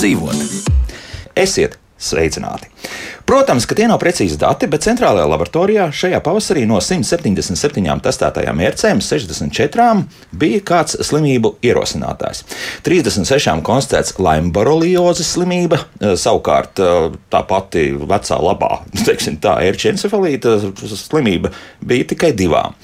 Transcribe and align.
dzīvot. 0.00 0.66
Esiet 1.36 1.76
sveicināti! 2.00 2.70
Protams, 3.28 3.66
ka 3.68 3.76
tie 3.78 3.84
nav 3.86 4.00
precīzi 4.02 4.38
dati, 4.40 4.66
bet 4.66 4.82
centrālajā 4.82 5.26
laboratorijā 5.28 5.84
šajā 5.94 6.18
pavasarī 6.24 6.64
no 6.66 6.80
177 6.82 8.00
testētajām 8.02 8.58
mērcēm 8.58 9.02
64 9.04 9.84
bija 10.40 10.64
kāds 10.66 10.96
slimību 11.06 11.52
ierosinātājs. 11.68 12.42
36 12.88 13.62
konstatēts 13.66 14.16
laimbaroliozes 14.18 15.30
slimība, 15.36 15.78
savukārt 16.00 16.80
tā 17.30 17.44
pati 17.52 17.90
vecā 18.00 18.40
labā, 18.42 18.80
teiksim 19.06 19.38
tā, 19.44 19.60
ērčencefalīta 19.68 20.56
slimība 20.96 21.52
bija 21.84 22.10
tikai 22.14 22.32
divām. 22.40 22.74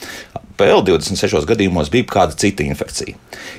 Vēl 0.56 0.80
26 0.86 1.44
gadījumos 1.48 1.90
bija 1.92 2.06
kāda 2.08 2.36
cita 2.38 2.64
infekcija. 2.64 3.16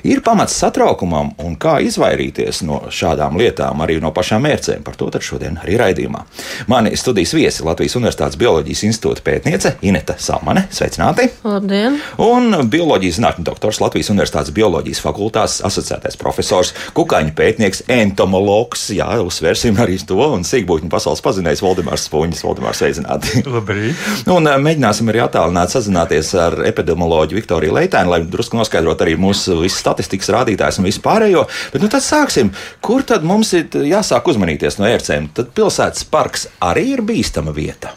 Ir 0.08 0.18
pamats 0.26 0.56
satraukumam, 0.58 1.30
un 1.42 1.54
kā 1.60 1.76
izvairīties 1.86 2.64
no 2.66 2.80
šādām 2.90 3.38
lietām, 3.38 3.78
arī 3.84 4.00
no 4.02 4.10
pašām 4.14 4.42
mērcēm. 4.42 4.82
Par 4.86 4.98
to 4.98 5.06
šodien 5.22 5.60
arī 5.62 5.76
raidījumā. 5.78 6.24
Mani 6.70 6.96
studijas 6.98 7.34
viesi 7.34 7.64
Latvijas 7.66 7.94
Universitātes 7.98 8.38
Bioloģijas 8.38 8.82
institūta 8.88 9.22
pētniece 9.26 9.76
Inete 9.86 10.16
Salmane. 10.18 10.66
Sveicināti! 10.74 11.28
Labdien! 11.46 12.00
Un 12.22 12.50
bioloģijas 12.70 13.18
zinātņu 13.20 13.46
doktors 13.46 13.80
Latvijas 13.82 14.10
Universitātes 14.12 14.54
Bioloģijas 14.54 15.02
fakultātes 15.04 15.60
asociētais 15.66 16.18
profesors, 16.18 16.74
kukaiņu 16.98 17.34
pētnieks, 17.38 17.84
entomologs, 17.94 18.88
jā, 18.94 19.08
uzsversim 19.22 19.78
arī 19.82 19.98
to, 20.02 20.18
un 20.18 20.46
sīkbūtņu 20.46 20.90
pasaules 20.92 21.22
pazinējs 21.24 21.62
Valdemārs 21.62 22.06
Spunģis. 22.10 22.44
Valdemārs, 22.46 22.82
sveicināti! 22.82 23.44
Labrīt! 23.46 24.06
Un 24.34 24.50
mēģināsim 24.66 25.10
arī 25.12 25.24
attālināt 25.24 25.74
sazināties 25.74 26.34
ar 26.38 26.60
epidemiologu 26.66 26.87
epidemioloģu 26.88 27.36
Viktoriju 27.36 27.74
Leitēnu, 27.76 28.10
lai 28.12 28.22
drusku 28.24 28.56
noskaidrotu 28.58 29.04
arī 29.04 29.16
mūsu 29.20 29.58
visas 29.60 29.80
statistikas 29.82 30.30
rādītājus 30.32 30.80
un 30.80 30.88
vispārējo. 30.88 31.44
Bet 31.72 31.84
nu, 31.84 31.90
tad 31.92 32.04
sāksim. 32.04 32.52
Kur 32.80 33.04
tad 33.06 33.24
mums 33.24 33.52
ir 33.56 33.68
jāsāk 33.88 34.28
uzmanīties 34.32 34.78
no 34.80 34.88
ērcēm? 34.88 35.30
Tad 35.36 35.52
pilsētas 35.56 36.06
parks 36.08 36.48
arī 36.64 36.94
ir 36.96 37.04
bīstama 37.06 37.52
vieta. 37.54 37.92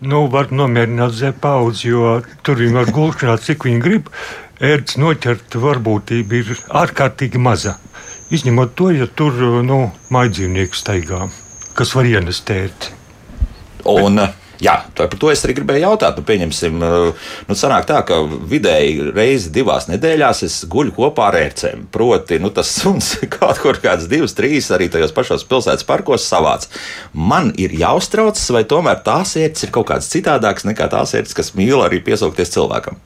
Nu, 0.00 0.26
var 0.30 0.52
nomierināt 0.54 1.14
zepaudzi, 1.18 1.88
jo 1.90 2.18
tur 2.46 2.60
viņi 2.60 2.76
var 2.76 2.92
gulšanāt, 2.94 3.42
cik 3.46 3.66
viņi 3.66 3.82
grib. 3.82 4.10
Ērts 4.62 4.98
noķert 4.98 5.54
varbūtība 5.58 6.38
ir 6.38 6.52
ārkārtīgi 6.82 7.38
maza. 7.38 7.76
Izņemot 8.34 8.74
to, 8.78 8.90
ja 8.92 9.06
tur 9.06 9.34
nu, 9.64 9.88
maidzīvnieku 10.12 10.76
staigā, 10.76 11.28
kas 11.78 11.94
var 11.96 12.10
ienest 12.10 12.50
ērti. 12.52 12.94
Un, 13.88 14.18
Bet, 14.20 14.47
Jā, 14.58 14.74
par 14.98 15.12
to 15.14 15.30
es 15.30 15.44
arī 15.46 15.54
gribēju 15.60 15.84
jautāt. 15.84 16.16
Nu, 16.18 16.24
pieņemsim, 16.26 16.80
eh, 16.82 17.26
nu, 17.46 17.56
sanāk 17.58 17.86
tā, 17.86 18.00
ka 18.06 18.18
vidēji 18.26 19.12
reizi 19.14 19.52
divās 19.54 19.86
nedēļās 19.86 20.42
es 20.48 20.56
guļu 20.70 20.96
kopā 20.96 21.28
ar 21.30 21.38
ērcēm. 21.44 21.86
Proti, 21.94 22.40
nu, 22.42 22.50
tas 22.54 22.72
suns 22.80 23.12
kaut 23.36 23.62
kur 23.62 23.78
kāds 23.82 24.08
divas, 24.10 24.34
trīs 24.38 24.70
arī 24.74 24.90
tajos 24.90 25.14
pašos 25.14 25.46
pilsētas 25.48 25.86
parkos 25.86 26.26
savāc. 26.26 26.66
Man 27.14 27.52
ir 27.56 27.76
jāuztraucas, 27.78 28.48
vai 28.54 28.64
tomēr 28.66 29.02
tās 29.06 29.36
ērces 29.38 29.68
ir 29.68 29.74
kaut 29.74 29.92
kādas 29.92 30.10
citādākas 30.10 30.66
nekā 30.66 30.90
tās 30.90 31.14
ērces, 31.14 31.38
kas 31.38 31.54
mīl 31.58 31.78
arī 31.84 32.02
piesaukties 32.02 32.50
cilvēkam. 32.56 32.98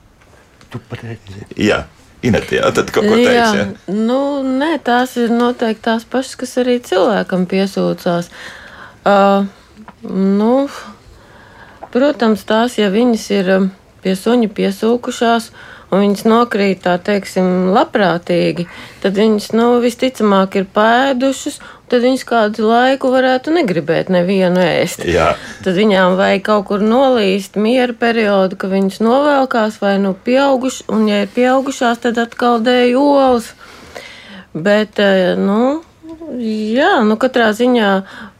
Tu 0.73 0.81
pareizi. 0.89 1.45
Jā. 1.69 1.83
Inetī, 2.23 2.55
jā, 2.55 2.69
tad 2.71 2.87
kaut 2.95 3.03
ko 3.03 3.17
teiks, 3.19 3.35
jā. 3.35 3.47
jā. 3.59 3.95
Nu, 4.07 4.39
nē, 4.47 4.77
tās 4.87 5.17
ir 5.19 5.33
noteikti 5.35 5.83
tās 5.89 6.05
pašas, 6.07 6.37
kas 6.39 6.55
arī 6.61 6.77
cilvēkam 6.79 7.43
piesūcās. 7.51 8.29
Uh, 9.03 9.43
nu, 10.07 10.53
Protams, 11.93 12.41
tās, 12.49 12.79
ja 12.79 12.89
viņas 12.93 13.29
ir 13.35 13.53
um, 13.53 13.69
pie 14.01 14.15
suņa 14.17 14.49
piesūkušās, 14.57 15.51
un 15.93 16.01
viņas 16.01 16.25
nokrīt 16.25 16.81
tā 16.87 16.97
teiksim, 16.97 17.69
labprātīgi, 17.75 18.65
tad 19.03 19.19
viņas 19.19 19.51
nu, 19.53 19.69
visticamāk 19.83 20.57
ir 20.61 20.69
pēdušas. 20.73 21.61
Tad 21.93 22.01
viņas 22.01 22.23
kādu 22.25 22.63
laiku 22.65 23.11
varētu 23.13 23.51
negribēt 23.53 24.07
nevienu 24.09 24.57
ēst. 24.63 25.03
Jā. 25.05 25.35
Tad 25.61 25.75
viņām 25.77 26.15
vajag 26.17 26.41
kaut 26.47 26.63
kur 26.71 26.81
nolīst 26.81 27.59
miera 27.59 27.93
periodu, 27.93 28.57
ka 28.57 28.69
viņas 28.71 28.97
novelkās 29.03 29.77
vai 29.77 29.99
nu 30.01 30.15
pieaugušas, 30.25 30.87
un 30.89 31.05
ja 31.11 31.19
ir 31.21 31.29
pieaugušās, 31.35 32.01
tad 32.07 32.17
atkal 32.23 32.63
dēļ 32.65 32.97
olas. 32.97 33.51
Bet, 34.57 34.97
eh, 34.97 35.35
nu, 35.37 35.83
jā, 36.41 36.95
nu 37.05 37.19
katrā 37.21 37.51
ziņā 37.53 37.91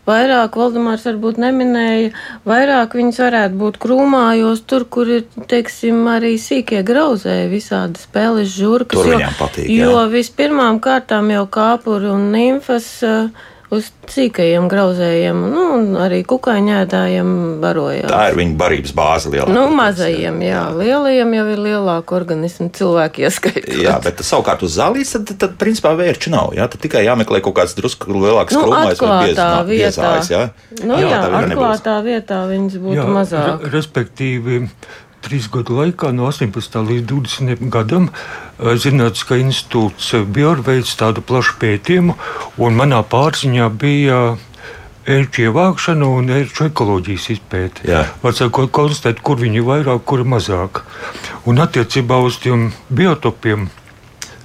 Vairāk 0.03 0.57
Valdemārs 0.59 1.05
varbūt 1.07 1.37
neminēja, 1.39 2.09
vairāk 2.49 2.97
viņas 2.99 3.21
varētu 3.23 3.59
būt 3.61 3.79
krūmājos, 3.85 4.65
tur, 4.67 4.83
kur 4.91 5.07
ir, 5.07 5.23
teiksim, 5.47 6.01
arī 6.11 6.33
sīkie 6.41 6.81
grauzēji, 6.83 7.47
visādi 7.53 8.03
spēles 8.03 8.51
žurkas. 8.51 8.99
Tur 8.99 9.13
jo, 9.13 9.21
viņām 9.21 9.39
patīk. 9.39 9.71
Jā. 9.71 9.87
Jo 9.87 10.03
vispirmām 10.11 10.81
kārtām 10.83 11.31
jau 11.31 11.47
kāpuri 11.47 12.11
un 12.11 12.29
nimfas. 12.35 12.91
Uh, 13.07 13.49
uz 13.73 13.89
cīkajiem 14.09 14.67
grauzējiem, 14.71 15.39
nu, 15.53 15.63
un 15.77 15.97
arī 15.99 16.21
kukaiņētājiem 16.27 17.29
barojām. 17.63 18.09
Tā 18.11 18.21
ir 18.31 18.37
viņa 18.39 18.57
barības 18.59 18.95
bāze 18.97 19.31
lielākā. 19.33 19.55
Nu, 19.55 19.65
mazajiem, 19.75 20.39
jā. 20.45 20.51
jā. 20.53 20.63
Lielajiem 20.79 21.35
jau 21.37 21.45
ir 21.53 21.63
lielāka 21.67 22.17
organisma 22.17 22.69
cilvēki 22.77 23.27
ieskaitot. 23.27 23.71
Jā, 23.83 23.97
bet 24.03 24.23
savukārt 24.25 24.65
uz 24.67 24.77
zālīs, 24.77 25.13
tad, 25.15 25.27
tad, 25.31 25.39
tad 25.45 25.55
principā 25.61 25.93
vērču 25.99 26.33
nav, 26.33 26.53
jā, 26.57 26.67
tad 26.71 26.83
tikai 26.83 27.05
jāmeklē 27.07 27.43
kaut 27.45 27.57
kāds 27.61 27.77
drusku 27.77 28.13
lielāks 28.13 28.55
nu, 28.57 28.65
krūmais 28.67 29.01
vai 29.03 29.13
biez, 29.13 29.33
vietā. 29.33 29.49
Biezājs, 29.69 30.33
jā. 30.33 30.43
Nu, 30.83 30.99
jā, 31.01 31.09
jā 31.15 31.23
atklātā 31.43 31.97
vietā 32.05 32.43
viņas 32.49 32.77
būtu 32.83 32.99
jā, 33.01 33.09
mazāk. 33.17 33.67
Respektīvi, 33.73 34.61
trīs 35.23 35.49
gadu 35.51 35.79
laikā, 35.79 36.11
no 36.15 36.27
18. 36.29 36.79
līdz 36.89 37.05
20. 37.09 37.67
gadam, 37.73 38.09
Zinātniskā 38.59 39.39
institūts 39.41 40.11
Bjorka 40.35 40.71
veids 40.71 40.95
tādu 40.99 41.23
plašu 41.25 41.57
pētījumu, 41.61 42.17
un 42.63 42.77
manā 42.79 43.01
pārziņā 43.07 43.69
bija 43.79 44.19
ērču 45.09 45.47
ievākšana 45.47 46.07
un 46.07 46.29
ērču 46.31 46.67
ekoloģijas 46.69 47.29
izpēte. 47.35 47.87
Var 48.23 48.37
sakot, 48.37 48.71
konstatēt, 48.75 49.19
kur 49.25 49.39
viņi 49.41 49.59
ir 49.59 49.67
vairāk, 49.67 50.03
kur 50.07 50.23
ir 50.23 50.29
mazāk. 50.29 50.83
Un 51.49 51.59
attiecībā 51.63 52.19
uz 52.23 52.39
tiem 52.43 52.69
biotopiem, 52.87 53.67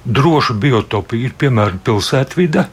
drošu 0.03 0.57
biotopi 0.59 1.23
ir 1.23 1.37
piemēram 1.39 1.79
pilsētvide. 1.85 2.67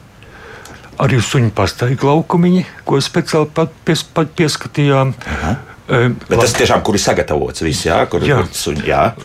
Arī 0.97 1.19
suņu 1.21 1.51
pastaigu 1.53 2.09
laukumiņi, 2.09 2.63
ko 2.87 2.97
speciāli 3.03 3.51
pat 3.53 3.73
pies, 3.85 4.01
pat 4.01 4.31
pieskatījām. 4.35 5.13
Aha. 5.35 5.57
Bet 5.87 6.41
tas 6.41 6.51
tiešām 6.57 6.81
kur 6.83 6.97
ir 6.97 7.01
sagatavots 7.01 7.63
viss, 7.63 7.85
jā, 7.87 8.01
kur 8.11 8.23
jā. 8.25 8.41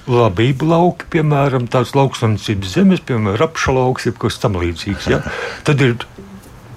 Labība 0.06 0.68
lauki, 0.70 1.08
piemēram, 1.10 1.66
tāds 1.70 1.96
lauksaimniecības 1.98 2.74
zemes, 2.76 3.02
piemēram, 3.02 3.40
rapšalauks, 3.40 4.06
jeb 4.06 4.20
kas 4.22 4.38
tam 4.42 4.60
līdzīgs. 4.62 5.08
Jā. 5.10 5.18
Tad 5.66 5.82
ir 5.82 6.06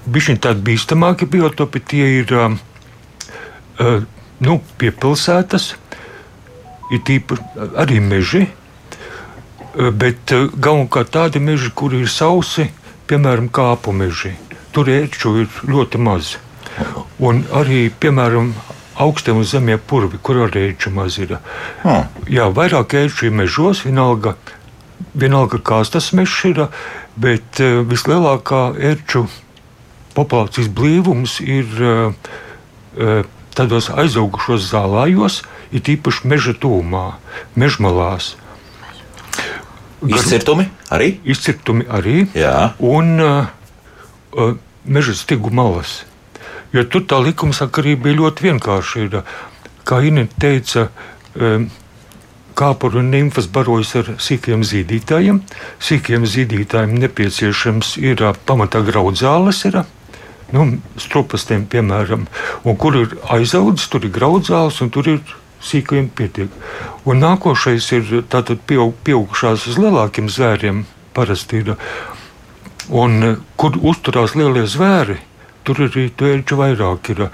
bišķiņ 0.09 0.41
tādi 0.41 0.65
bīstamāki 0.71 1.29
biotopi, 1.29 1.83
tie 1.93 2.09
ir 2.23 2.33
uh, 2.33 2.57
uh, 3.77 4.01
nu, 4.41 4.57
pie 4.81 4.89
pilsētas, 4.89 5.75
ir 6.89 7.05
tīpaši 7.05 7.69
arī 7.85 8.01
meži, 8.01 8.47
uh, 8.47 9.91
bet 9.93 10.33
uh, 10.33 10.49
galvenokārt 10.49 11.13
tādi 11.13 11.45
meži, 11.45 11.69
kur 11.77 11.93
ir 11.93 12.09
sausi, 12.09 12.71
piemēram, 13.05 13.53
kāpu 13.53 13.93
meži. 13.93 14.33
Tur 14.73 14.89
ērču 14.89 15.37
ir 15.45 15.61
ļoti 15.69 16.01
maz. 16.01 16.35
Un 17.23 17.45
arī, 17.55 17.85
piemēram, 18.01 18.49
augstiem 19.01 19.37
un 19.41 19.47
zemie 19.47 19.77
purvi, 19.77 20.19
kur 20.21 20.45
arī 20.45 20.69
ērču 20.71 20.91
maz 20.95 21.17
ir. 21.19 21.37
Hmm. 21.83 22.07
Jā, 22.31 22.47
vairāk 22.55 22.95
ērču 22.97 23.29
ir 23.29 23.35
mežos, 23.35 23.83
vienalga, 23.85 24.35
vienalga 25.13 25.59
kāds 25.59 25.93
tas 25.93 26.11
mežs 26.15 26.37
ir, 26.51 26.65
bet 27.19 27.61
uh, 27.63 27.81
vislielākā 27.87 28.69
ērču 28.91 29.25
populācijas 30.15 30.71
blīvums 30.71 31.39
ir 31.43 31.67
uh, 31.83 32.15
uh, 32.95 33.21
tādos 33.55 33.89
aizaugušos 33.91 34.69
zālājos, 34.71 35.43
ir 35.75 35.95
īpaši 35.95 36.31
meža 36.31 36.55
tūmā, 36.59 37.05
mežmalās. 37.59 38.35
Izcirtumi 40.05 40.67
arī? 40.93 41.15
Izcirtumi 41.25 41.87
arī. 41.89 42.25
Jā. 42.37 42.75
Un 42.83 43.15
uh, 43.23 44.51
meža 44.85 45.15
stigu 45.17 45.51
malas. 45.55 46.03
Jo 46.75 46.83
tur 46.91 47.05
tā 47.07 47.21
likumsakarība 47.23 48.09
bija 48.09 48.19
ļoti 48.19 48.49
vienkārša. 48.49 49.23
Kā 49.87 49.99
Inês 50.03 50.33
teica, 50.41 50.89
kāpuru 52.55 52.99
un 52.99 53.11
nimfas 53.13 53.47
barojas 53.51 53.93
ar 53.99 54.09
sīkiem 54.19 54.63
zīdītājiem. 54.67 55.39
Sīkiem 55.83 56.25
zīdītājiem 56.27 56.97
nepieciešams 57.03 57.95
ir 58.03 58.23
pamatā 58.47 58.81
graudzāles. 58.87 59.61
Ir, 59.69 59.81
nu, 60.55 60.65
strupastiem, 61.01 61.63
piemēram, 61.71 62.27
un 62.63 62.79
kur 62.79 62.99
ir 62.99 63.15
aizaudzis, 63.35 63.87
tur 63.91 64.07
ir 64.07 64.13
graudzāles 64.15 64.81
un 64.83 64.91
tur 64.91 65.09
ir 65.13 65.35
sīkajiem 65.65 66.09
pietiek. 66.15 66.59
Un 67.07 67.23
nākošais 67.23 67.87
ir 67.97 68.11
tātad 68.31 68.63
pieaug, 68.67 68.93
pieaugušās 69.07 69.67
uz 69.71 69.79
lielākiem 69.81 70.27
zvēriem 70.31 70.83
parasti 71.15 71.63
ir. 71.63 71.75
Un 72.91 73.39
kur 73.57 73.79
uzturās 73.81 74.35
lielie 74.37 74.67
zvēri, 74.69 75.17
tur 75.65 75.85
arī 75.87 76.09
ērču 76.31 76.59
vairāk 76.61 77.11
ir. 77.15 77.27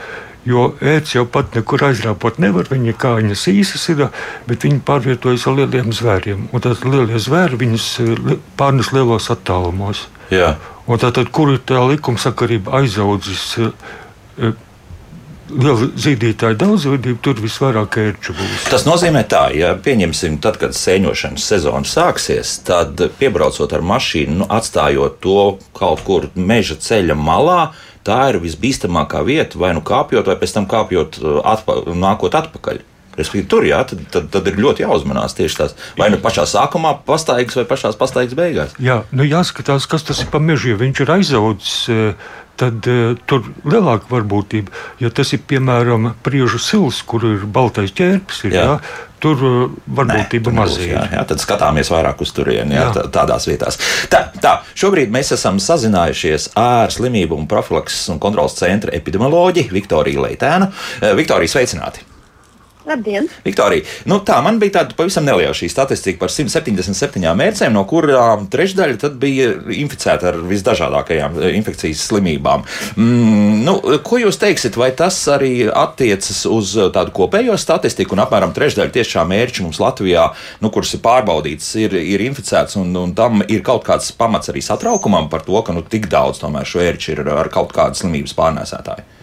Jo 0.48 0.72
ērts 0.82 1.14
jau 1.14 1.28
pat 1.30 1.54
nekur 1.54 1.84
aizrāpot 1.86 2.40
nevar, 2.42 2.66
viņa 2.72 2.96
kājas 2.98 3.44
īsas 3.52 3.84
ir, 3.94 4.08
bet 4.48 4.66
viņi 4.66 4.82
pārvietojas 4.88 5.46
ar 5.46 5.60
lieliem 5.60 5.92
zvēriem. 5.94 6.48
Un 6.50 6.64
tad 6.66 6.82
lielie 6.82 7.22
zvēri 7.22 7.60
viņus 7.62 7.86
pārnes 8.58 8.90
lielos 8.96 9.30
attālumos. 9.30 10.08
Jā. 10.34 10.56
Un 10.90 10.98
tātad, 10.98 11.30
kur 11.30 11.54
ir 11.54 11.62
tā 11.62 11.84
likumsakarība 11.92 12.82
aizaudzis? 12.82 13.46
uh, 13.62 14.58
Liela 15.52 15.88
zīdītāja 16.00 16.56
daudzveidība, 16.60 17.20
tur 17.26 17.40
visvairāk 17.44 17.98
ērču 18.00 18.36
būs. 18.38 18.68
Tas 18.72 18.86
nozīmē, 18.88 19.24
tā, 19.28 19.50
ja 19.56 19.74
pieņemsim, 19.84 20.38
tad, 20.44 20.56
kad 20.62 20.76
sēņošanas 20.78 21.48
sezona 21.52 21.88
sāksies, 21.88 22.54
tad 22.68 23.02
piebraucot 23.20 23.74
ar 23.76 23.84
mašīnu, 23.84 24.38
nu, 24.42 24.48
atstājot 24.48 25.20
to 25.24 25.42
kaut 25.76 26.06
kur 26.08 26.30
meža 26.40 26.80
ceļa 26.80 27.18
malā, 27.20 27.60
tā 28.08 28.20
ir 28.32 28.40
visbīstamākā 28.44 29.24
vieta, 29.28 29.60
vai 29.62 29.74
nu 29.78 29.84
kāpjot, 29.86 30.30
vai 30.30 30.38
pēc 30.42 30.56
tam 30.58 30.68
kāpjot, 30.72 31.22
atpa, 31.48 31.82
nākot 31.94 32.38
atpakaļ. 32.38 32.82
Respektīvi, 33.18 33.48
tur 33.52 33.66
jā, 33.68 33.82
tad, 33.88 34.04
tad, 34.14 34.30
tad 34.32 34.46
ir 34.48 34.60
ļoti 34.62 34.86
jāuzmanās 34.86 35.36
tieši 35.36 35.58
tās. 35.60 35.74
Vai 36.00 36.08
nu 36.14 36.20
pašā 36.24 36.46
sākumā 36.48 36.94
pastaigas, 37.08 37.58
vai 37.60 37.66
pašā 37.68 37.92
pastaigas 38.00 38.38
beigās. 38.38 38.76
Jā, 38.80 39.02
nu 39.12 39.28
jāskatās, 39.28 39.88
kas 39.92 40.08
tas 40.08 40.24
ir 40.24 40.32
pa 40.32 40.40
mežu. 40.40 40.72
Ja 40.72 40.80
viņš 40.80 41.04
ir 41.04 41.12
aizaudzis, 41.18 41.76
tad 42.62 42.88
uh, 42.90 43.14
tur 43.30 43.46
lielāka 43.68 44.10
varbūtība. 44.12 44.74
Ja 45.02 45.12
tas 45.14 45.34
ir 45.36 45.42
piemēram 45.48 46.14
priežu 46.26 46.62
sils, 46.62 47.02
kur 47.08 47.26
ir 47.28 47.48
baltais 47.50 47.94
ķērpes, 47.98 48.44
ir, 48.48 48.56
Jā. 48.58 48.66
jā. 48.68 48.76
tur 49.24 49.42
uh, 49.48 49.64
varbūtība 49.98 50.54
mazāk. 50.56 50.86
Jā, 50.92 51.06
jā, 51.16 51.24
tad 51.32 51.42
skatāmies 51.44 51.92
vairāk 51.94 52.22
uz 52.24 52.34
turieni, 52.36 52.78
jā, 52.78 52.90
tā, 52.96 53.08
tādās 53.14 53.50
vietās. 53.50 53.80
Tā, 54.12 54.28
tā, 54.44 54.56
šobrīd 54.78 55.14
mēs 55.14 55.34
esam 55.38 55.60
sazinājušies 55.64 56.52
ar 56.60 56.94
slimību 56.94 57.40
un 57.40 57.50
profilakses 57.52 58.12
un 58.14 58.22
kontrolas 58.22 58.58
centra 58.60 58.94
epidemioloģi 58.98 59.68
Viktoriju 59.74 60.28
Leitēnu. 60.28 60.72
Eh, 61.02 61.14
Viktorija, 61.18 61.58
sveicināti! 61.58 62.11
Labdien! 62.92 63.28
Viktorija, 63.46 63.86
nu 64.12 64.18
tā 64.28 64.42
man 64.44 64.58
bija 64.60 64.82
tāda 64.82 64.96
pavisam 64.98 65.24
neliela 65.24 65.54
šī 65.56 65.70
statistika 65.72 66.20
par 66.24 66.32
177 66.34 67.24
mērcēm, 67.40 67.72
no 67.76 67.86
kurām 67.88 68.48
trešdaļa 68.52 69.12
bija 69.22 69.52
inficēta 69.78 70.32
ar 70.32 70.40
visdažādākajām 70.50 71.38
eh, 71.40 71.56
infekcijas 71.60 72.04
slimībām. 72.10 72.66
Mm, 72.98 73.62
nu, 73.68 73.78
ko 74.04 74.20
jūs 74.20 74.40
teiksiet, 74.42 74.76
vai 74.80 74.92
tas 74.98 75.22
arī 75.32 75.70
attiecas 75.70 76.44
uz 76.52 76.74
tādu 76.96 77.16
kopējo 77.16 77.56
statistiku, 77.62 78.18
un 78.18 78.26
apmēram 78.26 78.56
trešdaļa 78.58 78.96
tiešām 78.98 79.32
mērķu 79.32 79.68
mums 79.68 79.80
Latvijā, 79.82 80.28
nu, 80.64 80.74
kuras 80.74 80.92
ir 80.98 81.04
pārbaudītas, 81.06 81.72
ir, 81.80 81.96
ir 81.96 82.26
inficēts, 82.28 82.76
un, 82.82 82.92
un 83.00 83.16
tam 83.16 83.46
ir 83.48 83.64
kaut 83.68 83.88
kāds 83.88 84.12
pamats 84.18 84.52
arī 84.52 84.66
satraukumam 84.66 85.32
par 85.32 85.48
to, 85.48 85.56
ka 85.64 85.76
nu, 85.76 85.86
tik 85.88 86.12
daudz 86.12 86.44
tomēr 86.44 86.68
šo 86.68 86.84
ērču 86.84 87.16
ir 87.16 87.26
ar 87.32 87.52
kaut 87.54 87.72
kādu 87.78 88.04
slimības 88.04 88.36
pārnēsētāju? 88.36 89.21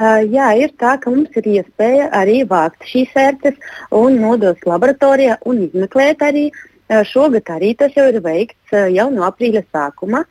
Uh, 0.00 0.22
jā, 0.32 0.46
ir 0.56 0.70
tā, 0.80 0.94
ka 0.96 1.10
mums 1.12 1.34
ir 1.36 1.44
iespēja 1.58 2.06
arī 2.16 2.38
vākt 2.48 2.86
šīs 2.88 3.10
ērces 3.20 3.58
un 3.92 4.14
nodot 4.16 4.62
laboratorijā 4.64 5.36
un 5.44 5.66
izmeklēt 5.66 6.22
arī. 6.24 6.46
Uh, 6.88 7.02
šogad 7.04 7.50
arī 7.52 7.74
tas 7.76 7.92
jau 7.92 8.06
ir 8.08 8.16
veikts 8.24 8.72
uh, 8.72 8.86
jau 8.88 9.10
no 9.12 9.26
aprīļa 9.28 9.60
sākuma. 9.68 10.22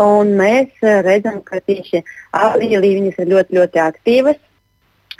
Un 0.00 0.32
mēs 0.38 0.80
redzam, 0.80 1.42
ka 1.44 1.60
tieši 1.60 2.00
aprīlī 2.38 2.94
viņas 2.94 3.20
ir 3.20 3.30
ļoti, 3.34 3.58
ļoti 3.58 3.82
aktīvas. 3.84 4.40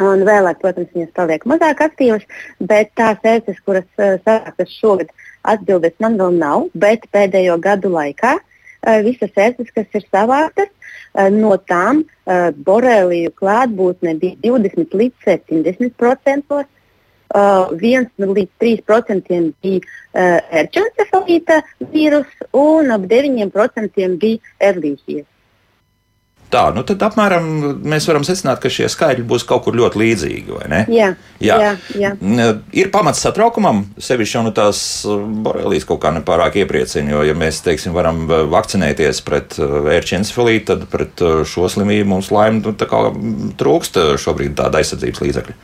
Un 0.00 0.25
vēlāk, 0.25 0.62
protams, 0.62 0.94
viņas 0.94 1.12
paliek 1.19 1.44
mazāk 1.50 1.82
aktīvas, 1.84 2.25
bet 2.62 2.94
tās 2.96 3.20
ērces, 3.26 3.58
kuras 3.66 3.88
sākas 3.99 4.76
šogad, 4.78 5.10
atbildes 5.43 5.99
man 6.00 6.16
vēl 6.20 6.38
nav. 6.38 6.69
Bet 6.78 7.08
pēdējo 7.12 7.58
gadu 7.60 7.90
laikā 7.90 8.37
visas 9.02 9.34
ērces, 9.34 9.75
kas 9.75 9.99
ir 9.99 10.06
savāktas, 10.06 10.70
no 11.35 11.56
tām 11.70 12.03
uh, 12.05 12.50
boreliju 12.67 13.32
klātbūtne 13.38 14.17
bija 14.20 14.37
20 14.44 14.99
līdz 15.00 15.31
70 15.31 15.97
procentos. 15.99 16.67
Uh, 17.29 17.69
1 17.76 18.06
līdz 18.25 18.53
3% 18.62 19.41
bija 19.61 20.29
erčencefalīta 20.62 21.59
vīruss 21.93 22.47
un 22.56 22.94
ap 22.94 23.05
9% 23.11 24.06
bija 24.23 24.55
erlīzijas. 24.70 25.26
Tā, 26.49 26.62
nu 26.73 26.81
tad 26.87 27.03
apmēram 27.05 27.49
mēs 27.85 28.06
varam 28.09 28.25
secināt, 28.25 28.62
ka 28.62 28.71
šie 28.73 28.87
skaitļi 28.89 29.27
būs 29.29 29.45
kaut 29.49 29.67
kur 29.67 29.77
ļoti 29.77 30.00
līdzīgi, 30.00 30.55
vai 30.56 30.69
ne? 30.73 30.79
Jā, 30.89 31.11
Jā. 31.45 31.59
jā, 31.61 31.73
jā. 32.00 32.12
Ir 32.73 32.89
pamats 32.95 33.21
satraukumam, 33.21 33.83
sevišķi 34.00 34.39
jau 34.39 34.45
nu 34.47 34.53
tās 34.56 34.81
borelijas 35.45 35.85
kaut 35.89 36.00
kā 36.06 36.15
nepārāk 36.17 36.56
iepriecina, 36.62 37.12
jo, 37.12 37.27
ja 37.29 37.37
mēs, 37.37 37.61
teiksim, 37.67 37.93
varam 37.97 38.25
uh, 38.25 38.47
vakcinēties 38.49 39.21
pret 39.29 39.59
ērčencefalītu, 39.61 40.65
tad 40.73 40.89
pret 40.93 41.21
uh, 41.21 41.43
šo 41.45 41.69
slimību 41.69 42.15
mums 42.15 42.33
laimi 42.33 42.65
nu, 42.65 42.73
mm, 42.73 43.53
trūkst 43.61 44.01
uh, 44.01 44.15
šobrīd 44.17 44.56
tāda 44.56 44.81
aizsardzības 44.81 45.25
līdzekļa. 45.27 45.59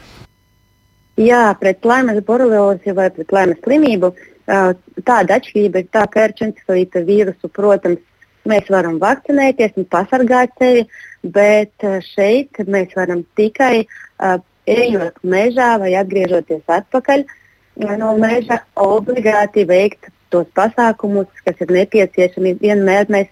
Jā, 1.25 1.45
pret 1.61 1.87
laimes 1.89 2.21
boreliozi 2.27 2.93
vai 2.93 3.09
pret 3.15 3.33
laimes 3.33 3.65
slimību 3.65 4.13
uh, 4.13 4.75
tāda 5.01 5.41
atšķirība 5.41 5.81
ir 5.81 5.93
tā, 5.97 6.05
ka 6.13 6.29
ar 6.29 6.37
čencefalīta 6.37 7.07
vīrusu, 7.09 7.49
protams, 7.49 8.05
mēs 8.49 8.69
varam 8.73 8.99
vakcinēties 9.03 9.79
un 9.81 9.87
pasargāt 9.91 10.53
sevi, 10.61 10.85
bet 11.23 11.87
uh, 11.87 12.01
šeit 12.15 12.61
mēs 12.67 12.93
varam 12.97 13.25
tikai 13.39 13.85
uh, 13.85 14.37
ejot 14.71 15.17
mežā 15.23 15.75
vai 15.83 15.95
atgriežoties 16.01 16.65
atpakaļ 16.79 17.25
uh, 17.25 17.95
no 18.01 18.15
meža 18.21 18.63
obligāti 18.81 19.67
veikt 19.69 20.11
tos 20.35 20.47
pasākumus, 20.57 21.31
kas 21.47 21.61
ir 21.63 21.73
nepieciešami. 21.77 22.57
Vienmēr 22.63 23.11
mēs 23.13 23.31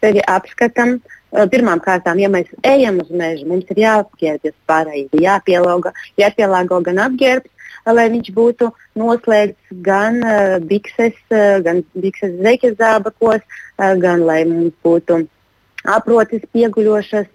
sevi 0.00 0.22
apskatām. 0.28 0.98
Uh, 0.98 1.20
Pirmkārt, 1.50 2.06
ja 2.14 2.28
mēs 2.30 2.50
ejam 2.62 3.00
uz 3.02 3.08
mežu, 3.10 3.48
mums 3.50 3.66
ir 3.74 3.80
jāapģērbjas 3.82 4.54
pareizi, 4.70 5.18
jāpielāgo, 5.24 5.90
jāpielāgo 6.20 6.78
gan 6.86 7.00
apģērbs, 7.08 7.50
lai 7.92 8.08
viņš 8.12 8.32
būtu 8.34 8.70
noslēgts 8.96 9.76
gan 9.84 10.22
uh, 10.24 10.56
bikses, 10.64 11.16
uh, 11.30 11.60
gan 11.64 11.84
bikses 11.94 12.38
zeķes 12.40 12.78
zābakos, 12.80 13.44
uh, 13.44 13.94
gan 14.00 14.24
lai 14.24 14.44
mums 14.48 14.72
būtu 14.84 15.24
aprocis 15.84 16.44
pieguļošas 16.52 17.28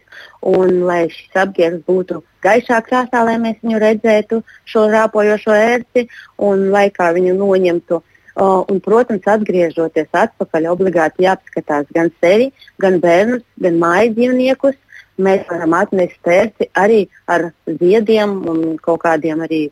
un 0.50 0.81
lai 0.90 1.04
šis 1.13 1.38
apģērbs 1.44 1.86
būtu 1.86 2.22
gaišā 2.44 2.80
krāsā, 2.88 3.22
lai 3.25 3.38
mēs 3.42 3.60
viņu 3.62 3.81
redzētu, 3.84 4.42
šo 4.66 4.88
rāpojošo 4.90 5.54
ērci 5.54 6.07
un 6.50 6.69
laikā 6.74 7.12
viņu 7.18 7.36
noņemtu. 7.38 8.02
Uh, 8.40 8.62
un, 8.72 8.78
protams, 8.80 9.25
atgriežoties 9.28 10.07
atpakaļ, 10.16 10.69
obligāti 10.71 11.26
jāapskatās 11.26 11.90
gan 11.92 12.07
sevi, 12.21 12.54
gan 12.80 13.02
bērnus, 13.04 13.44
gan 13.59 13.80
mājas 13.81 14.14
dzīvniekus. 14.16 14.78
Mēs 15.19 15.42
varam 15.50 15.74
atnest 15.76 16.30
ērci 16.31 16.69
arī 16.80 17.02
ar 17.28 17.50
ziediem 17.68 18.38
un 18.47 18.78
kaut 18.80 19.02
kādiem 19.04 19.44
arī 19.44 19.66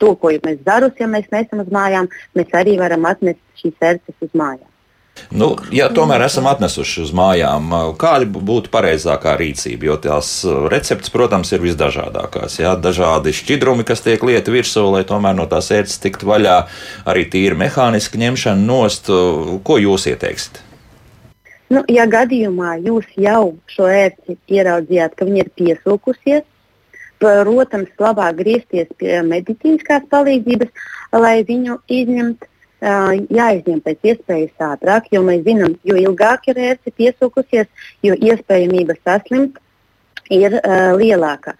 mēs 0.00 0.62
darām, 0.64 0.92
ja 0.98 1.06
mēs 1.06 1.28
nesam 1.32 1.60
uz 1.64 1.68
mājām, 1.72 2.08
mēs 2.34 2.48
arī 2.52 2.78
varam 2.78 3.04
atnest 3.04 3.40
šīs 3.60 3.76
ērces 3.80 4.14
uz 4.20 4.30
mājām. 4.34 4.68
Nu, 5.32 5.56
ja 5.72 5.88
tomēr 5.88 6.22
esam 6.26 6.46
atnesuši 6.46 7.00
uz 7.06 7.10
mājām, 7.16 7.72
kāda 7.98 8.26
būtu 8.28 8.70
pareizākā 8.72 9.32
rīcība? 9.40 9.88
Jo 9.88 9.96
tās 9.96 10.30
receptes, 10.70 11.10
protams, 11.10 11.50
ir 11.56 11.64
visdažādākās. 11.64 12.58
Jā, 12.60 12.76
dažādi 12.76 13.34
šķidrumi, 13.34 13.86
kas 13.88 14.04
tiek 14.04 14.22
lieti 14.22 14.52
virsū, 14.54 14.84
lai 14.92 15.02
tomēr 15.08 15.36
no 15.38 15.48
tās 15.50 15.72
ērces 15.74 16.02
tiktu 16.04 16.28
vaļā, 16.30 16.58
arī 17.08 17.24
tīri 17.32 17.58
mehāniski 17.58 18.20
ņemšana 18.22 18.68
nost. 18.68 19.10
Ko 19.66 19.80
jūs 19.80 20.06
ieteiksiet? 20.12 20.62
Nu, 21.72 21.82
ja 21.90 22.04
gadījumā 22.06 22.76
jūs 22.84 23.08
jau 23.18 23.56
šo 23.72 23.88
ērci 23.90 24.36
ieraudzījāt, 24.54 25.16
ka 25.18 25.26
viņa 25.26 25.42
ir 25.42 25.50
piesūkusies, 25.58 26.44
protams, 27.22 27.92
labāk 28.00 28.38
griezties 28.42 28.90
pie 29.00 29.20
medicīniskās 29.26 30.06
palīdzības, 30.12 30.70
lai 31.16 31.40
viņu 31.48 31.80
izņemtu. 31.88 32.52
Jāizņem 32.86 33.78
pēc 33.80 34.10
iespējas 34.12 34.64
ātrāk, 34.66 35.06
jo 35.10 35.22
mēs 35.24 35.46
zinām, 35.46 35.78
jo 35.88 35.96
ilgāk 35.96 36.44
ir 36.52 36.58
ērce 36.60 36.92
piesūkusies, 36.92 37.70
jo 38.04 38.14
iespējamība 38.20 38.98
saslimt 39.00 39.56
ir 40.30 40.58
uh, 40.58 40.92
lielāka. 41.00 41.56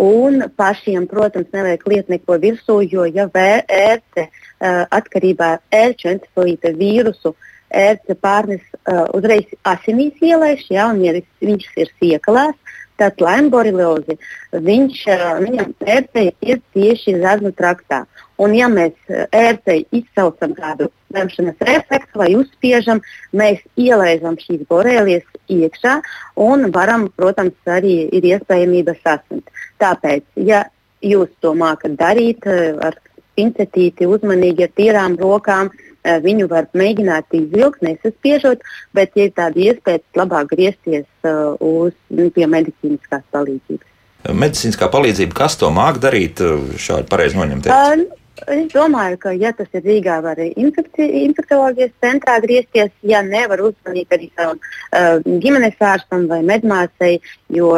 Un 0.00 0.48
pašiem, 0.56 1.04
protams, 1.06 1.52
nevajag 1.52 1.84
liet 1.86 2.08
neko 2.10 2.38
virsū, 2.42 2.80
jo 2.90 3.04
ja 3.04 3.28
ērce 3.34 4.24
uh, 4.24 4.86
atkarībā 4.88 5.50
no 5.58 5.78
ērču 5.84 6.08
encefalīta 6.14 6.72
vīrusu 6.74 7.34
ērce 7.70 8.16
pārnes 8.18 8.62
uh, 8.88 9.06
uzreiz 9.14 9.46
asinīs 9.64 10.18
ielaiš, 10.22 10.66
ja, 10.70 10.88
un 10.88 11.02
ja 11.04 11.14
viņš 11.44 11.68
ir 11.76 11.92
siekalās, 12.00 12.56
tad 13.00 13.20
laimboriliozi 13.22 14.16
viņš, 14.52 15.00
uh, 15.12 15.24
viņam 15.44 15.72
ērcei 15.96 16.26
ir 16.46 16.60
tieši 16.76 17.16
zārnu 17.22 17.54
traktā. 17.58 18.04
Un, 18.42 18.54
ja 18.56 18.68
mēs 18.70 18.94
uh, 19.10 19.24
ērcei 19.34 19.84
izsaucam 19.94 20.54
kādu 20.56 20.90
lemšanas 21.14 21.62
refleksu 21.68 22.20
vai 22.20 22.30
uzspiežam, 22.38 23.02
mēs 23.32 23.62
ielaidām 23.78 24.38
šīs 24.40 24.66
borelijas 24.70 25.26
iekšā 25.52 26.00
un 26.42 26.70
varam, 26.74 27.08
protams, 27.16 27.56
arī 27.70 27.96
ir 28.14 28.30
iespējamība 28.34 28.96
saslimt. 29.02 29.50
Tāpēc, 29.82 30.26
ja 30.46 30.64
jūs 31.04 31.30
to 31.44 31.54
mākat 31.58 31.98
darīt 32.00 32.46
uh, 32.50 32.78
ar 32.84 32.98
pincetīti, 33.34 34.06
uzmanīgi 34.06 34.68
ar 34.68 34.78
tīrām 34.78 35.18
rokām, 35.18 35.70
uh, 35.70 35.93
viņu 36.04 36.48
var 36.50 36.68
mēģināt 36.76 37.36
izvilkt, 37.36 37.84
nesaspiežot, 37.86 38.64
bet, 38.96 39.14
ja 39.18 39.28
ir 39.28 39.36
tāda 39.36 39.64
iespēja, 39.68 40.04
labāk 40.18 40.52
griezties 40.52 41.06
uh, 41.26 41.54
uz, 41.60 41.94
pie 42.34 42.48
medicīniskās 42.50 43.24
palīdzības. 43.34 43.90
Medicīniskā 44.32 44.88
palīdzība, 44.92 45.36
kas 45.36 45.58
to 45.60 45.68
māk 45.74 45.98
darīt, 46.00 46.40
šādi 46.80 47.10
pareizi 47.10 47.40
noņemties? 47.40 47.72
Uh, 47.72 48.20
Es 48.50 48.72
domāju, 48.72 49.16
ka, 49.22 49.32
ja 49.38 49.52
tas 49.54 49.68
ir 49.78 49.84
Rīgā, 49.86 50.16
var 50.24 50.40
arī 50.40 50.50
infekcioloģijas 50.58 51.92
centrā 52.02 52.34
griezties. 52.42 52.90
Ja 53.06 53.22
nevar 53.22 53.62
uzzvanīt 53.62 54.10
arī 54.12 54.26
savam 54.34 54.58
uh, 54.58 55.22
ģimenes 55.22 55.78
ārstam 55.78 56.26
vai 56.30 56.40
medmāsai, 56.42 57.12
jo 57.54 57.70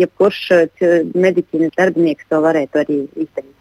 jebkurš 0.00 0.40
uh, 0.56 0.88
medicīnas 1.12 1.76
darbinieks 1.76 2.28
to 2.32 2.40
varētu 2.44 2.82
arī 2.82 2.98
izdarīt. 3.12 3.54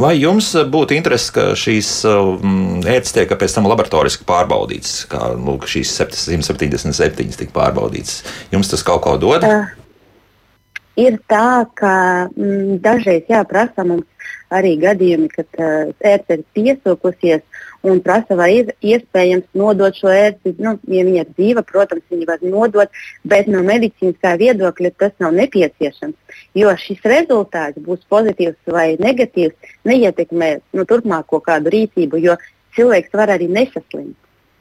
Vai 0.00 0.12
jums 0.18 0.50
būtu 0.70 0.96
interesi, 0.98 1.32
ka 1.34 1.46
šīs 1.58 1.90
um, 2.10 2.80
ētas 2.84 3.14
tiek 3.16 3.32
pēc 3.40 3.56
tam 3.56 3.68
laboratoriski 3.70 4.26
pārbaudītas, 4.28 5.00
kā 5.10 5.32
lūk, 5.34 5.68
šīs 5.70 5.94
777 6.02 7.38
tika 7.40 7.54
pārbaudītas? 7.56 8.22
Jums 8.52 8.70
tas 8.72 8.84
kaut 8.86 9.02
ko 9.06 9.16
dod? 9.20 9.46
Uh, 9.46 9.70
ir 11.00 11.18
tā, 11.30 11.64
ka 11.78 11.94
mm, 12.34 12.78
dažreiz 12.84 13.30
jāprasa 13.30 13.86
mums 13.86 14.06
arī 14.54 14.76
gadījumi, 14.82 15.30
kad 15.32 15.62
uh, 15.62 15.94
ērce 16.04 16.38
ir 16.38 16.44
piesūkusies 16.56 17.64
un 17.82 18.00
prasa, 18.02 18.34
vai 18.38 18.48
ir 18.56 18.70
iespējams 18.82 19.46
nodot 19.58 19.96
šo 19.96 20.10
ērci. 20.10 20.54
Nu, 20.62 20.74
ja 20.90 21.04
viņa 21.06 21.22
ir 21.22 21.32
dzīva, 21.36 21.64
protams, 21.66 22.04
viņa 22.10 22.28
var 22.28 22.42
nodot, 22.42 23.00
bet 23.28 23.50
no 23.50 23.62
medicīniskā 23.66 24.34
viedokļa 24.40 24.92
tas 24.98 25.14
nav 25.22 25.36
nepieciešams. 25.38 26.38
Jo 26.58 26.74
šis 26.78 27.04
rezultāts 27.06 27.78
būs 27.84 28.02
pozitīvs 28.10 28.72
vai 28.74 28.88
negatīvs, 29.00 29.74
neietekmē 29.88 30.50
nu, 30.74 30.86
turpmāko 30.88 31.42
kādu 31.44 31.74
rīcību, 31.74 32.22
jo 32.24 32.38
cilvēks 32.76 33.14
var 33.14 33.34
arī 33.36 33.50
nesaslimt. 33.52 34.16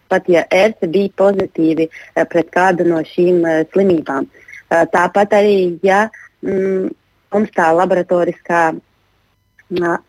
Pat 0.08 0.30
ja 0.32 0.46
ērce 0.54 0.88
bija 0.88 1.12
pozitīvi 1.20 1.90
uh, 1.90 2.24
pret 2.32 2.54
kādu 2.54 2.86
no 2.88 3.02
šīm 3.04 3.42
uh, 3.44 3.66
slimībām. 3.74 4.30
Uh, 4.68 4.86
tāpat 4.94 5.36
arī, 5.36 5.58
ja 5.84 6.06
mm, 6.46 6.94
mums 7.34 7.52
tā 7.56 7.74
laboratoriskā 7.76 8.70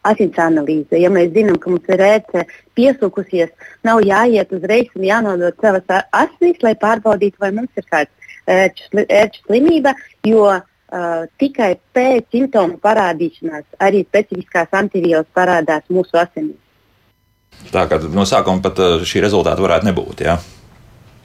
asins 0.07 0.39
analīze. 0.39 0.99
Ja 1.01 1.11
mēs 1.11 1.33
zinām, 1.35 1.59
ka 1.59 1.71
mums 1.73 1.89
ir 1.91 2.03
ērce 2.05 2.45
piesūkusies, 2.79 3.51
nav 3.87 4.03
jāiet 4.07 4.53
uzreiz 4.55 4.91
un 4.95 5.07
jānodod 5.09 5.59
savas 5.61 6.07
asinis, 6.13 6.63
lai 6.63 6.75
pārbaudītu, 6.79 7.39
vai 7.41 7.53
mums 7.57 7.71
ir 7.77 7.87
kāda 7.91 8.11
ērču 8.49 9.43
slimība, 9.45 9.95
jo 10.27 10.47
uh, 10.49 11.27
tikai 11.41 11.75
pēc 11.95 12.31
simptomu 12.33 12.79
parādīšanās 12.83 13.67
arī 13.85 14.05
specifiskās 14.07 14.73
antivielas 14.73 15.29
parādās 15.35 15.85
mūsu 15.91 16.17
asinīs. 16.21 16.59
Tā 17.73 17.89
kā 17.91 17.99
no 18.15 18.25
sākuma 18.29 18.63
pat 18.63 18.79
šī 19.09 19.25
rezultāta 19.25 19.65
varētu 19.65 19.89
nebūt. 19.89 20.23
Ja? 20.23 20.39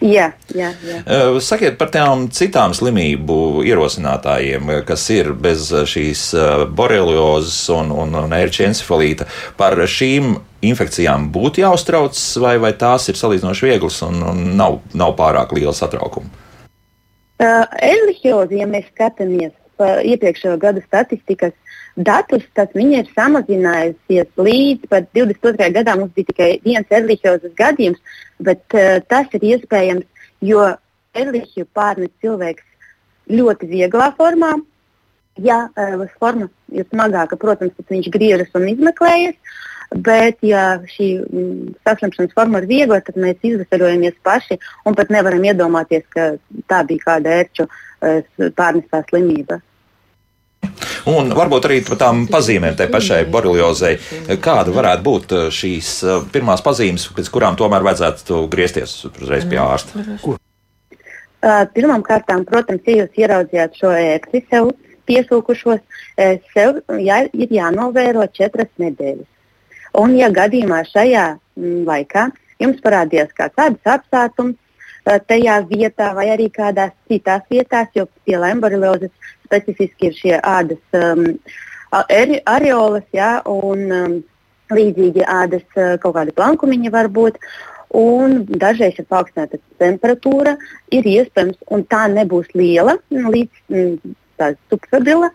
Jā, 0.04 0.26
jā, 0.52 0.74
jā. 0.84 0.98
Sakiet 1.40 1.78
par 1.80 1.92
tām 1.94 2.26
citām 2.34 2.74
slimību 2.76 3.64
ierosinātājiem, 3.64 4.72
kas 4.88 5.06
ir 5.16 5.32
bez 5.32 5.70
šīs 5.70 6.24
boreliozes 6.76 7.62
un, 7.72 7.94
un, 7.96 8.18
un 8.26 8.36
ērča 8.36 8.68
encefalīta. 8.68 9.30
Par 9.60 9.78
šīm 9.80 10.36
infekcijām 10.66 11.30
būtu 11.32 11.64
jāuztrauc, 11.64 12.20
vai, 12.44 12.58
vai 12.60 12.74
tās 12.76 13.08
ir 13.12 13.20
salīdzinoši 13.20 13.70
vieglas 13.70 14.02
un, 14.04 14.20
un 14.34 14.44
nav, 14.60 14.82
nav 14.98 15.16
pārāk 15.20 15.56
liela 15.56 15.76
satraukuma? 15.78 16.28
Uh, 17.44 17.64
Erlihiozi, 17.84 18.60
ja 18.60 18.68
mēs 18.70 18.90
skatāmies 18.92 19.56
iepriekšējo 19.84 20.58
gadu 20.62 20.84
statistikas 20.86 21.56
datus, 21.96 22.44
tad 22.58 22.74
viņa 22.76 23.04
ir 23.04 23.10
samazinājusies 23.14 24.30
līdz 24.38 24.90
pat 24.90 25.10
22. 25.16 25.70
gadam. 25.76 26.04
Mums 26.04 26.14
bija 26.16 26.32
tikai 26.32 26.50
viens 26.66 26.90
erlihiozes 26.90 27.54
gadījums, 27.58 28.00
bet 28.42 28.64
uh, 28.78 29.00
tas 29.08 29.30
ir 29.38 29.46
iespējams, 29.54 30.30
jo 30.42 30.66
erlihiju 31.14 31.68
pārnes 31.74 32.14
cilvēks 32.22 32.66
ļoti 33.30 33.70
vieglā 33.70 34.12
formā. 34.18 34.56
Ja 35.42 35.68
uh, 35.70 36.08
forma 36.22 36.50
ir 36.74 36.88
smagāka, 36.90 37.38
protams, 37.42 37.76
tad 37.78 37.94
viņš 37.94 38.10
griežas 38.14 38.58
un 38.58 38.68
izmeklējas. 38.74 39.38
Bet, 39.94 40.40
ja 40.42 40.80
šī 40.90 41.08
mm, 41.22 41.76
saslimšanas 41.86 42.34
forma 42.34 42.64
ir 42.64 42.66
viegla, 42.66 42.98
tad 43.06 43.20
mēs 43.22 43.44
izvesaļojamies 43.46 44.16
paši 44.26 44.58
un 44.90 44.98
pat 44.98 45.12
nevaram 45.14 45.46
iedomāties, 45.46 46.08
ka 46.10 46.32
tā 46.72 46.80
bija 46.90 47.06
kāda 47.12 47.36
ērču 47.44 47.68
uh, 47.68 48.50
pārnestā 48.58 49.04
slimība. 49.12 49.60
Un 51.10 51.34
varbūt 51.36 51.68
arī 51.68 51.82
par 51.84 52.00
tām 52.00 52.24
pazīmēm, 52.32 52.78
tai 52.80 52.88
pašai 52.92 53.24
boreliozei, 53.32 53.98
kāda 54.44 54.72
varētu 54.76 55.04
būt 55.04 55.36
uh, 55.36 55.50
šīs 55.52 55.90
uh, 56.06 56.22
pirmās 56.32 56.64
pazīmes, 56.64 57.10
pēc 57.18 57.30
kurām 57.34 57.58
tomēr 57.60 57.84
vajadzētu 57.84 58.46
griezties 58.52 58.96
uzreiz 59.12 59.48
pie 59.50 59.60
ārsta. 59.64 60.06
Uh, 60.24 60.40
Pirmkārt, 61.76 62.32
protams, 62.48 62.88
ja 62.88 63.02
jūs 63.02 63.20
ieraudzījāt 63.20 63.76
šo 63.76 63.92
ērci 63.92 64.46
sev 64.48 64.72
piesūkušos, 65.10 65.82
sev 66.54 66.78
jā, 67.04 67.18
ir 67.36 67.52
jānovēro 67.52 68.24
četras 68.32 68.70
nedēļas. 68.80 69.28
Un, 70.00 70.16
ja 70.16 70.30
gadījumā 70.34 70.80
šajā 70.88 71.26
mm, 71.60 71.84
laikā 71.90 72.30
jums 72.64 72.80
parādījās 72.86 73.34
kāds 73.36 73.90
apstākļums, 73.92 74.56
tajā 75.04 75.60
vietā 75.70 76.14
vai 76.16 76.30
arī 76.34 76.50
kādās 76.54 76.94
citās 77.12 77.44
vietās, 77.52 77.92
jo 77.96 78.08
pie 78.26 78.38
lemboriliozes 78.40 79.12
specifiski 79.46 80.10
ir 80.10 80.18
šie 80.18 80.40
ādas 80.40 80.82
um, 80.98 81.26
areolas 81.92 83.06
ja, 83.14 83.42
un 83.46 83.86
um, 83.92 84.18
līdzīgi 84.74 85.28
ādas 85.28 85.66
uh, 85.76 85.96
kaut 86.02 86.16
kādi 86.18 86.36
plankumiņi 86.36 86.94
var 86.94 87.12
būt. 87.14 87.40
Un 87.94 88.40
dažreiz 88.50 88.98
ir 88.98 89.06
paaugstināta 89.06 89.60
temperatūra, 89.78 90.56
ir 90.90 91.06
iespējams, 91.06 91.60
un 91.70 91.84
tā 91.86 92.08
nebūs 92.10 92.50
liela 92.58 92.96
nu, 93.14 93.28
līdz 93.30 93.60
mm, 93.70 94.16
tāda 94.42 94.58
subfibula. 94.72 95.30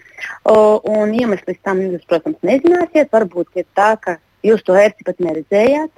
Un 0.50 1.14
iemesls 1.14 1.60
tam 1.62 1.84
jūs, 1.84 2.02
protams, 2.10 2.40
nezināsiet. 2.42 3.12
Varbūt 3.14 3.62
ir 3.62 3.68
tā, 3.78 3.92
ka 4.02 4.16
jūs 4.42 4.64
to 4.66 4.74
ērci 4.74 5.06
pat 5.06 5.22
neredzējāt, 5.22 5.92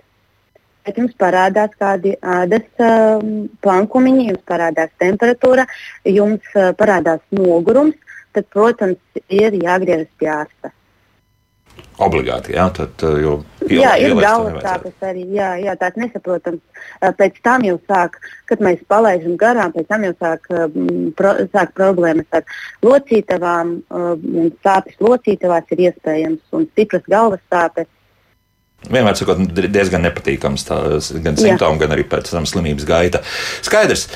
bet 0.87 1.01
jums 1.01 1.17
parādās 1.21 1.75
kādi 1.81 2.17
ādas 2.23 2.67
um, 2.83 3.49
plankumiņi, 3.65 4.29
jums 4.33 4.45
parādās 4.49 4.93
temperatūra, 5.03 5.67
jums 6.09 6.55
uh, 6.57 6.71
parādās 6.79 7.23
nogurums 7.35 7.99
tad, 8.35 8.47
protams, 8.53 9.01
ir 9.29 9.57
jāgriežas 9.59 10.11
pie 10.21 10.31
ārsta. 10.33 10.75
Obligāti, 12.01 12.55
jā, 12.57 12.65
tad, 12.77 13.03
uh, 13.05 13.17
jo 13.21 13.33
iel, 13.67 13.83
jā, 13.83 13.93
ir 14.01 14.15
galvas 14.19 14.57
sāpes 14.65 15.05
arī, 15.05 15.23
jā, 15.37 15.51
jā, 15.61 15.75
tāds 15.81 16.01
nesaprotams. 16.01 16.61
Uh, 16.99 17.13
pēc 17.17 17.39
tam 17.45 17.65
jau 17.65 17.77
sāk, 17.89 18.17
kad 18.49 18.63
mēs 18.65 18.81
palaidām 18.89 19.37
garām, 19.41 19.73
pēc 19.75 19.89
tam 19.89 20.05
jau 20.09 20.15
sāk, 20.17 20.49
pro, 21.17 21.35
sāk 21.53 21.73
problēmas 21.77 22.29
ar 22.37 22.45
locītavām, 22.85 23.77
un 23.93 24.53
sāpes 24.65 24.97
locītavās 25.01 25.73
ir 25.77 25.85
iespējams, 25.91 26.43
un 26.57 26.69
stipras 26.73 27.07
galvas 27.09 27.45
sāpes. 27.53 27.89
Vienmēr 28.89 29.13
sakot, 29.19 29.43
diezgan 29.61 30.01
nepatīkams 30.07 30.65
gan 31.21 31.37
simptomi, 31.37 31.77
Jā. 31.77 31.81
gan 31.83 31.93
arī 31.93 32.07
pēc 32.09 32.31
tam 32.33 32.47
slimības 32.49 32.87
gaita. 32.89 33.21
Skaidrs. 33.67 34.07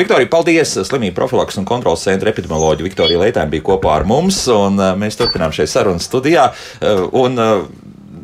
Viktorija, 0.00 0.28
paldies! 0.32 0.74
Slimību 0.88 1.14
profilaks 1.20 1.60
un 1.60 1.68
kontrolas 1.68 2.02
centra 2.02 2.32
epidemioloģija 2.34 2.88
Viktorija 2.88 3.22
Leitēna 3.22 3.52
bija 3.52 3.68
kopā 3.70 3.94
ar 4.00 4.06
mums, 4.08 4.42
un 4.50 4.82
mēs 4.98 5.20
turpinām 5.20 5.54
šeit 5.54 5.70
sarunas 5.70 6.08
studijā. 6.10 6.48
Un, 7.14 7.38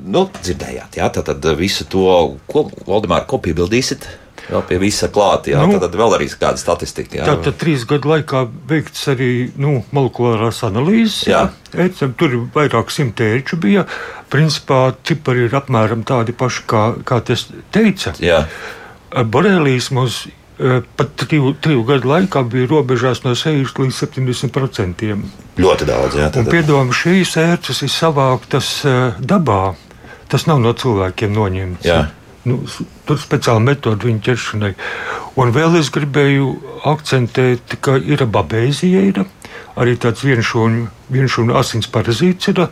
nu, 0.09 0.25
dzirdējāt, 0.43 0.99
jā, 0.99 1.11
tad 1.15 1.53
visu 1.61 1.87
to, 1.87 2.09
ko 2.51 2.67
Valdemāra, 2.89 3.29
ko 3.31 3.39
piebildīsit? 3.45 4.11
Vēl 4.49 4.63
pie 4.65 4.79
visa 4.81 5.11
klāta, 5.13 5.51
jā, 5.53 5.61
nu, 5.61 5.77
tad, 5.77 5.91
tad 5.91 5.99
vēl 6.01 6.15
arī 6.17 6.29
kāda 6.33 6.61
statistika. 6.61 7.19
Jā. 7.21 7.27
Tā 7.29 7.35
tad 7.45 7.59
trīs 7.61 7.85
gadu 7.89 8.09
laikā 8.15 8.47
veikts 8.71 9.05
arī 9.13 9.31
nu, 9.61 9.83
molekulārās 9.93 10.63
analīzes. 10.69 11.27
Jā. 11.29 11.43
jā. 11.75 11.89
Ecam, 11.89 12.15
tur 12.17 12.33
ir 12.33 12.47
vairāk 12.55 12.93
simt 12.95 13.21
ērču 13.21 13.61
bija. 13.61 13.85
Principā 14.33 14.95
cipari 15.05 15.45
ir 15.49 15.57
apmēram 15.59 16.07
tādi 16.09 16.33
paši, 16.37 16.65
kā, 16.69 16.83
kā 17.09 17.21
tas 17.29 17.47
teica. 17.75 18.15
Jā. 18.25 18.45
Borelijas 19.29 19.91
mums 19.97 20.25
pat 20.97 21.13
triju, 21.17 21.53
triju 21.63 21.85
gadu 21.87 22.11
laikā 22.11 22.43
bija 22.51 22.67
robežās 22.71 23.23
no 23.23 23.35
60 23.39 23.79
līdz 23.85 24.01
70 24.01 24.55
procentiem. 24.55 25.23
Ļoti 25.61 25.87
daudz, 25.89 26.17
jā. 26.19 26.31
Tad... 26.35 26.49
Piedomājiet, 26.51 26.99
šīs 26.99 27.37
ērces 27.45 27.85
ir 27.87 27.93
savāktas 27.93 28.73
dabā. 29.21 29.77
Tas 30.29 30.45
nav 30.49 30.59
no 30.61 30.75
cilvēkiem 30.77 31.33
noņemts. 31.33 31.87
Jā. 31.89 32.03
Nu, 32.49 32.59
tur 33.09 33.21
speciāla 33.21 33.63
metode 33.63 34.09
viņa 34.09 34.25
ķeršanai. 34.29 34.73
Un 35.39 35.53
vēl 35.55 35.79
es 35.81 35.91
gribēju 35.95 36.49
akcentēt, 36.89 37.79
ka 37.85 37.99
ir 38.01 38.25
babēzija, 38.27 39.05
ir 39.13 39.23
arī 39.79 39.95
tāds 40.01 40.25
vienšūnu 40.27 41.57
asins 41.59 41.91
parazīts. 41.93 42.51
Ir, 42.51 42.67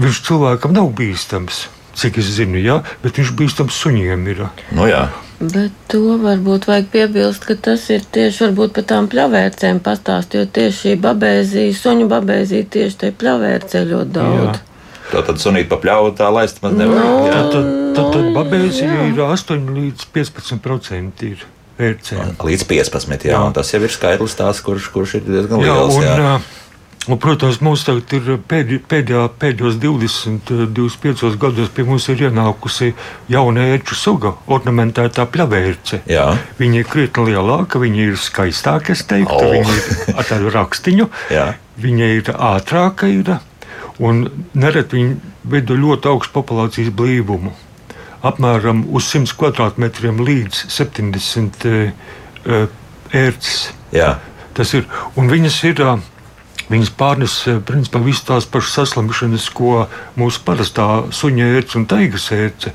viņš 0.00 0.22
cilvēkam 0.28 0.76
nav 0.76 0.92
bīstams, 0.98 1.66
cik 1.98 2.20
es 2.20 2.30
zinu, 2.36 2.60
ja? 2.60 2.80
bet 3.02 3.18
viņš 3.20 3.34
bīstams 3.38 3.80
suņiem 3.84 4.30
ir. 4.34 4.46
No 4.76 4.88
jā. 4.90 5.08
Bet 5.40 5.72
to 5.88 6.18
varbūt 6.20 6.66
vajag 6.68 6.90
piebilst, 6.92 7.46
ka 7.48 7.56
tas 7.56 7.86
ir 7.88 8.02
tieši 8.12 8.50
par 8.60 8.84
tām 8.84 9.06
pļavērcēm 9.08 9.80
pastāstīt, 9.80 10.36
jo 10.36 10.48
tieši 10.58 10.76
šī 10.82 10.96
babēzija, 11.00 11.76
suņu 11.78 12.08
babēzija 12.10 12.66
tieši 12.76 12.98
te 13.00 13.12
pļavērcē 13.22 13.86
ļoti 13.88 14.12
daudz. 14.18 14.58
Jā. 14.60 14.69
Tā 15.10 15.22
tad 15.26 15.40
sunīt 15.42 15.68
pa 15.70 15.78
pļauju 15.82 16.12
tā 16.18 16.28
laist 16.32 16.60
man 16.62 16.76
nevar. 16.78 17.00
No, 17.02 17.24
jā, 17.26 17.40
tad, 17.52 17.70
tad, 17.96 18.12
tad 18.14 18.28
babēzija 18.36 19.08
ir 19.10 19.18
8 19.26 19.66
līdz 19.76 20.06
15 20.14 20.62
procenti. 20.64 21.34
Ir. 21.34 21.44
Vērcēm. 21.80 22.34
Līdz 22.44 22.64
15. 22.68 23.24
Jā, 23.24 23.34
jā. 23.38 23.44
Tas 23.56 23.70
jau 23.72 23.80
ir 23.86 23.92
skaidrs, 23.94 24.34
tās, 24.36 24.58
kurš, 24.64 24.90
kurš 24.92 25.14
ir 25.20 25.28
diezgan 25.28 25.62
liels. 25.64 25.96
Jā, 25.96 26.16
un, 26.16 26.24
jā. 26.26 26.32
Un, 27.08 27.16
protams, 27.16 27.56
mums 27.64 27.80
tagad 27.86 28.12
ir 28.12 28.26
pēdī, 28.44 28.76
pēdējā, 28.86 29.22
pēdējos 29.40 29.78
20, 29.80 30.50
25 30.76 31.38
gados 31.40 31.70
pie 31.72 31.86
mums 31.88 32.04
ir 32.12 32.26
ienākusi 32.28 32.90
jauna 33.32 33.64
ērču 33.72 33.96
suga, 33.96 34.34
ornamentētā 34.52 35.24
pļavērce. 35.32 36.02
Jā. 36.12 36.26
Viņa 36.60 36.82
ir 36.82 36.90
krietni 36.92 37.30
lielāka, 37.32 37.80
viņa 37.80 38.04
ir 38.10 38.20
skaistāka, 38.20 38.92
es 38.92 39.06
teiktu, 39.08 39.32
Oh. 39.32 39.48
oh. 39.48 39.56
viņa 39.56 39.78
ir 39.80 40.20
ar 40.20 40.28
tādu 40.28 40.52
rakstiņu, 40.52 41.08
Jā. 41.38 41.46
viņa 41.80 42.10
ir 42.18 42.30
ātrāka, 42.36 43.08
ir, 43.08 43.32
un 44.00 44.24
nereti 44.56 44.98
viņa 44.98 45.34
veido 45.52 45.76
ļoti 45.76 46.10
augstu 46.10 46.34
populācijas 46.38 46.92
blīvumu. 46.96 47.52
Apmēram 48.26 48.84
uz 48.92 49.08
100 49.12 49.36
kvadrātmetriem 49.40 50.20
līdz 50.24 50.66
70 50.72 51.68
uh, 51.68 52.64
ērces. 53.16 53.70
Jā. 53.96 54.14
Tas 54.56 54.72
ir, 54.76 54.88
un 55.16 55.30
viņas 55.32 55.60
ir. 55.72 55.84
Viņas 56.70 56.90
pārnes 56.94 57.32
ā, 57.50 57.56
principā 57.66 57.98
visas 57.98 58.22
tās 58.28 58.44
pašas 58.46 58.76
saslimšanas, 58.76 59.48
ko 59.58 59.88
mūsu 60.14 60.38
parastā 60.46 60.84
suņa 61.10 61.48
ērce 61.56 61.80
un 61.80 61.86
taigas 61.90 62.28
ērce, 62.30 62.70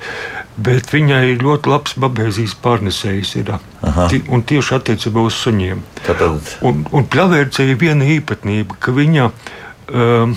bet 0.60 0.92
viņai 0.92 1.22
ir 1.30 1.46
ļoti 1.46 1.72
labs 1.72 1.96
babēzijas 2.04 2.58
pārnesējs. 2.60 3.32
Ir, 3.40 3.54
un 4.36 4.44
tieši 4.52 4.76
attiecībā 4.76 5.24
uz 5.24 5.38
suņiem. 5.40 5.86
Tātad, 6.02 6.52
Un, 6.68 6.84
un 6.92 7.08
pļavērcei 7.08 7.70
ir 7.72 7.80
viena 7.80 8.10
īpatnība, 8.18 8.76
ka 8.84 8.92
viņa 9.00 9.30
um, 9.32 10.36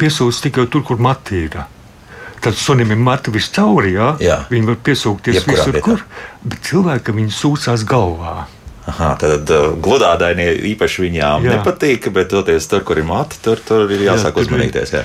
piesūdz 0.00 0.40
tikai 0.48 0.66
tur, 0.70 0.82
kur 0.86 0.96
mati 1.02 1.44
ir. 1.46 1.56
Tad 2.44 2.58
sunim 2.60 2.90
ir 2.92 2.98
mati 3.00 3.32
viscaur, 3.32 3.86
jā. 3.88 4.10
Jā. 4.20 4.40
Viņi 4.50 4.66
var 4.68 4.76
piesūkties 4.84 5.38
Jebkurā 5.38 5.54
visur, 5.62 5.72
vietā. 5.78 5.84
kur, 5.86 6.02
bet 6.44 6.60
cilvēkam 6.68 7.16
viņi 7.22 7.32
sūcās 7.32 7.84
galvā. 7.88 8.34
aha, 8.86 9.14
tad 9.16 9.48
uh, 9.50 9.70
gludādainie 9.80 10.50
īpaši 10.74 11.06
viņām 11.06 11.46
Jā. 11.46 11.54
nepatīk, 11.56 12.10
bet 12.12 12.28
toties 12.28 12.66
tur, 12.68 12.82
kur 12.84 12.98
ir 13.00 13.06
mati, 13.08 13.38
tur, 13.40 13.56
tur 13.64 13.88
ir 13.90 14.02
jāsāk 14.10 14.36
ir- 14.36 14.44
uzmanīties. 14.44 14.92
Jā. 14.92 15.04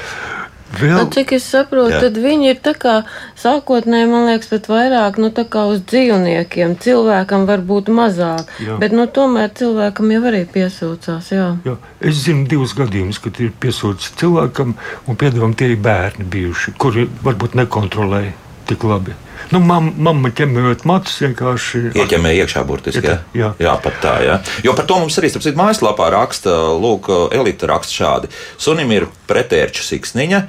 Vēl, 0.78 1.00
Nu, 1.00 1.06
cik 1.10 1.32
es 1.34 1.46
saprotu, 1.50 1.96
Jā. 1.96 2.00
tad 2.06 2.18
viņi 2.22 2.52
ir 2.52 2.60
tā 2.62 2.76
kā 2.78 2.96
sākotnēji, 3.42 4.10
man 4.12 4.28
liekas, 4.30 4.50
pat 4.52 4.68
vairāk 4.70 5.18
nu, 5.18 5.32
tā 5.34 5.46
kā 5.50 5.66
uz 5.72 5.82
dzīvniekiem. 5.90 6.76
Cilvēkam 6.84 7.48
var 7.50 7.64
būt 7.66 7.90
mazāk, 7.90 8.52
Jā. 8.62 8.78
bet 8.82 8.94
nu, 8.94 9.08
tomēr 9.10 9.50
cilvēkam 9.58 10.14
jau 10.14 10.22
arī 10.30 10.44
piesūcās. 10.54 11.32
Jā. 11.34 11.48
Jā, 11.66 11.78
es 12.02 12.22
zinu 12.28 12.46
divus 12.50 12.76
gadījumus, 12.78 13.22
kad 13.24 13.40
ir 13.42 13.56
piesūdzis 13.60 14.14
cilvēkam, 14.22 14.76
un 15.08 15.18
piedāvājumi 15.18 15.58
tie 15.58 15.72
ir 15.74 15.82
bērni 15.82 16.30
bijuši, 16.30 16.76
kuri 16.78 17.10
varbūt 17.26 17.58
nekontrolēja 17.60 18.36
tik 18.70 18.86
labi. 18.86 19.18
Nu, 19.50 19.60
mam, 19.66 19.90
mamma 19.98 20.30
ķemmējot 20.36 20.84
matus 20.90 21.16
vienkārši. 21.24 21.82
Ieķemē 21.98 22.36
iekšā 22.44 22.62
burtiski. 22.70 23.02
Jā. 23.08 23.18
Jā. 23.34 23.50
jā, 23.58 23.74
pat 23.82 23.98
tā. 24.04 24.14
Jā. 24.26 24.38
Jo 24.66 24.76
par 24.78 24.86
to 24.90 25.00
mums 25.02 25.18
arī, 25.18 25.32
starp 25.34 25.46
citu, 25.48 25.58
mājaslapā 25.58 26.12
raksta, 26.14 26.54
lūk, 26.78 27.10
elite 27.34 27.70
raksta 27.70 27.96
šādi. 27.98 28.30
Sunim 28.62 28.94
ir 28.94 29.08
pretērču 29.30 29.86
siksniņa, 29.88 30.44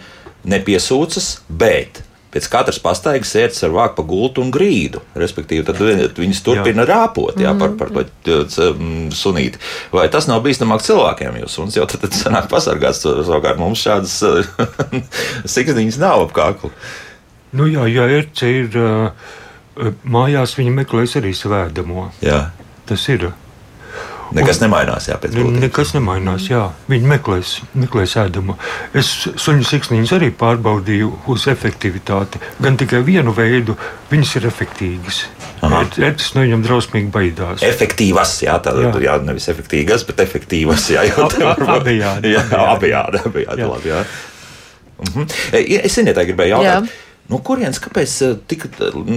nepiesūcas, 0.53 1.33
bet. 1.49 2.03
Pēc 2.31 2.47
katras 2.47 2.77
pastaigas 2.79 3.33
sēdes 3.35 3.59
var 3.65 3.73
vākt 3.75 3.97
pa 3.97 4.05
gultu 4.07 4.39
un 4.45 4.53
grīdu. 4.55 5.01
Respektīvi, 5.19 5.65
tad 5.67 5.81
vi- 5.83 6.07
viņas 6.15 6.43
turpina 6.47 6.85
jā. 6.85 6.89
rāpot 6.93 7.41
jā, 7.43 7.51
par, 7.59 7.73
par 7.75 7.91
to 8.23 8.45
mm, 8.47 9.09
sunīti. 9.19 9.59
Vai 9.91 10.05
tas 10.15 10.29
nav 10.31 10.45
bīstamāk 10.45 10.85
cilvēkiem? 10.87 11.41
Jo 11.43 11.49
suns 11.51 11.75
jau 11.75 11.89
tad, 11.91 12.05
tad 12.05 12.15
sanāk 12.15 12.47
pasargāts. 12.53 13.03
Savukārt 13.03 13.59
mums 13.59 13.83
šādas 13.83 14.15
siksniņas 15.57 15.99
nav 15.99 16.29
ap 16.29 16.37
kaklu. 16.37 16.71
Nu, 17.53 17.67
jā, 17.67 17.87
ja 17.91 18.05
erce 18.21 18.47
ir 18.63 18.77
mājās, 20.05 20.57
viņi 20.59 20.73
meklēs 20.83 21.17
arī 21.21 21.33
svēdamo. 21.37 22.11
Jā. 22.25 22.51
Tas 22.87 23.07
ir. 23.13 23.31
Nekas 24.31 24.61
nemainās, 24.63 25.09
jā, 25.11 25.17
pēc 25.19 25.33
būtības. 25.35 25.57
nekas 25.65 25.89
nemainās. 25.97 26.45
Jā. 26.47 26.69
Viņi 26.87 27.09
meklēs, 27.11 27.57
meklēs 27.75 28.13
ēdumu. 28.21 28.55
Es 28.95 29.09
suņu 29.43 29.65
siksniņus 29.67 30.13
arī 30.15 30.29
pārbaudīju 30.39 31.09
uz 31.35 31.49
efektivitāti. 31.51 32.39
Gan 32.63 32.77
tikai 32.79 33.01
vienu 33.03 33.35
veidu, 33.35 33.75
viņas 34.13 34.37
ir 34.39 34.47
efektīvas. 34.53 35.19
Aha. 35.67 35.83
Erces 35.99 36.31
no 36.37 36.45
viņiem 36.47 36.63
drausmīgi 36.63 37.11
baidās. 37.11 37.65
Efektīvas, 37.67 38.37
jā, 38.47 38.55
tāda 38.63 38.87
jā. 38.87 38.93
Jā. 38.95 39.03
jā, 39.09 39.19
nevis 39.27 39.51
efektīvas, 39.51 40.07
bet 40.07 40.23
efektīvas. 40.23 40.87
Jā, 40.95 41.03
jau 41.11 41.27
Ab- 41.27 41.35
tā 41.35 41.43
ab- 41.51 41.59
var 41.59 41.67
būt. 41.67 41.75
abejādi, 41.83 42.35
Jā, 42.37 42.45
abejādi. 42.47 42.71
abejādi, 42.77 43.25
abejādi, 43.27 43.65
Jā. 43.67 43.73
labi, 43.75 43.89
jā. 43.97 44.05
Mhm. 45.11 45.29
E, 45.59 45.81
Es 45.91 45.99
zinu, 45.99 46.15
tā 46.15 46.23
gribēju 46.31 46.55
jautāt. 46.55 46.87
Jā. 46.87 47.10
No 47.31 47.39
kurienes, 47.47 47.79
kāpēc 47.79 48.13
eh, 48.27 48.33
tik 48.51 48.65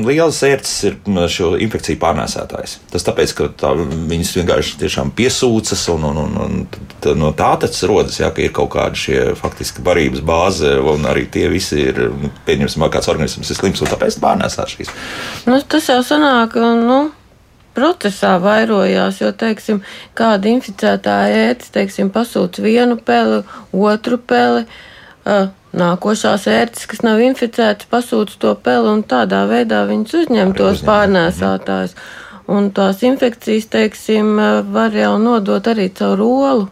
liels 0.06 0.42
ērts 0.46 0.74
ir 0.86 0.98
m, 1.10 1.24
šo 1.32 1.54
infekciju 1.64 1.98
pārnēsātājs? 2.02 2.76
Tas 2.92 3.06
tāpēc, 3.08 3.34
ka 3.40 3.48
tā, 3.58 3.72
viņas 3.80 4.34
vienkārši 4.38 5.06
piesūcas, 5.18 5.86
un, 5.96 6.06
un, 6.12 6.20
un, 6.22 6.36
un 6.44 7.18
no 7.18 7.32
tā 7.38 7.56
tas 7.64 7.82
rodas, 7.90 8.20
jā, 8.22 8.30
ka 8.36 8.46
ir 8.46 8.54
kaut 8.54 8.70
kāda 8.76 9.00
šie 9.00 9.24
faktiski 9.40 9.82
barības 9.86 10.22
bāze, 10.26 10.76
un 10.78 11.10
arī 11.10 11.26
tie 11.34 11.48
visi 11.50 11.82
ir, 11.88 12.04
nu, 12.14 12.30
pieņemsim, 12.46 12.86
kāds 12.94 13.10
organisms 13.10 13.50
ir 13.50 13.60
slims, 13.60 13.82
un 13.82 13.90
tāpēc 13.90 14.20
pārnēsās 14.22 14.78
šīs. 14.78 14.94
Nu, 15.50 15.58
tas 15.66 15.90
jau 15.90 15.98
sanāk, 16.06 16.60
nu, 16.86 17.00
procesā 17.74 18.36
vairojās, 18.44 19.24
jo, 19.24 19.34
teiksim, 19.34 19.82
kāda 20.18 20.54
inficētā 20.54 21.18
ētis, 21.48 21.74
teiksim, 21.74 22.14
pasūta 22.14 22.62
vienu 22.62 23.00
peli, 23.02 23.42
otru 23.74 24.22
peli. 24.22 24.68
Uh, 25.24 25.50
Nākošās 25.74 26.44
ērces, 26.52 26.86
kas 26.90 27.02
nav 27.02 27.22
inficētas, 27.26 27.88
pasūta 27.90 28.38
to 28.42 28.52
peli 28.66 28.92
un 28.92 29.02
tādā 29.10 29.42
veidā 29.50 29.82
viņas 29.90 30.20
uzņem 30.20 30.54
tos 30.60 30.84
uzņem, 30.84 30.90
pārnēsātājus. 30.90 31.96
Un 32.54 32.70
tās 32.76 33.02
infekcijas, 33.08 33.70
teiksim, 33.74 34.36
var 34.76 34.94
jau 34.94 35.16
nodot 35.22 35.70
arī 35.72 35.88
caur 35.98 36.22
olu. 36.28 36.68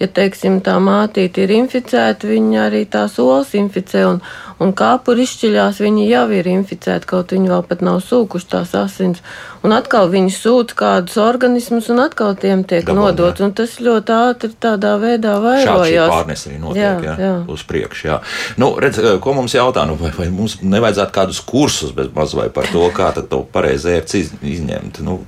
Ja, 0.00 0.06
teiksim, 0.08 0.62
tā 0.64 0.78
mātīte 0.80 1.42
ir 1.44 1.50
inficēta, 1.52 2.24
viņa 2.24 2.60
arī 2.70 2.86
tās 2.88 3.18
olas 3.20 3.50
inficē, 3.58 4.06
un, 4.08 4.20
un 4.56 4.70
kāpuri 4.72 5.26
izšķiļās, 5.26 5.80
viņi 5.84 6.06
jau 6.08 6.22
ir 6.38 6.46
inficēti, 6.48 7.08
kaut 7.10 7.34
viņi 7.34 7.50
vēl 7.50 7.66
pat 7.68 7.82
nav 7.84 7.98
sūkuši 8.06 8.48
tās 8.48 8.72
asins. 8.80 9.20
Un 9.60 9.74
atkal 9.76 10.08
viņi 10.08 10.32
sūta 10.32 10.78
kādus 10.78 11.18
organismus, 11.20 11.90
un 11.92 12.00
atkal 12.00 12.32
tiem 12.40 12.62
tiek 12.64 12.86
Dabūn, 12.88 12.96
nodots, 12.96 13.44
un 13.44 13.52
tas 13.52 13.74
ļoti 13.76 14.14
ātri 14.16 14.50
tādā 14.56 14.94
veidā 15.02 15.34
vairojās. 15.44 16.14
pārnese 16.14 16.48
arī 16.48 16.60
notiek 16.62 16.80
Jā, 16.80 16.94
jā, 16.94 17.12
jā. 17.12 17.26
jā. 17.26 17.34
uz 17.52 17.64
priekšu. 17.68 18.06
Jā. 18.08 18.16
Nu, 18.56 18.70
redz, 18.80 19.02
ko 19.20 19.34
mums 19.36 19.58
jautā, 19.58 19.84
nu, 19.90 19.98
vai, 20.00 20.14
vai 20.16 20.30
mums 20.32 20.62
nevajadzētu 20.64 21.16
kādus 21.18 21.42
kursus 21.44 21.92
bez 21.92 22.08
maz 22.16 22.32
vai 22.32 22.48
par 22.48 22.72
to, 22.72 22.86
kā 22.96 23.12
tad 23.18 23.28
to 23.28 23.42
pareizi 23.52 23.98
ērts 23.98 24.16
iz, 24.16 24.32
izņemt? 24.54 25.02
Nu, 25.04 25.18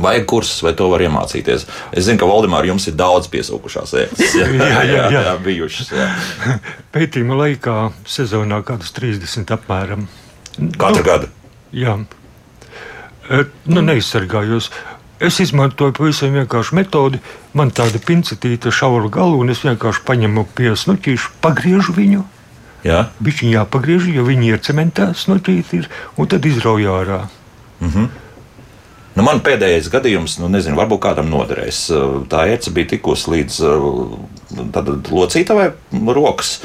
Vajag 0.00 0.24
kursus, 0.30 0.62
vai 0.64 0.72
to 0.78 0.88
var 0.92 1.04
iemācīties? 1.04 1.66
Es 1.92 2.06
zinu, 2.08 2.20
ka 2.22 2.30
Valdemāra 2.30 2.70
jums 2.70 2.88
ir 2.88 2.96
daudz 2.96 3.28
piesaukušās 3.32 3.92
ērces. 4.04 4.34
Jā, 4.40 4.48
jā, 4.48 4.70
jā, 4.88 5.04
jā, 5.12 5.26
jā 5.28 5.36
bijušas. 5.44 5.92
Jā. 5.92 6.08
Pētījuma 6.94 7.36
laikā 7.44 7.76
sezonā 8.08 8.62
kādus 8.66 8.94
30 8.96 9.54
apmēram. 9.58 10.08
Katru 10.80 11.00
Nu, 11.02 11.06
gadu. 11.06 11.30
Jā, 11.72 11.96
E, 13.30 13.44
nu, 13.70 13.82
neizsargājos. 13.86 14.70
Es 15.22 15.38
izmantoju 15.42 15.94
pavisam 15.94 16.34
vienkāršu 16.34 16.74
metodi. 16.74 17.20
Man 17.54 17.70
tāda 17.70 18.00
pincetīta 18.02 18.72
šaura 18.74 19.10
galva, 19.12 19.38
un 19.44 19.52
es 19.54 19.62
vienkārši 19.62 20.02
paņemu 20.08 20.46
pie 20.56 20.72
snuķīša, 20.78 21.36
pagriežu 21.44 21.94
viņu. 21.94 22.24
Jā. 22.82 23.04
Viņš 23.22 23.44
jāpagriež, 23.46 24.08
jo 24.10 24.24
viņi 24.26 24.50
ir 24.50 24.62
cementā 24.66 25.12
snuķīti, 25.14 25.84
un 26.18 26.30
tad 26.32 26.48
izrauj 26.50 26.88
ārā. 26.90 27.20
Nu, 29.12 29.24
man 29.26 29.42
pēdējais 29.44 29.90
gadījums, 29.92 30.38
nu, 30.40 30.48
nezinu, 30.52 30.78
varbūt 30.78 31.02
kādam 31.04 31.28
noderēs. 31.32 31.84
Tā 32.32 32.46
ērce 32.48 32.72
bija 32.72 32.94
tikusi 32.94 33.34
līdz 33.34 33.58
uh, 33.68 34.78
locītavai 35.12 35.72
rokas. 36.16 36.56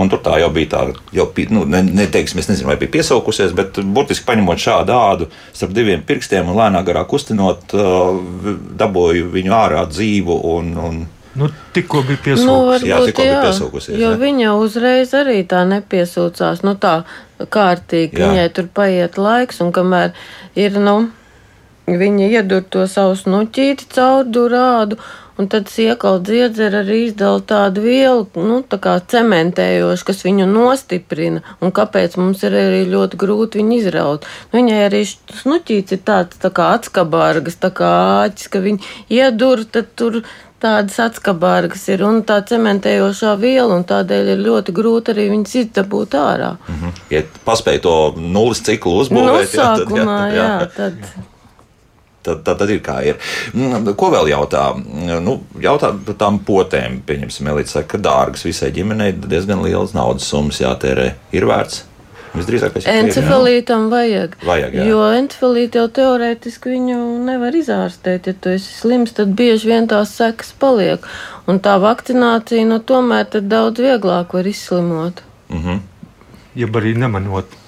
Un 0.00 0.08
tur 0.08 0.20
tā 0.22 0.36
jau 0.40 0.48
bija 0.54 0.68
tā, 0.70 0.80
jau, 1.12 1.26
nu, 1.52 1.64
ne, 1.68 1.82
neteiksim, 1.82 2.38
es 2.40 2.46
nezinu, 2.48 2.70
vai 2.70 2.76
bija 2.80 2.92
piesaukusies, 2.94 3.50
bet 3.58 3.80
burtiski 3.84 4.24
paņemot 4.28 4.62
šādu 4.62 4.94
ādu 4.96 5.26
starp 5.50 5.74
diviem 5.76 6.04
pirkstiem 6.06 6.48
un 6.48 6.56
lēnāk 6.56 6.86
garā 6.86 7.02
kustinot, 7.10 7.74
uh, 7.74 8.20
dabūju 8.80 9.32
viņu 9.34 9.56
ārā 9.58 9.82
dzīvu. 9.90 10.42
Un, 10.54 10.76
un, 10.80 11.00
Nu, 11.34 11.46
tikko 11.72 12.00
bija 12.02 12.16
Nu, 12.16 12.22
piesaukusi. 12.24 12.88
Jā, 12.88 12.96
varbūt, 12.96 13.06
tikko 13.06 13.22
bija 13.22 13.34
jā, 13.34 13.42
piesaukusies, 13.44 13.98
jo 14.00 14.08
jā. 14.08 14.16
viņa 14.18 14.54
uzreiz 14.58 15.12
arī 15.14 15.36
tā 15.46 15.60
nepiesūcās, 15.68 16.64
nu 16.66 16.74
tā 16.74 16.94
kārtīgi, 17.38 18.18
Jā. 18.18 18.30
viņai 18.32 18.48
tur 18.56 18.66
paiet 18.74 19.18
laiks, 19.20 19.60
un 19.62 19.70
kamēr 19.72 20.10
ir, 20.58 20.80
nu, 20.82 20.96
viņa 21.86 22.28
iedur 22.40 22.62
to 22.68 22.86
savu 22.90 23.16
snuķīti 23.18 23.88
caur 23.94 24.28
durādu, 24.28 24.98
un 25.40 25.48
tad 25.48 25.70
siekala 25.72 26.20
dziedzera 26.20 26.82
arī 26.84 26.98
izdala 27.06 27.40
tādu 27.40 27.84
vielu, 27.86 28.26
nu, 28.36 28.60
tā 28.60 28.76
kā 28.82 28.98
cementējošu, 29.12 30.06
kas 30.10 30.20
viņu 30.26 30.48
nostiprina, 30.50 31.40
un 31.64 31.72
kāpēc 31.72 32.18
mums 32.20 32.44
ir 32.44 32.56
arī 32.58 32.82
ļoti 32.90 33.20
grūti 33.20 33.62
viņu 33.62 33.78
izraut. 33.78 34.28
Viņai 34.52 34.82
arī 34.90 35.02
snuķīts 35.08 35.96
ir 35.96 36.04
tāds, 36.04 36.36
tā 36.42 36.52
kā 36.52 36.74
atskabārgas, 36.76 37.56
tā 37.62 37.72
kā 37.72 37.90
āķis, 38.26 38.52
ka 38.52 38.62
viņi 38.66 38.94
iedur, 39.16 39.64
tad 39.64 39.90
tur 39.96 40.20
tādas 40.60 40.98
atskabārgas 41.00 41.86
ir 41.88 42.04
un 42.04 42.20
tā 42.28 42.40
cementējošā 42.44 43.32
viela, 43.40 43.72
un 43.78 43.86
tādēļ 43.88 44.34
ir 44.34 44.44
ļoti 44.44 44.74
grūti 44.76 45.14
arī 45.14 45.30
viņas 45.32 45.56
izdabūt 45.62 46.16
ārā. 46.20 46.52
ja 47.12 47.24
paspēja 47.48 47.84
to 47.88 47.96
nulles 48.20 48.60
ciklu 48.66 48.98
Nu, 48.98 49.04
uzbūvēt, 49.06 49.54
jā, 49.54 49.56
tad, 49.56 49.86
sākumā, 49.86 50.18
jā, 50.28 50.44
jā, 50.44 50.70
tad, 50.76 51.29
tad, 52.30 52.42
tad, 52.46 52.62
tad 52.62 52.72
ir 52.72 52.80
kā 52.86 52.96
ir. 53.06 53.20
Mm, 53.52 53.92
Ko 53.98 54.10
vēl 54.14 54.32
jautā? 54.32 54.64
Nu, 55.20 55.36
jautā 55.60 55.92
par 56.06 56.18
tām 56.20 56.40
potēm. 56.46 57.02
Pieņemsim, 57.06 57.52
Elīte 57.52 57.74
saka, 57.74 57.94
ka 57.94 58.02
dārgas 58.08 58.46
visai 58.48 58.72
ģimenei 58.74 59.12
diezgan 59.20 59.62
lielas 59.66 59.94
naudas 59.96 60.30
summas 60.30 60.62
jātērē. 60.62 61.12
Ir 61.36 61.48
vērts. 61.50 61.84
Visdrīzāk, 62.30 62.76
ka 62.76 62.92
Encefalītam 62.92 63.88
vajag. 63.90 64.36
Vajag, 64.46 64.74
jā. 64.78 64.84
jo 64.86 65.00
encefalīti 65.16 65.80
jau 65.80 65.88
teorētiski 65.96 66.70
viņu 66.76 66.98
nevar 67.26 67.56
izārstēt. 67.58 68.28
Ja 68.30 68.36
tu 68.38 68.52
esi 68.54 68.70
slims, 68.70 69.14
tad 69.16 69.32
bieži 69.38 69.72
vien 69.72 69.88
tās 69.90 70.12
sekas 70.14 70.52
paliek. 70.60 71.06
Un 71.50 71.58
tā 71.64 71.74
vakcinācija, 71.82 72.68
nu, 72.70 72.78
tomēr 72.86 73.26
tad 73.32 73.50
daudz 73.50 73.82
vieglāk 73.82 74.36
var 74.36 74.46
izslimot. 74.46 75.24
Mm 75.50 75.64
-hmm. 75.64 75.80
Jeb 76.54 76.76
arī 76.76 76.94
nemanot. 76.98 77.58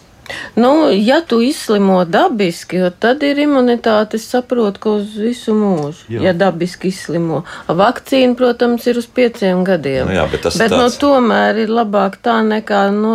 Nu, 0.56 0.88
ja 0.92 1.20
tu 1.26 1.40
izslimo 1.42 2.04
dabiski, 2.04 2.78
tad 3.02 3.22
ir 3.26 3.38
imunitāte, 3.42 4.14
es 4.20 4.26
saprotu, 4.30 4.80
ka 4.80 4.90
uz 5.00 5.16
visu 5.18 5.52
mūžu, 5.56 6.06
Jā. 6.12 6.20
ja 6.28 6.32
dabiski 6.32 6.88
izslimo. 6.92 7.42
Vakcīna, 7.68 8.37
protams, 8.38 8.87
ir 8.87 9.00
uz 9.00 9.06
pieciem 9.06 9.64
gadiem. 9.66 10.06
Nu 10.08 10.14
jā, 10.16 10.26
bet 10.30 10.44
tas 10.46 10.58
bet 10.61 10.70
nu, 10.70 10.78
tāds- 10.85 10.98
tomēr 11.02 11.58
ir 11.64 11.68
labāk 11.74 12.20
tā 12.22 12.38
nekā 12.46 12.85
nu, 12.94 13.12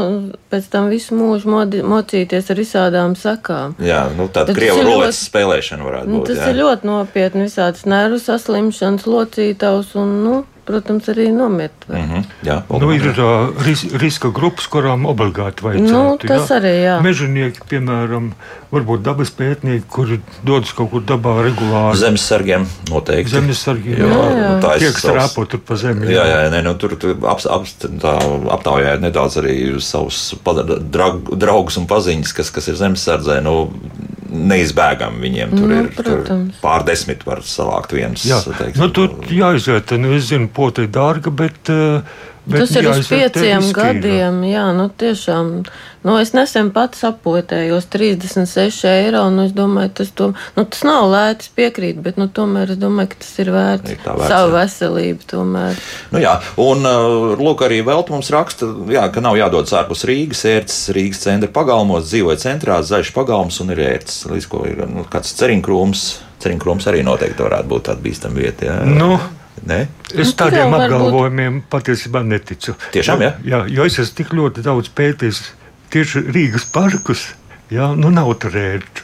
pēc 0.51 0.67
tam 0.73 0.89
visu 0.89 1.15
mūžu 1.15 1.45
modi, 1.53 1.81
mocīties 1.81 2.51
ar 2.51 2.55
visādām 2.61 3.15
sakām. 3.15 3.75
Jā, 3.79 4.03
nu, 4.17 4.27
tāda 4.27 4.51
ir 4.57 4.73
ruletes 4.83 5.23
spēlēšana 5.29 5.87
varētu 5.87 6.07
Nu, 6.11 6.19
būt. 6.19 6.27
tas 6.33 6.43
jā. 6.43 6.49
ir 6.51 6.61
ļoti 6.63 6.83
nopietni. 6.91 7.47
Visādas 7.47 7.85
nervu 7.85 8.19
saslimšanas, 8.19 9.07
locītavs 9.07 9.95
un, 9.95 10.23
nu, 10.23 10.45
protams, 10.67 11.08
arī 11.13 11.30
nomirt. 11.34 11.88
var. 11.88 11.97
Mhm, 12.03 12.23
jā, 12.43 12.58
Nu, 12.69 12.91
ir 12.93 13.08
uh, 13.15 13.49
ris 13.65 13.86
riska 13.97 14.30
grupas, 14.36 14.67
kurām 14.71 15.08
obligāti 15.10 15.63
vajadzētu. 15.65 15.91
Nu, 15.91 16.17
tas 16.21 16.51
arī, 16.53 16.73
jā. 16.84 16.97
Mežonieki, 17.06 17.63
piemēram, 17.71 18.34
varbūt 18.73 19.03
dabas 19.06 19.32
pētnieki, 19.32 19.86
kuri 19.89 20.19
dodas 20.45 20.73
kaut 20.75 20.91
kur 20.91 21.06
dabā 21.08 21.38
regulāri. 21.47 21.97
Zemes 21.97 22.25
sargiem 22.27 22.67
noteikti. 22.91 23.32
Zemesargi, 23.34 23.95
Jo, 23.97 24.08
Jā, 24.12 24.25
jā. 24.36 24.49
tā 24.62 24.73
ir 24.75 24.86
Tiek 24.86 24.99
strāpot 24.99 25.47
tur 25.49 25.63
pa 25.63 25.75
zemi. 25.80 26.12
Jā, 26.12 26.25
jā, 26.27 26.41
nē, 26.51 26.62
nu, 26.67 26.75
tur 26.80 26.97
ap, 26.99 27.39
ap, 27.47 27.65
tā 28.03 28.13
aptaujājot 28.58 29.01
nedaudz 29.08 29.39
arī 29.41 29.56
savus 29.82 30.36
draugus 31.32 31.77
un 31.80 31.88
paziņas, 31.88 32.34
kas, 32.38 32.51
kas 32.51 32.67
ir 32.67 32.75
zemesardzē. 32.80 33.39
Nu, 33.45 33.69
Neizbēgami 34.29 35.21
viņiem 35.23 35.53
tur 35.55 35.67
Nu, 35.67 35.75
ir 35.83 35.91
tur 35.95 36.07
protams. 36.09 36.57
pārdesmit 36.63 37.23
var 37.27 37.41
savākt 37.47 37.93
viens. 37.95 38.25
Jā, 38.27 38.41
teiksim, 38.45 38.81
nu, 38.83 38.89
tur 38.91 39.13
jāiziet. 39.31 39.93
Nu, 40.01 40.11
es 40.17 40.27
zinu, 40.31 40.49
poti 40.53 40.83
ir 40.87 40.91
dārga, 40.93 41.31
bet. 41.31 41.71
uh, 41.71 42.01
bet 42.47 42.63
Tas 42.63 42.73
ir 42.79 42.89
uz 42.89 43.07
pieciem 43.12 43.69
gadiem. 43.75 44.41
Jā, 44.47 44.69
nu 44.75 44.88
tiešām. 44.89 45.53
Nu, 46.07 46.13
es 46.21 46.29
nesen 46.31 46.69
pats 46.71 47.01
apotējos 47.03 47.89
36 47.91 48.86
eiro, 48.88 49.25
un 49.27 49.41
es 49.43 49.51
domāju, 49.55 49.89
tas, 49.97 50.12
to, 50.15 50.29
nu, 50.55 50.63
tas 50.63 50.86
nav 50.88 51.10
lēts 51.12 51.49
piekrīt, 51.57 51.97
bet 52.03 52.19
nu, 52.21 52.29
tomēr 52.31 52.71
es 52.75 52.79
domāju, 52.79 53.12
ka 53.12 53.19
tas 53.25 53.33
ir 53.43 53.51
vērts, 53.51 53.91
Ir 53.91 53.99
vērts, 54.05 54.27
savu 54.29 54.53
jā. 54.53 54.55
veselību. 54.55 55.27
Tomēr. 55.27 55.81
Nu, 56.13 56.21
jā, 56.23 56.36
un 56.63 56.88
uh, 56.88 57.33
lūk, 57.41 57.65
arī 57.67 57.81
Velta 57.88 58.15
mums 58.15 58.31
raksta, 58.31 58.69
jā, 58.93 59.03
ka 59.12 59.23
nav 59.25 59.36
jādodas 59.39 59.75
ārpus 59.75 60.05
Rīgas, 60.07 60.45
ērts 60.47 60.77
Rīgas 60.95 61.25
centra 61.25 61.51
pagalmos, 61.51 62.07
dzīvoja 62.07 62.39
centrā, 62.45 62.79
zaļš 62.86 63.12
pagalms 63.17 63.60
un 63.65 63.75
ir 63.75 63.83
ērts. 63.89 64.21
Līdz 64.31 64.47
ko 64.53 64.63
ir 64.69 64.86
nu, 64.88 65.03
kāds 65.12 65.36
ceriņkrūms. 65.41 66.05
Ceriņkrūms 66.38 66.88
arī 66.88 67.01
noteikti 67.03 67.43
varētu 67.43 67.71
būt 67.73 67.89
tāda 67.89 68.03
bīstama 68.03 68.38
vieta. 68.38 68.69
Jā. 68.69 68.79
Nu, 68.88 69.17
Ne? 69.65 69.87
Es 70.13 70.27
Nu, 70.31 70.33
tādiem 70.45 70.59
jau 70.59 70.69
var 70.71 70.79
būt- 70.79 70.93
apgalvojumiem 70.95 71.63
patiesībā 71.69 72.21
neticu. 72.23 72.75
Tiešām, 72.93 73.21
jā? 73.21 73.31
Jā, 73.43 73.63
jo 73.69 73.83
es 73.85 73.97
esmu 73.99 74.15
tik 74.15 74.29
ļoti 74.37 74.61
daudz 74.63 74.89
pētījis 74.93 75.41
tieši 75.89 76.21
Rīgas 76.31 76.65
parkus. 76.71 77.33
Jā, 77.71 77.95
nu 77.97 78.09
nav 78.09 78.33
tur 78.39 78.51
ērti. 78.51 79.01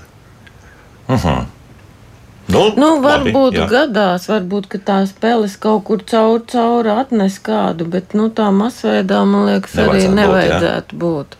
Nu, 2.47 2.63
Nu, 2.75 2.99
labi, 2.99 3.31
varbūt 3.31 3.55
jā. 3.55 3.65
gadās, 3.71 4.27
varbūt 4.27 4.67
ka 4.67 4.77
tās 4.83 5.13
peles 5.15 5.55
kaut 5.57 5.85
kur 5.87 6.01
caur 6.03 6.41
cauri 6.51 6.89
atnes 6.91 7.37
kādu, 7.39 7.87
bet 7.87 8.13
nu, 8.13 8.27
tā 8.29 8.49
masveidā 8.51 9.21
man 9.25 9.45
liekas, 9.47 9.77
arī 9.79 10.03
Nevajadzētu 10.03 10.11
būt, 10.11 10.19
nevajadzētu 10.19 10.99
būt. 10.99 11.37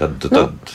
Tad, 0.00 0.16
Nu, 0.24 0.28
tad, 0.30 0.72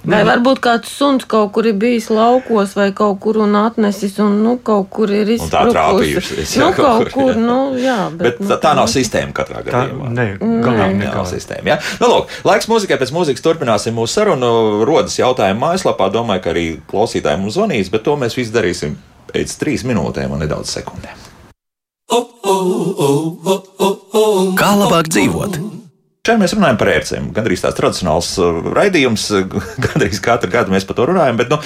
Vai 0.00 0.22
varbūt 0.24 0.62
kāds 0.64 0.88
suns 0.96 1.26
kaut 1.28 1.50
kur 1.52 1.66
ir 1.68 1.74
bijis 1.76 2.06
laukos 2.08 2.70
vai 2.78 2.86
kaut 2.96 3.18
kur 3.20 3.36
un 3.44 3.52
atnesis 3.58 4.14
un 4.24 4.38
nu, 4.44 4.54
kaut 4.64 4.86
kur 4.88 5.10
ir 5.12 5.28
Un 5.36 5.50
tā 5.52 5.66
trāpījusies, 5.68 6.54
jā, 6.56 6.62
Nu, 6.64 6.70
kaut 6.72 7.10
kur, 7.12 7.34
jā. 7.34 7.36
nu, 7.36 7.58
jā. 7.76 7.96
bet 8.16 8.40
nu, 8.40 8.48
tā, 8.48 8.56
tā 8.62 8.72
nav 8.78 8.88
sistēma 8.88 9.34
katrā 9.36 9.60
Tā, 9.60 9.66
gadījumā. 9.68 10.08
nē, 10.16 10.26
galīgi 10.40 10.78
Nav 10.78 10.94
nekā. 11.02 11.24
sistēma. 11.34 11.68
Ja? 11.74 11.78
Nu, 12.00 12.08
lūk, 12.14 12.32
laiks 12.48 12.70
mūzikai 12.72 12.96
pēc 13.02 13.12
mūzikas 13.12 13.44
turpināsim 13.44 13.94
mūsu 14.00 14.16
sarunu. 14.16 14.52
Rodas 14.88 15.18
jautājumi 15.20 15.60
mājaslapā. 15.60 16.08
Domāju, 16.14 16.42
ka 16.46 16.54
arī 16.54 16.66
klausītājiem 16.90 17.44
mums 17.44 17.58
zvanīs, 17.60 17.92
bet 17.92 18.02
to 18.08 18.16
mēs 18.16 18.38
visu 18.40 18.56
darīsim 18.56 18.96
pēc 19.34 19.52
trīs 19.60 19.84
minūtēm 19.84 20.32
un 20.32 20.40
nedaudz 20.46 20.72
sekundēm. 20.80 21.28
Kā 24.60 24.70
labāk 24.80 25.08
dzīvot? 25.12 25.60
Šeit 26.20 26.36
mēs 26.36 26.52
runājam 26.52 26.76
par 26.76 26.88
ērcēm. 26.92 27.28
Gan 27.32 27.46
arī 27.48 27.56
tāds 27.56 27.78
tradicionāls 27.78 28.26
uh, 28.44 28.56
raidījums, 28.76 29.22
gan 29.86 30.02
arī 30.02 30.10
katru 30.20 30.50
gadu 30.52 30.74
mēs 30.74 30.84
par 30.84 30.98
to 30.98 31.06
runājam. 31.08 31.38
Bet, 31.38 31.48
nu, 31.48 31.56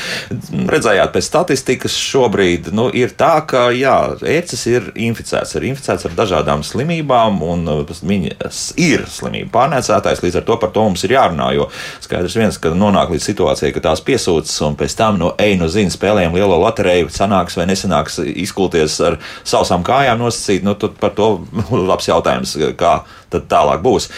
redzējāt, 0.70 1.10
pēc 1.10 1.26
statistikas 1.26 1.96
šobrīd 1.98 2.68
nu, 2.70 2.84
ir 2.94 3.10
tā, 3.18 3.32
ka 3.50 3.64
jā, 3.74 3.96
ērces 4.22 4.62
ir 4.70 4.86
inficēts. 4.94 5.56
Ir 5.58 5.66
inficēts 5.72 6.06
ar 6.06 6.14
dažādām 6.14 6.62
slimībām, 6.62 7.40
un 7.42 7.66
uh, 7.72 7.98
viņas 8.06 8.60
ir 8.78 9.02
slimību 9.10 9.50
pārnēsātājs. 9.56 10.22
Līdz 10.22 10.38
ar 10.38 10.46
to 10.46 10.58
par 10.62 10.70
to 10.78 10.86
mums 10.86 11.02
ir 11.02 11.16
jārunā. 11.16 11.50
Jo 11.58 11.66
skaidrs 12.06 12.38
viens, 12.38 12.60
ka 12.62 12.70
nonāk 12.78 13.10
līdz 13.10 13.26
situācijai, 13.32 13.72
ka 13.74 13.82
tās 13.88 14.04
piesūcas, 14.06 14.54
un 14.68 14.78
pēc 14.78 14.94
tam 15.02 15.18
no 15.18 15.32
ej 15.42 15.58
no 15.58 15.66
zina 15.66 15.90
spēlēm 15.90 16.38
lielo 16.38 16.60
loteriju, 16.62 17.10
sanāks 17.10 17.58
vai 17.58 17.66
nesanāks 17.72 18.22
izkulties 18.22 19.02
ar 19.02 19.18
sausām 19.42 19.82
kājām 19.82 20.22
nosacīt. 20.22 20.62
Nu, 20.62 20.78
par 20.78 21.18
to 21.18 21.32
labs 21.90 22.06
jautājums, 22.12 22.54
kā 22.78 23.00
tad 23.34 23.48
tālāk 23.50 23.84
būs. 23.84 24.08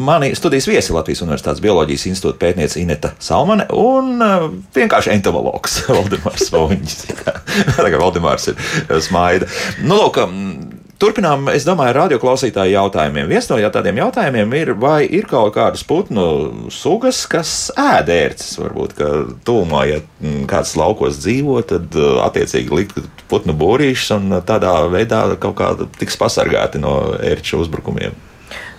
Mani 0.00 0.32
studijas 0.38 0.68
viesi 0.70 0.94
Latvijas 0.96 1.24
Universitātes 1.26 1.62
Bioloģijas 1.64 2.08
institūta 2.12 2.40
pētniece 2.42 2.80
Ineta 2.82 3.14
Salmane 3.22 3.68
un 3.76 4.16
uh, 4.24 4.48
vienkārši 4.76 5.14
entomologs 5.16 5.82
Valdemārs 5.90 6.50
Voņģis. 6.54 7.00
Kā 7.22 7.96
Valdemārs 8.00 8.52
ir 8.52 8.60
uh, 8.60 8.98
smaida. 9.04 9.50
Nu, 9.82 9.98
lūk, 10.00 10.22
um, 10.24 10.80
Turpinām, 11.00 11.46
es 11.48 11.64
domāju, 11.64 11.94
radioklausītāju 11.96 12.74
jautājumiem. 12.74 13.30
Viens 13.30 13.46
no 13.48 13.56
tādiem 13.72 14.02
jautājumiem 14.02 14.50
ir, 14.58 14.72
vai 14.76 15.06
ir 15.08 15.24
kaut 15.30 15.54
kādas 15.54 15.80
putnu 15.88 16.24
sugas, 16.68 17.22
kas 17.30 17.70
ēd 17.72 18.12
ērces. 18.12 18.58
Varbūt, 18.60 18.92
ka 18.98 19.08
tūmā, 19.48 19.86
ja 19.88 20.02
mm, 20.02 20.42
kāds 20.50 20.74
laukos 20.76 21.22
dzīvo, 21.22 21.56
tad 21.72 21.96
uh, 21.96 22.20
attiecīgi 22.26 22.76
likt 22.76 23.00
putnu 23.32 23.56
būrīšus 23.56 24.12
un 24.18 24.40
tādā 24.44 24.74
veidā 24.92 25.22
kaut 25.40 25.56
kā 25.62 25.72
tiks 25.96 26.20
pasargāti 26.20 26.82
no 26.84 26.98
ērču 27.16 27.62
uzbrukumiem. 27.64 28.12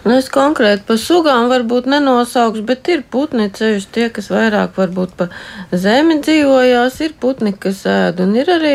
Nu, 0.02 0.16
es 0.18 0.32
konkrēti 0.34 0.82
par 0.88 0.98
sugām 0.98 1.46
varbūt 1.52 1.86
nenosaukšu, 1.92 2.64
bet 2.66 2.88
ir 2.90 3.04
putni 3.14 3.46
ceļš 3.54 3.86
tie, 3.94 4.08
kas 4.14 4.32
vairāk 4.34 4.74
varbūt 4.80 5.14
pa 5.20 5.28
zemi 5.70 6.18
dzīvojās, 6.26 6.98
ir 7.06 7.14
putni, 7.22 7.54
kas 7.54 7.84
ēd, 7.90 8.24
un 8.26 8.34
ir 8.40 8.50
arī, 8.50 8.74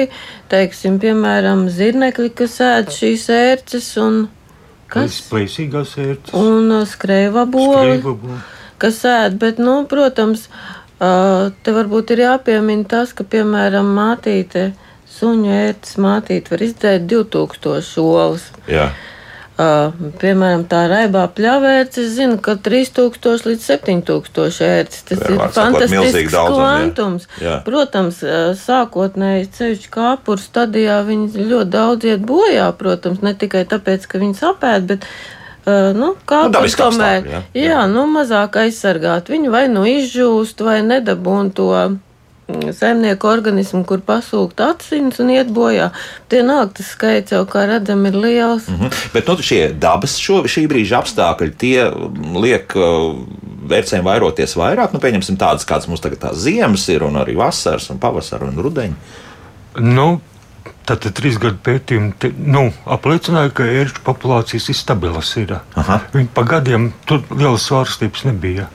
teiksim, 0.52 1.00
piemēram, 1.02 1.64
zirnekļi, 1.74 2.30
kas 2.38 2.54
ēd 2.62 2.94
šīs 2.94 3.26
ērces 3.34 3.88
un 4.04 4.20
kas? 4.92 5.18
Plēsīgās 5.32 5.96
ērces. 6.04 6.36
Un 6.38 6.70
uh, 6.78 6.86
Skrīvabu. 6.86 7.66
kas 8.78 9.02
ēd, 9.10 9.40
bet, 9.42 9.58
nu, 9.58 9.80
protams, 9.90 10.46
uh, 10.46 11.50
te 11.66 11.74
varbūt 11.74 12.14
ir 12.14 12.22
jāpiemina 12.28 12.86
tas, 12.94 13.10
ka, 13.16 13.26
piemēram, 13.26 13.90
mātīte, 13.98 14.68
suņu 15.18 15.50
ērces 15.58 15.98
mātīte 16.06 16.54
var 16.54 16.66
izdēt 16.70 17.10
2000 17.10 18.06
olas. 18.06 18.46
Jā. 18.70 18.92
Piemēram, 19.56 20.66
tā 20.68 20.82
raibā 20.90 21.22
pļavērts, 21.32 22.00
es 22.02 22.10
zinu, 22.18 22.36
ka 22.44 22.58
3000 22.60 23.46
līdz 23.48 23.62
7000 23.64 24.66
ērts. 24.66 24.98
Tas 25.08 25.22
Jā, 25.22 25.30
ir 25.32 25.54
fantastisks 25.56 26.34
kvantums. 26.34 27.24
Jā. 27.40 27.54
Protams, 27.64 28.20
sākotnēji 28.60 29.48
ceļš 29.56 29.86
kāpuru 29.94 30.42
stadijā 30.42 30.98
viņi 31.08 31.48
ļoti 31.48 31.72
daudz 31.72 32.10
iet 32.10 32.28
bojā, 32.28 32.68
protams, 32.76 33.24
ne 33.24 33.32
tikai 33.32 33.64
tāpēc, 33.70 34.04
ka 34.10 34.20
viņi 34.20 34.38
sapēt, 34.42 34.92
bet. 34.92 35.08
Nu, 35.66 36.12
kā 36.30 36.44
Nu, 36.46 36.52
dabiski 36.54 36.78
tomēr, 36.78 37.24
jā. 37.26 37.38
jā, 37.56 37.62
jā, 37.72 37.78
nu, 37.90 38.04
mazāk 38.06 38.54
aizsargāt. 38.60 39.32
Viņi 39.32 39.50
vai 39.50 39.64
nu 39.66 39.82
izžūst, 39.82 40.62
vai 40.62 40.76
nedabūn 40.86 41.50
to 41.58 41.72
saimnieku 42.46 43.26
organismu, 43.28 43.82
kur 43.88 44.02
pasūkt 44.06 44.60
atsiņas 44.62 45.18
un 45.22 45.32
iet 45.34 45.50
bojā. 45.54 45.88
Tie 46.30 46.42
nāk, 46.46 46.76
tas 46.78 46.92
skaits 46.94 47.34
jau, 47.34 47.42
kā 47.50 47.64
redzam, 47.66 48.04
ir 48.06 48.14
liels. 48.14 48.68
Mhm. 48.70 48.92
Bet 49.14 49.26
nu, 49.30 49.36
šie 49.42 49.60
dabas 49.74 50.16
šo, 50.22 50.44
šī 50.50 50.66
brīža 50.70 51.00
apstākļi 51.02 51.56
tie 51.58 51.88
mm, 51.88 52.38
liek 52.42 52.76
uh, 52.78 53.18
vērcēm 53.72 54.06
vairoties 54.06 54.56
vairāk. 54.58 54.94
Nu, 54.94 55.02
pieņemsim 55.02 55.38
tādas, 55.40 55.66
kādas 55.66 55.90
mums 55.90 56.04
tagad 56.04 56.22
tās 56.22 56.38
ziemas 56.46 56.86
ir, 56.92 57.04
un 57.06 57.18
arī 57.18 57.36
vasaras, 57.38 57.90
un 57.90 58.00
pavasara 58.02 58.48
un 58.48 58.62
rudeņa. 58.62 59.12
Nu, 59.82 60.08
Tātad 60.86 61.16
trīs 61.18 61.34
gadu 61.42 61.58
pētījumi 61.66 62.12
te, 62.22 62.28
nu, 62.30 62.68
apliecināja, 62.94 63.50
ka 63.58 63.64
ērču 63.66 64.04
populācijas 64.06 64.68
ir 64.70 64.76
stabilas. 64.78 65.32
Ir. 65.40 65.56
Aha. 65.82 65.96
Viņi 66.12 66.30
pa 66.34 66.44
gadiem 66.46 66.92
tur 67.10 67.24
lielas 67.32 67.66
svārstības 67.66 68.22
nebija. 68.28 68.68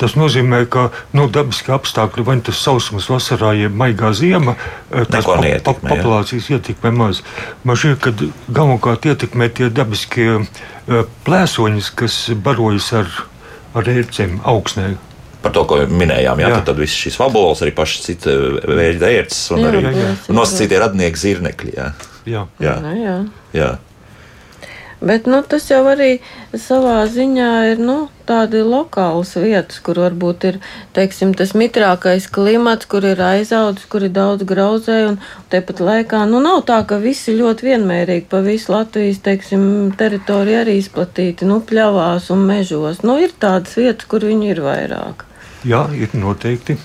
Tas 0.00 0.14
nozīmē, 0.16 0.62
ka 0.72 0.86
no 1.16 1.26
dabiskā 1.28 1.74
apstākļa, 1.76 2.24
vai 2.24 2.38
nu 2.38 2.44
tas 2.46 2.60
sausums 2.64 3.08
vasarā, 3.12 3.50
jeb 3.58 3.74
maigā 3.76 4.14
ziema, 4.16 4.54
eh, 4.90 5.04
Neko 5.12 5.36
neietekmē, 5.42 5.90
jā. 5.90 5.98
populācijas 6.00 6.48
ietekmē 6.56 6.92
maz. 6.96 7.20
Man 7.68 7.76
šķiet, 7.76 7.98
ka 8.00 8.14
galvenokārt 8.48 9.04
ietekmē 9.12 9.50
tie 9.52 9.68
dabiskie 9.68 10.30
eh, 10.40 11.04
plēsoņi, 11.28 11.84
kas 12.00 12.16
barojas 12.40 12.88
ar, 13.02 13.12
ar 13.76 13.92
ērcēm 13.92 14.40
augsnē. 14.48 14.94
Par 15.40 15.52
to, 15.56 15.62
ko 15.64 15.78
minējām, 15.88 16.40
jā, 16.42 16.48
Jā. 16.50 16.56
tad, 16.60 16.66
tad 16.72 16.80
viss 16.82 16.96
šīs 17.00 17.14
fabulas, 17.16 17.62
arī 17.64 17.72
pašas 17.76 18.02
citas 18.10 18.64
veida 18.68 19.08
ērces 19.08 19.46
un 19.54 19.62
Jā, 19.62 19.68
arī 19.70 19.84
jā, 19.86 19.92
jā. 19.96 20.10
nosacītie 20.36 20.80
radnieki 20.82 21.22
zirnekļi. 21.22 21.76
Jā. 21.78 21.86
Jā. 22.28 22.42
Jā, 22.60 22.74
Nu, 22.84 22.90
jā. 23.00 23.14
jā. 23.56 23.70
Bet 25.00 25.24
nu, 25.24 25.38
tas 25.40 25.64
jau 25.70 25.80
arī 25.88 26.18
savā 26.52 26.98
ziņā 27.08 27.50
ir 27.70 27.78
nu, 27.80 28.10
tādi 28.28 28.60
lokāls 28.60 29.32
vietas, 29.40 29.78
kur 29.80 29.96
varbūt 30.02 30.44
ir 30.50 30.58
teiksim, 30.96 31.32
tas 31.38 31.54
mitrākais 31.56 32.26
klimats, 32.28 32.84
kur 32.90 33.06
ir 33.08 33.22
aizaudzis, 33.24 33.88
kur 33.88 34.04
ir 34.04 34.12
daudz 34.12 34.44
grauzēju. 34.48 35.14
Tāpat 35.52 35.80
laikā 35.86 36.20
nu, 36.28 36.42
nav 36.44 36.60
tā, 36.68 36.82
ka 36.84 37.00
visi 37.00 37.32
ļoti 37.38 37.70
vienmērīgi 37.70 38.28
pa 38.28 38.42
visu 38.44 38.74
Latvijas 38.76 39.22
teiksim, 39.24 39.64
teritoriju 39.96 40.60
arī 40.66 40.76
izplatīti 40.82 41.48
nu, 41.48 41.62
pļavās 41.64 42.28
un 42.36 42.44
mežos. 42.52 43.00
Nu, 43.00 43.16
ir 43.24 43.32
tādas 43.40 43.80
vietas, 43.80 44.04
kur 44.10 44.28
viņi 44.28 44.52
ir 44.52 44.62
vairāk. 44.68 45.24
Jā, 45.64 45.86
ir 45.96 46.12
noteikti. 46.16 46.76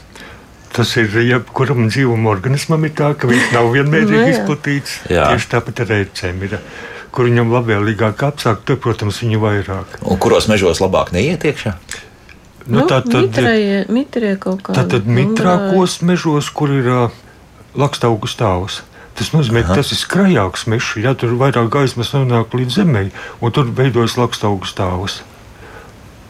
Tas 0.75 0.89
ir 0.99 1.13
jebkuram 1.23 1.85
dzīvam 1.87 2.25
organismam, 2.27 2.83
ir 2.87 2.95
tā, 2.95 3.13
ka 3.15 3.27
viņš 3.29 3.53
nav 3.53 3.69
Nu, 3.69 3.75
vienmērīgi 3.77 4.23
jā. 4.23 4.33
izplatīts. 4.33 4.97
Jā. 5.11 5.29
Tieši 5.31 5.51
tāpat 5.53 5.85
ar 5.85 5.93
ērcēm 6.01 6.43
ir. 6.47 6.57
Kur 7.15 7.29
viņam 7.29 7.53
labvēlīgāk 7.55 8.25
apstākļi, 8.27 8.65
tur, 8.67 8.79
protams, 8.83 9.21
viņi 9.23 9.39
vairāk. 9.39 9.99
Un 10.03 10.19
kuros 10.19 10.49
mežos 10.51 10.81
labāk 10.83 11.13
neiet 11.15 11.45
iekšā? 11.47 11.77
Nu, 12.65 12.81
tā 12.89 12.99
tad, 13.05 13.29
mitrie, 13.29 13.85
mitrie 13.93 14.33
kaut 14.41 14.63
kādi. 14.65 14.79
tā 14.79 14.83
tad 14.95 15.07
mitrākos 15.07 15.99
mežos, 16.01 16.49
kur 16.49 16.73
ir 16.73 16.89
uh, 16.89 17.21
lakstaugu 17.77 18.27
stāvs. 18.27 18.81
Tas 19.15 19.29
nozīmē, 19.31 19.61
ka 19.63 19.77
tas 19.77 19.93
ir 19.95 19.99
skrajāks 20.01 20.65
mežs, 20.67 20.95
ja 20.99 21.13
tur 21.15 21.37
vairāk 21.39 21.69
gaismas 21.71 22.11
nonāk 22.11 22.57
līdz 22.57 22.81
zemē, 22.81 23.05
un 23.39 23.53
tur 23.55 23.69
veidojas 23.77 24.17
lakstaugu 24.19 24.67
stāvs. 24.67 25.21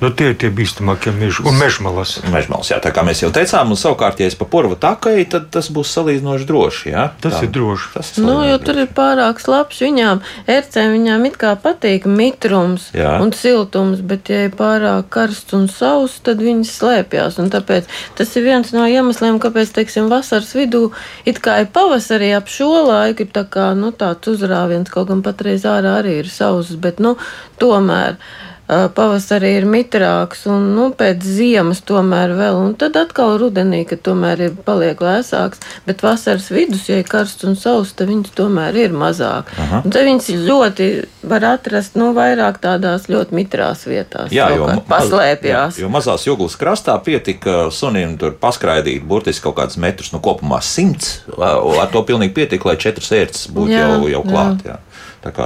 Nu, 0.06 0.12
tie 0.14 0.28
ir 0.30 0.36
tie 0.38 0.52
bīstamākie 0.54 1.10
meži 1.18 1.42
un 1.50 1.56
mežmalas. 1.58 2.20
Mežmals, 2.30 2.70
jā, 2.70 2.78
tā 2.84 2.92
kā 2.94 3.02
mēs 3.02 3.24
jau 3.24 3.32
teicām, 3.34 3.72
un 3.74 3.80
savukārt, 3.80 4.20
ja 4.22 4.30
es 4.30 4.36
pa 4.38 4.46
purva 4.46 4.78
takai, 4.78 5.24
tad 5.26 5.48
tas 5.50 5.72
būs 5.74 5.90
salīdzinoši 5.98 6.46
droši. 6.46 6.92
Jā? 6.92 7.08
Tas 7.24 7.40
Tā. 7.40 7.48
ir 7.48 7.50
droši. 7.56 7.90
Tas 7.96 8.12
ir 8.14 8.28
Nu, 8.28 8.36
jo 8.46 8.60
salīdzinoši 8.60 8.68
tur 8.68 8.82
ir 8.84 8.92
pārāk 8.94 9.42
slapjš. 9.42 9.82
Viņām, 9.88 10.22
ērcēm, 10.46 10.94
viņām 10.94 11.26
it 11.32 11.40
kā 11.42 11.56
patīk 11.58 12.06
mitrums 12.06 12.92
Jā. 12.94 13.16
un 13.24 13.34
siltums, 13.34 14.06
bet, 14.06 14.30
ja 14.30 14.46
ir 14.46 14.54
pārāk 14.54 15.10
karsts 15.10 15.58
un 15.58 15.66
sauss, 15.74 16.22
tad 16.22 16.46
viņas 16.46 16.78
slēpjas. 16.78 17.42
Un 17.42 17.50
Tāpēc 17.56 17.90
tas 18.20 18.38
ir 18.38 18.46
viens 18.46 18.74
no 18.78 18.86
iemesliem, 18.86 19.42
kāpēc, 19.42 19.74
teiksim, 19.74 20.10
vasaras 20.14 20.54
vidū 20.54 20.92
it 21.26 21.42
kā 21.42 21.64
ir 21.64 21.72
pavasarī 21.74 22.36
ap 22.38 22.52
šo 22.52 22.70
laiku, 22.92 23.26
ir 23.26 23.34
tā 23.34 23.48
kā, 23.50 23.72
nu, 23.74 23.90
tāds 23.90 24.30
uzrāviens, 24.30 24.92
kaut 24.92 25.10
gan 25.10 25.26
patreiz 25.26 25.66
ārā 25.66 26.02
arī 26.04 26.20
ir 26.22 26.30
sauss, 26.30 26.78
bet, 26.78 27.02
nu, 27.02 27.18
tomēr. 27.58 28.20
Pavasarī 28.66 29.52
ir 29.60 29.66
mitrāks, 29.70 30.46
un 30.50 30.72
nu, 30.74 30.88
pēc 30.98 31.22
ziemas 31.22 31.84
tomēr 31.86 32.34
vēl, 32.34 32.58
un 32.58 32.72
tad 32.80 32.96
atkal 32.98 33.36
rudenī, 33.38 33.84
kad 33.86 34.02
tomēr 34.06 34.42
ir 34.48 34.56
paliek 34.66 34.98
lēsāks, 35.06 35.62
bet 35.86 36.02
vasaras 36.02 36.48
vidus, 36.50 36.88
ja 36.90 36.98
ir 37.02 37.10
karsts 37.10 37.46
un 37.46 37.54
sauss, 37.60 37.94
tad 37.94 38.10
viņas 38.10 38.34
tomēr 38.38 38.80
ir 38.88 38.96
mazāk. 38.98 39.52
Un 39.84 39.94
Tad 39.94 40.02
viņas 40.08 40.32
ļoti 40.48 40.90
var 41.30 41.46
atrast, 41.52 41.94
nu, 42.00 42.10
vairāk 42.18 42.58
tādās 42.64 43.06
ļoti 43.12 43.38
mitrās 43.38 43.86
vietās. 43.86 44.34
Jā, 44.34 44.50
jo, 44.58 44.68
paslēpjās. 44.90 45.78
Jo, 45.78 45.86
jo 45.86 45.94
mazās 45.94 46.26
jūglas 46.26 46.58
krastā 46.58 46.98
pietika 47.06 47.68
sunim 47.70 48.18
tur 48.22 48.34
paskraidīt 48.42 49.06
burtiski 49.06 49.46
kaut 49.46 49.60
kādus 49.62 49.78
metrus, 49.82 50.10
nu 50.16 50.24
kopumā 50.26 50.64
simts. 50.66 51.20
Ar 51.38 51.94
to 51.94 52.02
pilnīgi 52.08 52.34
pietika, 52.34 52.72
lai 52.72 52.80
četras 52.82 53.14
ērces 53.14 53.50
būtu 53.54 53.78
Jā, 53.78 53.88
jau, 53.94 54.10
jau 54.10 54.26
jā. 54.26 54.30
klāt. 54.32 54.66
Jā. 54.66 54.82
Kā 54.82 54.95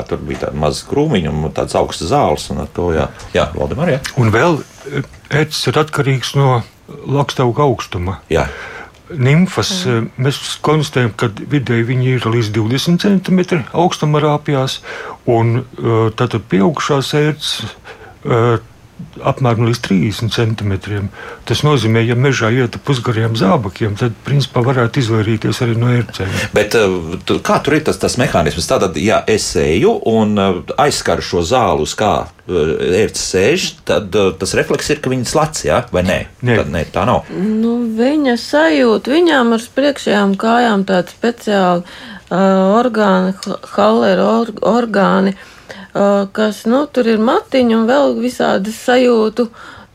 tur 0.10 0.24
bija 0.26 0.48
tāda 0.48 0.60
maza 0.60 0.88
krūmiņa 0.90 1.32
un 1.32 1.54
tādas 1.56 1.78
augstas 1.80 2.12
zāles. 2.12 2.50
un 2.52 2.66
To, 2.74 2.90
jā, 2.96 3.08
jā 3.36 3.48
Valdemar, 3.56 3.94
jā. 3.96 4.02
Un 4.20 4.34
vēl 4.34 4.60
ēcis 5.30 5.72
ir 5.72 5.80
atkarīgs 5.84 6.36
no 6.40 6.62
lakstauga 7.08 7.64
augstuma. 7.68 8.20
jā. 8.30 8.50
Nimfas 9.10 9.72
eh, 9.90 10.04
mēs 10.22 10.38
konstatējam, 10.62 11.16
ka 11.18 11.32
vidēji 11.34 11.88
viņi 11.88 12.12
ir 12.20 12.26
līdz 12.30 12.52
20 12.54 13.02
cm 13.02 13.64
augstuma 13.74 14.22
rāpjās, 14.22 14.84
un 15.26 15.64
eh, 15.64 15.96
tātad 16.14 16.46
pieaugušās 16.52 17.10
ērces 17.18 17.64
eh, 17.66 18.60
apmēram 19.20 19.68
līdz 19.68 19.82
30 19.86 20.34
centimetriem. 20.34 21.10
Tas 21.48 21.64
nozīmē, 21.66 22.02
ja 22.06 22.18
mežā 22.20 22.52
iet 22.56 22.76
pa 22.76 22.82
pusgariem 22.90 23.36
zābakiem, 23.40 23.96
tad 24.00 24.16
principā 24.26 24.64
varētu 24.66 25.02
izvairīties 25.02 25.62
arī 25.66 25.78
no 25.80 25.92
ērcēm. 25.94 26.32
Bet 26.56 26.78
uh, 26.80 27.16
tu, 27.28 27.40
kā 27.46 27.60
tur 27.64 27.78
ir 27.80 27.86
tas, 27.88 28.00
tas 28.02 28.18
mehānisms? 28.22 28.68
Tātad, 28.70 28.98
ja 29.02 29.22
es 29.30 29.48
eju 29.60 29.96
un 30.10 30.36
uh, 30.40 30.62
aizskaru 30.80 31.26
šo 31.26 31.44
zāli, 31.48 31.88
uz 31.88 31.96
kā 32.00 32.14
uh, 32.26 32.72
ērts 33.02 33.26
sēž, 33.34 33.68
tad 33.90 34.16
tas 34.40 34.56
refleks 34.58 34.92
ir, 34.94 35.04
ka 35.04 35.12
viņi 35.14 35.30
slats, 35.30 35.66
jā, 35.68 35.82
vai 35.96 36.06
nē? 36.08 36.20
Nē. 36.46 36.60
Tad, 36.64 36.74
nē 36.76 36.86
tā 36.94 37.06
nav. 37.10 37.30
Nu, 37.36 37.80
viņa 38.00 38.38
sajūta, 38.40 39.16
viņām 39.16 39.56
ar 39.58 39.70
priekšējām 39.76 40.36
kājām 40.40 40.88
tādi 40.90 41.16
speciāli 41.16 41.86
uh, 41.86 42.76
orgāni, 42.80 43.36
halera 43.76 44.28
or, 44.40 44.54
orgāni, 44.78 45.36
uh, 45.36 45.56
kas, 46.34 46.66
nu, 46.70 46.86
tur 46.92 47.08
ir 47.10 47.18
matiņi 47.18 47.76
un 47.80 47.88
vēl 47.90 48.16
visādas 48.22 48.78
sajūtu. 48.86 49.50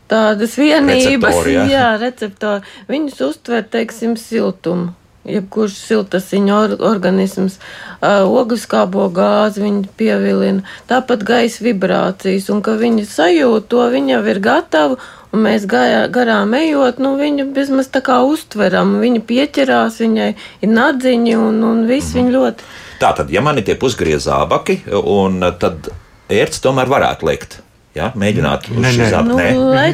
Tādas 0.05 0.53
vienības, 0.61 1.07
Receptori, 1.07 1.53
jā. 1.55 1.63
jā, 1.71 1.85
receptori. 1.97 2.61
Viņus 2.91 3.21
uztver, 3.25 3.63
teiksim, 3.73 4.13
siltumu. 4.21 4.91
Jebkurš 5.25 5.79
siltasiņu 5.87 6.53
or 6.53 6.73
organisms, 6.85 7.55
uh, 7.57 8.21
ogliskābo 8.29 9.07
gāzi 9.09 9.63
viņi 9.63 9.87
pievilina, 9.97 10.61
tāpat 10.85 11.23
gaisa 11.25 11.63
vibrācijas, 11.65 12.51
un 12.53 12.61
ka 12.61 12.75
viņi 12.77 13.07
sajūt 13.09 13.65
to, 13.73 13.81
viņi 13.89 14.13
jau 14.13 14.21
ir 14.29 14.39
gatavi, 14.45 14.99
un 15.33 15.41
mēs 15.47 15.65
gājā, 15.65 16.03
garām 16.13 16.53
ejot, 16.53 17.01
nu 17.01 17.15
viņu 17.17 17.47
bizmaz 17.57 17.89
tā 17.89 18.03
kā 18.05 18.19
uztveram, 18.21 18.99
viņa 19.01 19.23
pieķerās, 19.25 19.97
viņai 20.05 20.29
ir 20.61 20.69
nadziņi, 20.69 21.33
un, 21.41 21.57
un 21.71 21.85
viss 21.89 22.13
Mhm. 22.13 22.21
viņa 22.21 22.37
ļoti. 22.37 22.63
Tātad, 23.01 23.29
ja 23.33 23.41
man 23.45 23.57
ir 23.59 23.65
tie 23.67 23.75
pusgriezie 23.79 24.23
zābaki, 24.29 24.79
un 24.95 25.41
uh, 25.43 25.51
tad 25.59 25.89
ērts 26.31 26.61
tomēr 26.63 26.89
varētu 26.91 27.27
likt. 27.29 27.59
Ja? 27.95 28.09
Mēģināt 28.19 28.65
nē. 28.75 28.89
zābaka. 29.07 29.23
Nu, 29.29 29.35
Nē. 29.39 29.91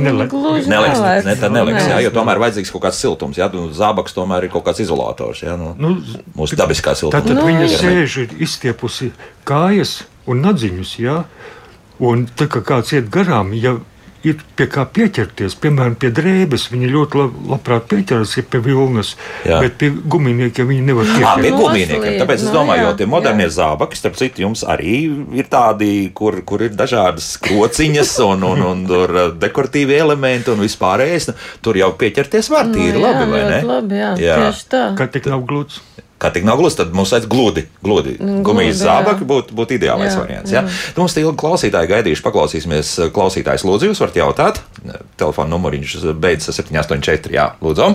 nu, 0.00 0.24
gluži 0.32 0.70
Neliks, 0.72 0.96
ne, 0.96 1.04
nelek. 1.04 1.26
ne, 1.26 1.34
tā 1.36 1.50
neliks, 1.52 1.84
jā, 1.90 1.98
jo 2.06 2.12
tomēr 2.14 2.40
vajadzīgs 2.40 2.72
kaut 2.72 2.86
kāds 2.86 3.00
siltums. 3.02 3.36
Jā, 3.36 3.50
un 3.60 3.68
zābaks 3.76 4.16
tomēr 4.16 4.46
ir 4.46 4.52
kaut 4.54 4.64
kāds 4.70 4.80
izolators. 4.80 5.42
Jā, 5.44 5.58
nu, 5.60 5.74
Nu, 5.76 5.90
mūsu 6.38 6.56
dabiskā 6.56 6.94
siltuma. 6.96 7.20
Tātad 7.20 7.36
Nu, 7.36 7.44
viņa 7.50 7.68
sēž, 7.74 8.16
ir 8.24 8.32
izstiepusi 8.40 9.10
kājas 9.44 9.98
un 10.24 10.40
nadziņus. 10.46 10.94
Jā? 11.04 11.18
Un 12.00 12.24
tā 12.40 12.48
kā 12.48 12.62
kāds 12.64 12.94
iet 12.96 13.12
garām, 13.12 13.52
ja 13.52 13.76
ir 14.28 14.38
pie 14.56 14.66
kā 14.70 14.84
pieķerties, 14.86 15.54
piemēram, 15.62 15.94
pie 15.98 16.10
drēbes, 16.14 16.68
viņi 16.72 16.90
ļoti 16.92 17.18
lab, 17.18 17.32
labprāt 17.54 17.88
pieķeras 17.90 18.36
ja 18.38 18.44
pie 18.52 18.60
vilnas, 18.62 19.14
Jā. 19.46 19.58
bet 19.64 19.76
pie 19.80 19.90
guminiekiem 19.90 20.68
viņi 20.70 20.84
nevar 20.86 21.06
Ah, 21.08 21.14
pie 21.14 21.24
pieķerties. 21.24 21.50
Nu, 21.52 21.62
gumijniekiem. 21.62 22.02
aslīgi, 22.02 22.20
Tāpēc 22.22 22.40
es 22.42 22.46
nu, 22.48 22.54
domāju, 22.56 22.82
jā, 22.82 22.88
jo 22.90 22.96
tie 23.02 23.06
modernie 23.10 23.46
jā. 23.48 23.54
zābaki, 23.58 23.98
starp 23.98 24.16
citu, 24.20 24.44
jums 24.46 24.62
arī 24.64 24.94
ir 25.42 25.50
tādi, 25.52 25.90
kur, 26.14 26.38
kur 26.46 26.62
ir 26.62 26.70
dažādas 26.78 27.32
krociņas 27.42 28.14
un, 28.28 28.46
un, 28.52 28.62
un 28.72 28.86
tur 28.86 29.10
uh, 29.16 29.28
dekoratīvi 29.42 29.98
elementi 29.98 30.50
un 30.54 30.62
vispārējais. 30.64 31.28
Nu, 31.32 31.34
Tur 31.62 31.76
jau 31.78 31.92
pieķerties 31.98 32.48
var 32.50 32.66
tīri 32.72 32.98
labi, 32.98 33.24
jā, 33.26 33.30
vai 33.30 33.42
ne? 33.50 33.60
Labi, 33.66 33.98
jā, 34.00 34.12
Jā. 34.18 34.36
tieši 34.46 34.68
tā. 34.72 34.84
Kā 34.98 35.06
tik 35.10 35.26
nav 35.30 35.42
glūts? 35.46 35.80
Kā 36.22 36.30
tik 36.30 36.44
nav 36.46 36.60
gluži, 36.60 36.78
tad 36.78 36.92
mums 36.94 37.10
vajag 37.10 37.26
gludi. 37.30 37.64
gludi. 37.82 38.14
Nu, 38.22 38.36
Gumijas 38.46 38.78
zābaki 38.84 39.26
būtu 39.26 39.56
būt 39.58 39.74
ideālais 39.74 40.12
Jā, 40.12 40.20
variants. 40.20 40.52
Jā. 40.54 40.62
jā. 40.62 40.92
Nu, 40.94 41.02
Mums 41.02 41.16
ilgi 41.18 41.34
klausītāji 41.40 41.90
gaidījuši, 41.90 42.22
paklausīsimies. 42.22 42.92
Klausītājs 43.16 43.66
lūdzu, 43.66 43.90
jūs 43.90 44.02
varat 44.04 44.20
jautāt. 44.20 44.62
Telefona 45.18 45.50
numuriņš 45.56 45.96
beidzas 46.22 46.60
784. 46.62 47.34
Jā, 47.34 47.48
lūdzu. 47.64 47.90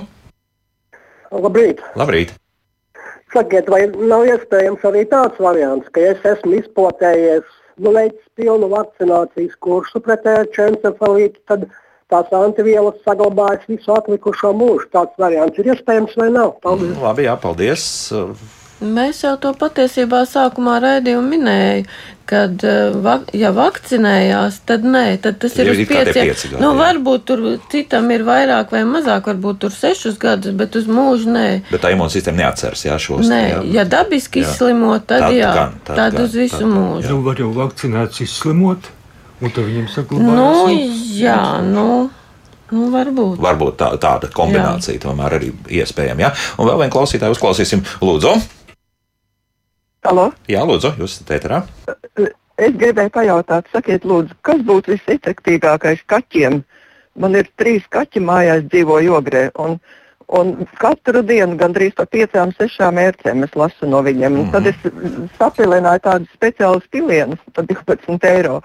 Labrīt! 1.32 1.80
Labrīt. 2.00 2.36
Sakiet, 3.34 3.68
vai 3.72 3.86
nav 3.92 4.24
iespējams 4.28 4.84
arī 4.88 5.04
tāds 5.12 5.40
variants, 5.44 5.88
ka 5.92 6.04
es 6.14 6.24
esmu 6.28 6.62
izplatējies, 6.62 7.48
nu, 7.84 7.92
veicis 7.96 8.24
pilnu 8.40 8.70
vakcinācijas 8.72 9.58
kursu 9.64 10.00
pret 10.04 10.24
encefalītu, 10.32 11.42
tad 11.50 11.68
tās 12.12 12.30
antivielas 12.36 13.00
saglabājas 13.08 13.66
visu 13.72 13.96
atlikušo 13.96 14.54
mūžu. 14.58 14.88
Tāds 14.94 15.18
variants 15.20 15.58
ir 15.60 15.74
iespējams 15.74 16.16
vai 16.20 16.30
nav? 16.34 16.56
Paldies! 16.64 16.96
Labi, 17.04 17.28
jā, 17.28 17.36
paldies. 17.42 17.88
Mēs 18.78 19.24
jau 19.24 19.34
to 19.42 19.56
patiesībā 19.58 20.20
sākumā 20.30 20.76
raidījumā 20.84 21.26
minējām, 21.32 21.88
kad 22.30 22.62
eh, 22.68 23.24
ja 23.34 23.50
vakcinējās, 23.56 24.60
tad 24.70 24.84
nē, 24.86 25.06
tad 25.24 25.40
tas 25.42 25.56
ir 25.58 25.66
Ir 25.66 25.72
uz 25.72 25.80
pieciem. 25.90 26.28
pieci 26.28 26.50
gadi, 26.52 26.62
nu, 26.62 26.74
jā. 26.76 26.78
varbūt 26.84 27.24
tur 27.26 27.42
citam 27.72 28.12
ir 28.14 28.22
vairāk 28.28 28.76
vai 28.76 28.84
mazāk, 28.86 29.32
varbūt 29.32 29.62
tur 29.64 29.74
sešus 29.74 30.20
gadus, 30.22 30.54
bet 30.60 30.76
uz 30.78 30.86
mūžu 30.92 31.32
nē. 31.34 31.48
Bet 31.72 31.82
tā 31.88 31.94
imūnsistēma 31.96 32.44
neatceras 32.44 32.86
jā, 32.86 33.00
šos. 33.02 33.26
Nē, 33.32 33.42
jā. 33.50 33.64
ja 33.80 33.88
dabiski 33.90 34.44
Jā. 34.44 34.52
izslimot, 34.52 35.08
tad, 35.10 35.26
Tad 35.26 35.40
jā, 35.40 35.54
gan, 35.56 35.74
tad 35.88 36.02
tad 36.04 36.20
gan, 36.20 36.28
uz 36.28 36.38
visu 36.38 36.62
tad 36.62 36.70
mūžu. 36.76 37.10
Nu, 37.16 37.22
var 37.26 37.42
jau 37.42 37.50
vakcinēts 37.58 38.22
izslimot, 38.28 38.92
un 39.42 39.54
tad 39.54 39.68
viņam 39.68 39.90
saglabājas. 39.94 40.38
Nu, 40.38 40.78
jā, 41.18 41.42
nu. 41.66 41.88
Nu, 42.68 42.90
varbūt. 42.92 43.40
Varbūt 43.40 43.78
tā, 43.80 43.94
tāda 44.02 44.30
kombinācija 44.34 45.00
tomēr 45.06 45.38
arī 45.38 45.54
iespējama. 45.80 46.26
Ja? 46.26 46.32
Un 46.60 46.68
vēl 46.68 46.82
vienu 46.82 46.94
klausītāju 46.98 47.38
uzklausīsim. 47.38 47.84
Lūdzu! 48.04 48.34
Halo? 50.08 50.26
Jā, 50.52 50.66
lūdzu, 50.68 50.94
jūs 51.00 51.16
esat 51.16 51.32
ēterā. 51.38 51.62
Es 52.58 52.74
gribēju 52.74 53.14
pajautāt, 53.14 53.70
sakiet, 53.72 54.06
lūdzu, 54.08 54.36
kas 54.46 54.64
būtu 54.68 54.96
visefektīvākais 54.96 56.04
kaķiem? 56.10 56.60
Man 57.22 57.38
ir 57.38 57.48
trīs 57.58 57.86
kaķi 57.94 58.22
mājās, 58.26 58.66
dzīvo 58.68 59.00
jogrē. 59.06 59.48
Un, 59.64 59.78
un 60.28 60.54
katru 60.80 61.22
dienu 61.24 61.56
gandrīz 61.60 61.96
par 61.96 62.10
piecām, 62.12 62.52
sešām 62.58 63.00
ērcēm 63.00 63.46
es 63.48 63.56
lasu 63.56 63.88
no 63.88 64.02
viņiem. 64.04 64.34
Mm 64.34 64.44
-hmm. 64.44 64.52
Tad 64.52 64.68
es 64.68 64.76
sapilināju 65.40 66.00
tādus 66.04 66.34
speciālus 66.36 66.88
pilienus 66.92 67.40
par 67.54 67.66
12 67.66 68.28
eiro. 68.28 68.62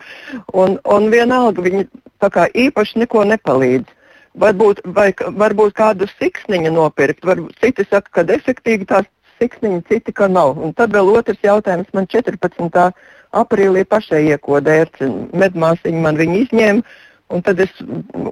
Un, 0.52 0.78
un 0.84 1.10
vienalga 1.10 1.62
viņi 1.62 1.86
kā 2.20 2.48
īpaši 2.54 2.98
neko 2.98 3.24
nepalīdz. 3.24 3.86
Varbūt, 4.34 4.80
vai, 4.84 5.12
varbūt 5.12 5.72
kādu 5.76 6.06
siksniņu 6.18 6.70
nopirkt. 6.72 7.24
Varbūt 7.24 7.58
citi 7.60 7.84
saka, 7.90 8.08
ka 8.10 8.32
efektīvi 8.32 8.86
tās 8.86 9.04
siksniņi, 9.38 9.82
citi, 9.88 10.12
ka 10.12 10.28
nav. 10.28 10.58
Un 10.58 10.72
tad 10.72 10.92
vēl 10.94 11.10
otrs 11.18 11.38
jautājums 11.42 11.90
man 11.92 12.06
14 12.06 12.92
aprīlī 13.32 13.84
pašai 13.84 14.22
iekodērts. 14.32 15.04
Medmāsiņa 15.32 16.00
man 16.00 16.16
viņu 16.16 16.38
izņēma, 16.46 16.82
un 17.32 17.42
tad 17.42 17.60
es 17.60 17.70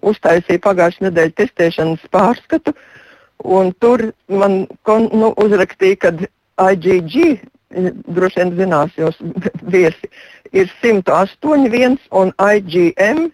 uztaisīju 0.02 0.62
pagājušā 0.66 1.08
nedēļa 1.08 1.36
testēšanas 1.42 2.08
pārskatu. 2.10 2.74
Tur 3.80 4.10
man 4.28 4.66
kon, 4.82 5.08
nu, 5.16 5.32
uzrakstīja, 5.40 5.96
ka 6.02 6.12
IgG, 6.70 7.40
droši 8.10 8.40
vien 8.40 8.56
zinās 8.58 8.96
jūs 8.98 9.20
viesi, 9.74 10.10
ir 10.52 10.72
108,1 10.82 11.96
un 12.20 12.34
IgM 12.36 13.30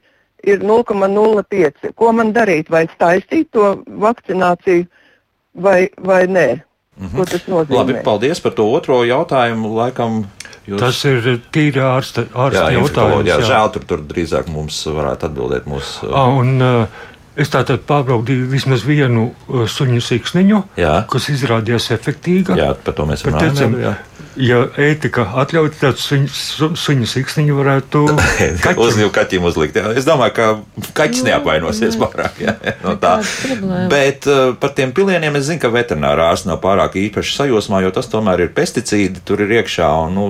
ir 0.46 0.62
0,05. 0.62 1.90
Ko 1.98 2.12
man 2.12 2.32
darīt? 2.36 2.70
Vai 2.70 2.86
taisīt 3.00 3.50
to 3.56 3.74
vakcināciju 3.86 4.86
vai, 5.54 5.88
vai 5.98 6.26
nē? 6.26 6.48
Mm 6.96 7.06
-hmm. 7.06 7.16
Ko 7.16 7.24
tas 7.24 7.42
nozīmē? 7.48 7.76
Labi, 7.76 7.94
paldies 8.04 8.40
par 8.40 8.52
to 8.52 8.72
otro 8.72 9.04
jautājumu. 9.04 9.74
Laikam 9.76 10.24
Jūs... 10.66 10.80
Tas 10.82 10.98
ir 11.06 11.26
tīri 11.54 11.78
ārsta, 11.78 12.24
ārsta 12.34 12.64
jā, 12.72 12.80
jautājums. 12.80 13.28
Jā, 13.28 13.36
žēl, 13.46 13.68
tur, 13.70 13.84
tur 13.86 14.00
drīzāk 14.02 14.48
mums 14.50 14.80
varētu 14.90 15.28
atbildēt 15.28 15.68
mūsu. 15.70 16.08
Ah, 16.10 16.32
un, 16.34 16.56
uh, 16.58 17.04
Es 17.36 17.50
tātad 17.52 17.82
pārbaudīju 17.84 18.48
vismaz 18.48 18.84
vienu 18.88 19.28
uh, 19.28 19.64
suņu 19.68 20.00
siksniņu, 20.00 20.62
jā. 20.80 20.92
kas 21.12 21.28
izrādījās 21.34 21.90
efektīva. 21.92 22.56
Jā, 22.56 22.70
par 22.80 22.96
to 22.96 23.04
mēs 23.08 23.26
runājam. 23.26 23.76
Ja 24.36 24.58
ētika 24.80 25.22
atļauj, 25.40 25.70
tad 25.80 26.00
suņu, 26.00 26.28
suņu 26.76 27.06
siksniņu 27.08 27.56
varētu 27.56 28.02
uz 28.84 28.98
kaķiem 29.16 29.48
uzlikt. 29.48 29.78
Jā. 29.80 29.94
Es 29.96 30.08
domāju, 30.08 30.34
ka 30.36 30.90
kaķis 30.96 31.22
nu, 31.24 31.30
neapvainosies 31.30 31.96
pārāk 32.00 32.42
jā, 32.44 32.56
no 32.84 32.96
tā. 33.00 33.14
Bet 33.92 34.28
uh, 34.28 34.52
par 34.60 34.72
tiem 34.76 34.92
pilieniem 34.96 35.36
es 35.40 35.48
zinu, 35.48 35.62
ka 35.64 35.72
veterinārā 35.72 36.30
ārsts 36.32 36.48
nav 36.48 36.60
pārāk 36.64 36.98
īpaši 37.00 37.36
sajūsmā, 37.40 37.80
jo 37.84 37.92
tas 37.96 38.12
tomēr 38.12 38.44
ir 38.44 38.52
pesticīdi, 38.56 39.24
tur 39.28 39.44
ir 39.44 39.56
iekšā. 39.62 39.88
Un, 40.04 40.16
nu, 40.16 40.28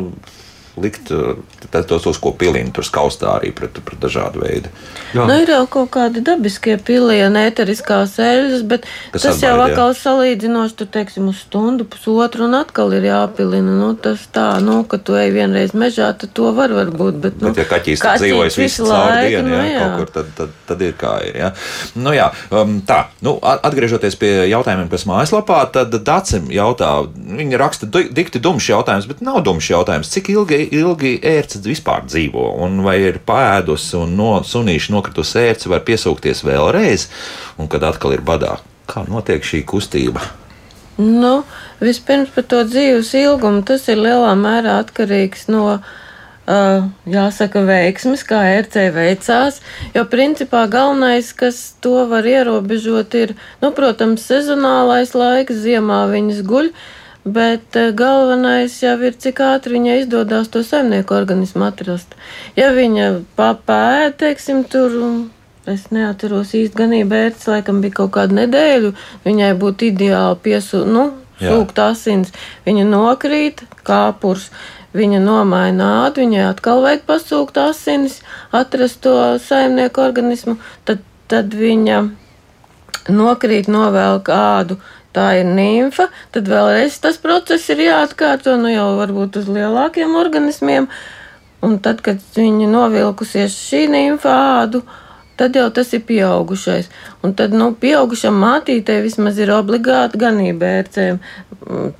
likt 0.76 1.10
eh, 1.10 1.82
tos, 1.88 2.02
tos 2.04 2.18
ko 2.20 2.32
pilina 2.36 2.70
tur 2.74 2.84
skaustā 2.84 3.36
arī 3.38 3.52
pret, 3.56 3.78
pret 3.84 4.00
dažādu 4.02 4.42
veidu. 4.42 4.70
Jā. 5.14 5.24
Nu, 5.24 5.38
ir 5.40 5.50
jau 5.50 5.62
kaut 5.70 5.90
kādi 5.94 6.20
dabiskie 6.24 6.76
pilieni, 6.82 7.46
eteriskās 7.48 8.16
eļļas, 8.20 8.64
bet 8.68 8.84
Kas 9.14 9.24
tas 9.24 9.38
atbaid, 9.38 9.46
jau 9.46 9.56
atkal 9.64 9.94
salīdzinoši, 9.96 10.76
tur 10.76 10.90
teiksim, 10.92 11.30
uz 11.32 11.40
stundu, 11.46 11.86
pusotru 11.88 12.44
un 12.48 12.58
atkal 12.58 12.92
ir 12.96 13.08
jāpilina. 13.08 13.76
Nu, 13.80 13.92
tas 13.96 14.26
tā, 14.34 14.46
nu, 14.64 14.82
ka 14.88 15.00
tu 15.00 15.16
ej 15.16 15.32
vienreiz 15.34 15.72
mežā, 15.76 16.10
tad 16.18 16.34
to 16.36 16.52
var 16.56 16.74
varbūt, 16.76 17.20
bet, 17.24 17.40
nu, 17.40 17.52
bet 17.54 17.64
ja 17.64 17.68
kaķis 17.70 18.04
tur 18.04 18.20
dzīvojas 18.20 18.60
visu 18.60 18.88
caur 18.88 19.16
dienu, 19.24 19.48
nu, 19.48 19.56
jā, 19.56 19.64
jā. 19.72 19.80
kaut 19.80 19.96
kur, 20.02 20.12
tad, 20.18 20.30
tad, 20.36 20.54
tad 20.68 20.84
ir 20.84 20.96
kā 21.00 21.14
ir, 21.24 21.40
jā. 21.40 21.50
Nu, 21.96 22.12
jā, 22.16 22.28
um, 22.52 22.78
tā, 22.86 23.00
nu, 23.24 23.36
atgriežoties 23.40 24.18
pie 24.20 24.32
jautājumiem, 24.52 24.90
kas 24.92 25.06
mājaslapā, 25.08 25.62
tad 25.72 25.96
Dacim 26.06 26.50
jautā, 26.52 26.92
viņa 27.16 27.60
raksta 27.60 27.88
dikti 27.88 28.42
dumšs 28.42 28.70
jautājums, 28.74 29.08
bet 29.10 29.24
nav 29.24 29.40
dumšs 29.46 29.72
jautājums, 29.72 30.12
cik 30.12 30.30
ilgi 30.34 30.65
ilgi 30.74 31.16
ērce 31.26 31.60
vispār 31.64 32.06
dzīvo, 32.08 32.46
un 32.64 32.80
vai 32.86 32.98
ir 33.04 33.20
pēdusi 33.26 33.96
un 34.00 34.16
no 34.18 34.32
sunīša 34.46 34.94
nokritusi 34.94 35.42
ērce, 35.42 35.70
var 35.72 35.84
piesūkties 35.86 36.42
vēlreiz, 36.46 37.08
un 37.60 37.70
kad 37.72 37.86
atkal 37.86 38.16
ir 38.16 38.24
badā. 38.26 38.58
Kā 38.86 39.04
notiek 39.08 39.44
šī 39.44 39.64
kustība? 39.66 40.22
Nu, 40.96 41.42
vispirms 41.82 42.32
par 42.32 42.46
to 42.48 42.62
dzīves 42.64 43.12
ilgumu 43.18 43.64
tas 43.68 43.84
ir 43.92 44.00
lielā 44.00 44.32
mērā 44.38 44.80
atkarīgs 44.84 45.48
no 45.52 45.68
Uh, 46.46 46.84
jāsaka, 47.10 47.58
veiksmes, 47.66 48.20
kā 48.22 48.38
RC 48.60 48.84
veicās, 48.94 49.56
jo 49.90 50.04
principā 50.06 50.60
galvenais, 50.70 51.32
kas 51.34 51.56
to 51.82 52.04
var 52.06 52.22
ierobežot, 52.22 53.16
ir, 53.18 53.32
nu, 53.58 53.72
protams, 53.74 54.22
sezonālais 54.30 55.10
laiks, 55.18 55.58
ziemā 55.64 56.04
viņas 56.12 56.44
guļ, 56.46 56.70
Bet 57.26 57.74
eh, 57.76 57.90
galvenais 57.90 58.74
jau 58.78 58.94
ir, 59.02 59.16
cik 59.18 59.40
ātri 59.42 59.74
viņai 59.74 59.96
izdodas 60.04 60.46
to 60.54 60.62
saimnieku 60.62 61.16
organismu 61.16 61.66
atrast. 61.66 62.14
Ja 62.54 62.70
viņa 62.76 63.08
papēta, 63.38 64.12
teiksim, 64.20 64.62
tur, 64.70 64.94
es 65.66 65.88
neatceros 65.90 66.54
īsti 66.54 66.78
ganību 66.78 67.16
ērts, 67.18 67.48
laikam 67.50 67.80
bija 67.82 67.96
kaut 67.98 68.12
kāda 68.14 68.36
nedēļa, 68.44 68.92
viņai 69.26 69.52
būtu 69.58 69.88
ideāli 69.88 70.38
piesūkt, 70.44 70.92
nu, 70.94 71.08
sūkt 71.40 71.80
asins. 71.82 72.30
Viņa 72.68 72.84
nokrīt, 72.92 73.64
kāpurs, 73.86 74.46
viņa 74.96 75.18
nomaina 75.24 75.88
ādu, 76.04 76.22
viņai 76.22 76.44
atkal 76.52 76.84
vajag 76.84 77.02
pasūkt 77.10 77.58
asinis, 77.58 78.20
atrast 78.54 79.02
to 79.02 79.16
saimnieku 79.42 80.04
organismu, 80.04 80.60
tad, 80.86 81.02
tad 81.26 81.58
viņa 81.58 82.04
nokrīt, 83.10 83.66
novelk 83.66 84.30
ādu 84.30 84.78
tā 85.16 85.30
ir 85.40 85.48
nimfa, 85.48 86.10
tad 86.34 86.50
vēlreiz 86.52 86.98
tas 87.02 87.18
process 87.22 87.70
ir 87.72 87.86
jāatkārto, 87.86 88.58
nu 88.60 88.72
jau 88.72 88.90
varbūt 89.00 89.40
uz 89.40 89.48
lielākiem 89.50 90.16
organismiem. 90.20 90.90
Un 91.64 91.78
tad, 91.82 92.02
kad 92.04 92.20
viņi 92.36 92.68
novilkusies 92.68 93.56
šī 93.56 93.86
nimfa 93.90 94.34
ādu, 94.60 94.84
tad 95.36 95.56
jau 95.56 95.66
tas 95.74 95.92
ir 95.96 96.02
pieaugušais. 96.08 96.88
Un 97.24 97.34
tad, 97.36 97.54
nu, 97.56 97.70
pieaugušam 97.80 98.36
mātītei 98.40 99.02
vismaz 99.04 99.38
ir 99.42 99.52
obligāti 99.54 100.20
ganība 100.20 100.70
ērcēm. 100.80 101.20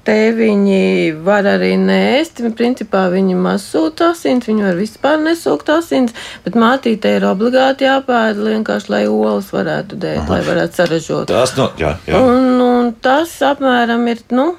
Te 0.06 0.18
viņi 0.36 0.82
var 1.26 1.48
arī 1.50 1.72
nēst, 1.80 2.42
principā 2.58 3.06
viņi 3.12 3.36
maz 3.38 3.66
sūta 3.72 4.12
asins, 4.14 4.46
viņi 4.48 4.66
var 4.68 4.78
vispār 4.78 5.18
nesūkt 5.24 5.72
asins, 5.74 6.14
bet 6.44 6.58
mātītei 6.58 7.16
ir 7.18 7.26
obligāti 7.28 7.88
jāpēda 7.88 8.50
vienkārši, 8.50 8.92
lai 8.94 9.02
olas 9.10 9.50
varētu 9.54 9.98
dēt, 10.02 10.22
Aha. 10.22 10.28
lai 10.34 10.42
varētu 10.46 10.80
saražot. 10.82 11.32
Tas, 11.32 11.56
nu, 11.58 11.70
jā, 11.80 11.96
jā. 12.08 12.20
Un, 12.20 12.52
un 12.62 12.94
tas 13.02 13.32
apmēram 13.44 14.06
ir, 14.12 14.22
nu, 14.36 14.52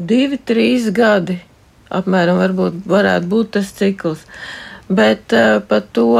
divi, 0.00 0.40
trīs 0.40 0.90
gadi. 0.94 1.40
Apmēram 1.90 2.38
varbūt 2.38 2.84
varētu 2.86 3.30
būt 3.30 3.54
tas 3.58 3.72
cikls. 3.74 4.22
Bet 4.90 5.34
uh, 5.34 5.58
par 5.66 5.84
to 5.94 6.10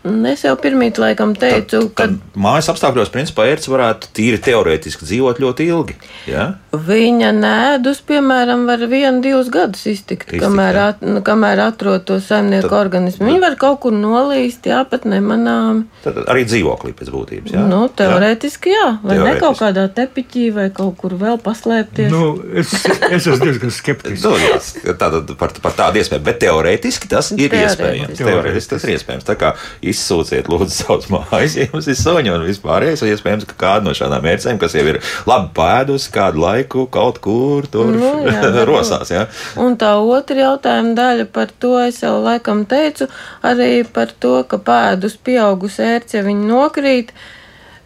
Es 0.00 0.46
jau 0.46 0.54
pirmīt 0.56 0.96
laikam 0.96 1.34
teicu, 1.36 1.82
tad, 1.92 2.14
tad 2.14 2.14
ka 2.32 2.40
mājas 2.40 2.70
apstākļos, 2.72 3.10
principā, 3.12 3.44
ērts 3.52 3.68
varētu 3.68 4.08
tīri 4.16 4.38
teorētiski 4.40 5.04
dzīvot 5.04 5.40
ļoti 5.42 5.66
ilgi. 5.68 5.96
Ja? 6.30 6.46
Viņa 6.72 7.34
nēdus, 7.36 8.00
piemēram, 8.08 8.62
var 8.68 8.80
vienu, 8.88 9.20
divus 9.20 9.50
gadus 9.52 9.82
iztikt, 9.84 10.24
iztikt 10.24 10.40
kamēr, 10.40 10.78
at, 10.80 11.02
nu, 11.04 11.20
kamēr 11.26 11.60
atrod 11.66 12.06
to 12.08 12.16
saimnieku 12.24 12.70
tad, 12.70 12.76
organismu. 12.78 13.26
Viņa 13.28 13.42
var 13.42 13.56
kaut 13.60 13.82
kur 13.82 13.92
nolīst, 13.92 14.70
jā, 14.70 14.78
pat 14.88 15.04
nemanāmi. 15.10 15.84
Tad 16.06 16.22
arī 16.24 16.46
dzīvoklī 16.48 16.94
pēc 16.96 17.12
būtības, 17.12 17.52
jā? 17.58 17.66
Nu, 17.68 17.82
teorētiski, 18.00 18.72
jā. 18.72 18.86
Vai 19.02 19.18
teorētiski. 19.18 19.36
ne 19.36 19.44
kaut 19.44 19.60
kādā 19.60 19.84
tepiķī 20.00 20.46
vai 20.56 20.66
kaut 20.80 20.96
kur 21.02 21.18
vēl 21.20 21.36
paslēpties? 21.44 22.08
Nu, 22.14 22.30
es, 22.56 22.72
es 22.88 23.20
esmu 23.20 23.36
diezgan 23.44 23.76
skeptisks. 23.76 24.24
nu, 24.24 24.32
jā, 24.40 24.96
tātad 24.96 25.36
par, 25.36 25.52
par 25.60 25.76
tādu 25.76 26.00
iespēju, 26.00 26.24
bet 26.24 26.40
teorētiski 26.46 27.12
tas 27.12 27.34
ir 27.36 27.60
iespējams. 27.60 28.16
Teorētiski 28.16 28.76
tas 28.76 28.88
ir 28.88 28.96
iespējams. 28.96 29.28
Izsūciet 29.90 30.48
lūdzu 30.50 30.74
savus 30.74 31.08
mājas, 31.12 31.56
ja 31.58 31.66
jums 31.66 31.88
ir 31.90 31.96
soņi 31.98 32.32
un 32.34 32.44
vispārējais. 32.48 33.02
Iespējams, 33.10 33.46
ka 33.50 33.56
kāda 33.60 33.88
no 33.88 33.94
šādām 33.96 34.24
mērķiem, 34.26 34.60
kas 34.60 34.76
jau 34.76 34.84
ir 34.86 35.00
labi 35.28 35.50
pēdusi 35.56 36.12
kādu 36.14 36.44
laiku, 36.44 36.86
kaut 36.92 37.20
kur 37.24 37.68
tur 37.70 37.90
nu, 37.94 38.12
jā, 38.28 38.52
rosās. 38.70 39.12
Jā. 39.14 39.26
Un 39.60 39.78
tā 39.80 39.94
otra 39.98 40.38
jautājuma 40.44 40.94
daļa 40.98 41.26
par 41.34 41.52
to 41.62 41.74
es 41.82 42.02
jau 42.04 42.16
laikam 42.22 42.64
teicu, 42.70 43.10
arī 43.46 43.82
par 43.88 44.14
to, 44.22 44.40
ka 44.48 44.60
pēdus 44.62 45.18
pieaugusi 45.24 45.84
ērts, 45.94 46.18
ja 46.18 46.24
viņi 46.26 46.48
nokrīt. 46.50 47.14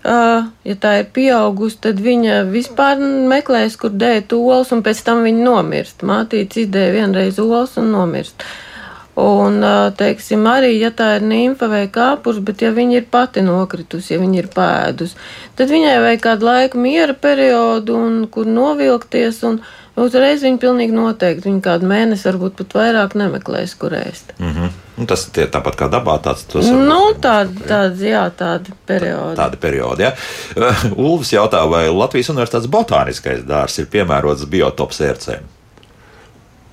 Uh, 0.04 0.50
ja 0.68 0.74
tā 0.76 0.98
ir 1.00 1.06
pieaugusi, 1.16 1.78
tad 1.86 2.02
viņa 2.04 2.42
vispār 2.50 3.00
meklēs, 3.30 3.78
kur 3.80 3.94
dēt 3.96 4.34
olas, 4.36 4.68
un 4.76 4.82
pēc 4.84 5.00
tam 5.06 5.22
viņa 5.24 5.46
nomirst. 5.46 6.04
Mātīte 6.04 6.60
izdēja 6.66 6.92
vienreiz 6.98 7.40
olas 7.40 7.78
un 7.80 7.88
nomirst. 7.94 8.44
Uh, 8.44 8.73
Un, 9.14 9.60
teiksim, 9.94 10.42
arī, 10.50 10.72
ja 10.80 10.88
tā 10.90 11.12
ir 11.20 11.22
nimfa 11.22 11.68
vai 11.70 11.84
kāpurs, 11.86 12.40
bet 12.42 12.64
ja 12.64 12.72
viņa 12.74 12.96
ir 12.98 13.04
pati 13.10 13.44
nokritusi, 13.46 14.14
ja 14.16 14.18
viņa 14.18 14.40
ir 14.40 14.48
pēdus, 14.50 15.14
tad 15.54 15.70
viņai 15.70 16.00
vajag 16.02 16.24
kādu 16.24 16.48
laiku 16.48 16.82
miera 16.82 17.14
periodu, 17.14 17.94
un, 17.94 18.16
kur 18.26 18.48
novilkties, 18.50 19.38
un 19.46 19.60
uzreiz 19.94 20.42
viņa 20.42 20.58
pilnīgi 20.58 20.96
noteikti, 20.96 21.46
viņa 21.46 21.62
kādu 21.62 21.86
mēnesi, 21.92 22.26
varbūt 22.26 22.58
pat 22.58 22.74
vairāk 22.74 23.14
nemeklēs, 23.14 23.76
kur 23.78 23.94
ēst. 23.94 24.34
Mm 24.40 24.50
-hmm. 24.50 24.74
Nu, 24.96 25.06
tas 25.06 25.28
ir 25.36 25.46
tāpat 25.50 25.76
kā 25.76 25.88
dabā. 25.90 26.18
Tāds, 26.22 26.44
var- 26.54 26.62
Nu, 26.64 27.14
tāda, 27.14 27.50
tāda, 27.68 27.94
jā, 27.98 28.30
tāda 28.30 28.74
perioda. 28.86 29.34
Tāda 29.42 29.56
perioda. 29.56 30.02
Ja? 30.02 30.12
Ulfs 30.96 31.32
jautā, 31.32 31.68
vai 31.70 31.88
Latvijas 31.88 32.28
Universitātes 32.30 32.66
botāniskais 32.70 33.42
dārzs 33.46 33.78
ir 33.78 33.86
piemērots 33.86 34.46
biotops 34.46 35.00
ērcēm? 35.00 35.53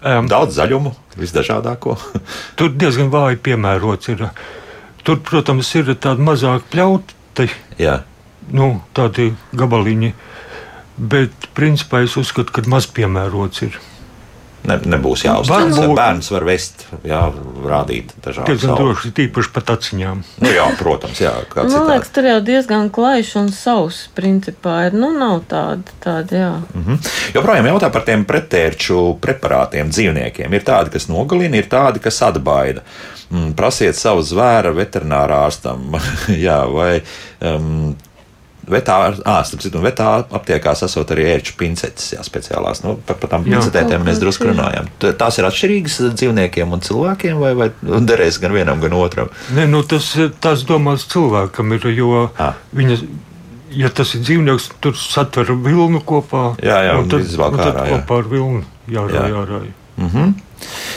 Um, 0.01 0.25
Daudz 0.29 0.57
zaļumu, 0.57 0.95
visdažādāko. 1.19 1.97
tur 2.57 2.71
diezgan 2.73 3.11
vāji 3.13 3.37
piemērots. 3.45 4.09
Ir. 4.15 4.25
Tur, 5.05 5.19
protams, 5.25 5.69
ir 5.77 5.93
tādi 6.01 6.25
mazāki 6.25 6.67
pļauti, 6.73 7.47
Jā. 7.81 8.01
nu, 8.53 8.75
tādi 8.97 9.31
gabaliņi. 9.57 10.11
Bet, 11.01 11.47
principā, 11.57 12.03
es 12.05 12.17
uzskatu, 12.19 12.53
ka 12.53 12.65
maz 12.69 12.89
piemērots 12.89 13.63
ir. 13.65 13.79
Ne, 14.61 14.75
nebūs 14.93 15.23
jāuzsver. 15.25 15.63
Varbūt. 15.73 15.95
Bērns 15.97 16.27
var 16.29 16.43
vest, 16.45 16.83
jā, 17.07 17.21
rādīt 17.65 18.11
dažādas 18.21 18.45
Diezgan 18.51 18.73
augus. 18.75 18.81
droši, 19.01 19.11
tīpaši 19.17 19.49
pat 19.55 19.71
aciņām. 19.73 20.19
Nu, 20.43 20.51
jā, 20.53 20.65
protams, 20.77 21.17
jā, 21.23 21.31
kā 21.49 21.63
Man 21.63 21.71
citādi. 21.73 21.87
liekas, 21.95 22.11
tur 22.13 22.27
jau 22.29 22.35
diezgan 22.45 22.91
klajš 22.93 23.31
un 23.41 23.49
savs 23.57 24.01
principā 24.17 24.75
ir. 24.89 24.93
Nu, 25.01 25.09
nav 25.17 25.41
tāda, 25.49 25.95
tāda 26.03 26.37
jā. 26.43 26.51
Mhm. 26.77 26.99
Joprojām 27.33 27.71
jautā 27.71 27.89
par 27.91 28.05
tiem 28.05 28.25
pretērču 28.29 28.99
preparātiem 29.23 29.89
dzīvniekiem. 29.89 30.53
Ir 30.53 30.67
tādi, 30.69 30.93
kas 30.93 31.09
nogalina, 31.09 31.57
ir 31.57 31.65
tādi, 31.71 31.99
kas 32.03 32.21
atbaida. 32.29 32.85
Mm, 33.31 33.53
prasiet 33.55 33.95
savu 33.95 34.21
zvēru 34.27 34.75
veterinārārstam, 34.75 35.97
jā, 36.45 36.59
vai 36.69 37.01
um, 37.41 37.95
vetā, 38.71 38.97
ā, 39.27 39.35
starp 39.47 39.61
citu, 39.65 39.81
vetā 39.83 40.09
aptiekās 40.33 40.83
esot 40.87 41.11
arī 41.15 41.27
ērču 41.35 41.55
pincetes, 41.59 42.11
jā, 42.15 42.23
speciālās. 42.25 42.83
Nu, 42.85 42.95
par, 43.07 43.17
par 43.21 43.33
tām 43.33 43.45
Jā. 43.47 43.59
pincetēm 43.59 44.05
mēs 44.07 44.21
drusku 44.21 44.49
runājam. 44.49 44.87
Tās 45.19 45.39
ir 45.41 45.47
atšķirīgas 45.49 45.97
dzīvniekiem 46.17 46.71
un 46.77 46.83
cilvēkiem, 46.85 47.41
vai, 47.41 47.51
vai 47.59 47.69
derēs 48.07 48.39
gan 48.43 48.55
vienam, 48.55 48.79
gan 48.83 48.95
otram? 48.97 49.31
Nē, 49.55 49.67
nu, 49.71 49.83
tas, 49.83 50.13
tas 50.43 50.63
domās 50.67 51.05
cilvēkam, 51.11 51.75
ir, 51.77 51.89
jo 51.97 52.29
Ah. 52.39 52.55
viņa, 52.75 52.97
ja 53.75 53.89
tas 53.89 54.15
ir 54.15 54.21
dzīvnieks, 54.25 54.69
tur 54.83 54.95
satver 54.99 55.51
vilnu 55.51 56.01
kopā. 56.07 56.55
Jā, 56.63 56.79
jā, 56.89 56.95
un 56.99 57.09
tad, 57.11 57.27
un 57.27 57.57
tad 57.59 57.75
ārā, 57.75 57.85
jā. 57.89 57.99
kopā 58.01 58.21
ar 58.23 58.31
vilnu 58.31 58.63
jārāj, 58.91 59.19
Jā. 59.19 59.27
jārāj. 59.35 59.67
Mhm. 60.01 60.33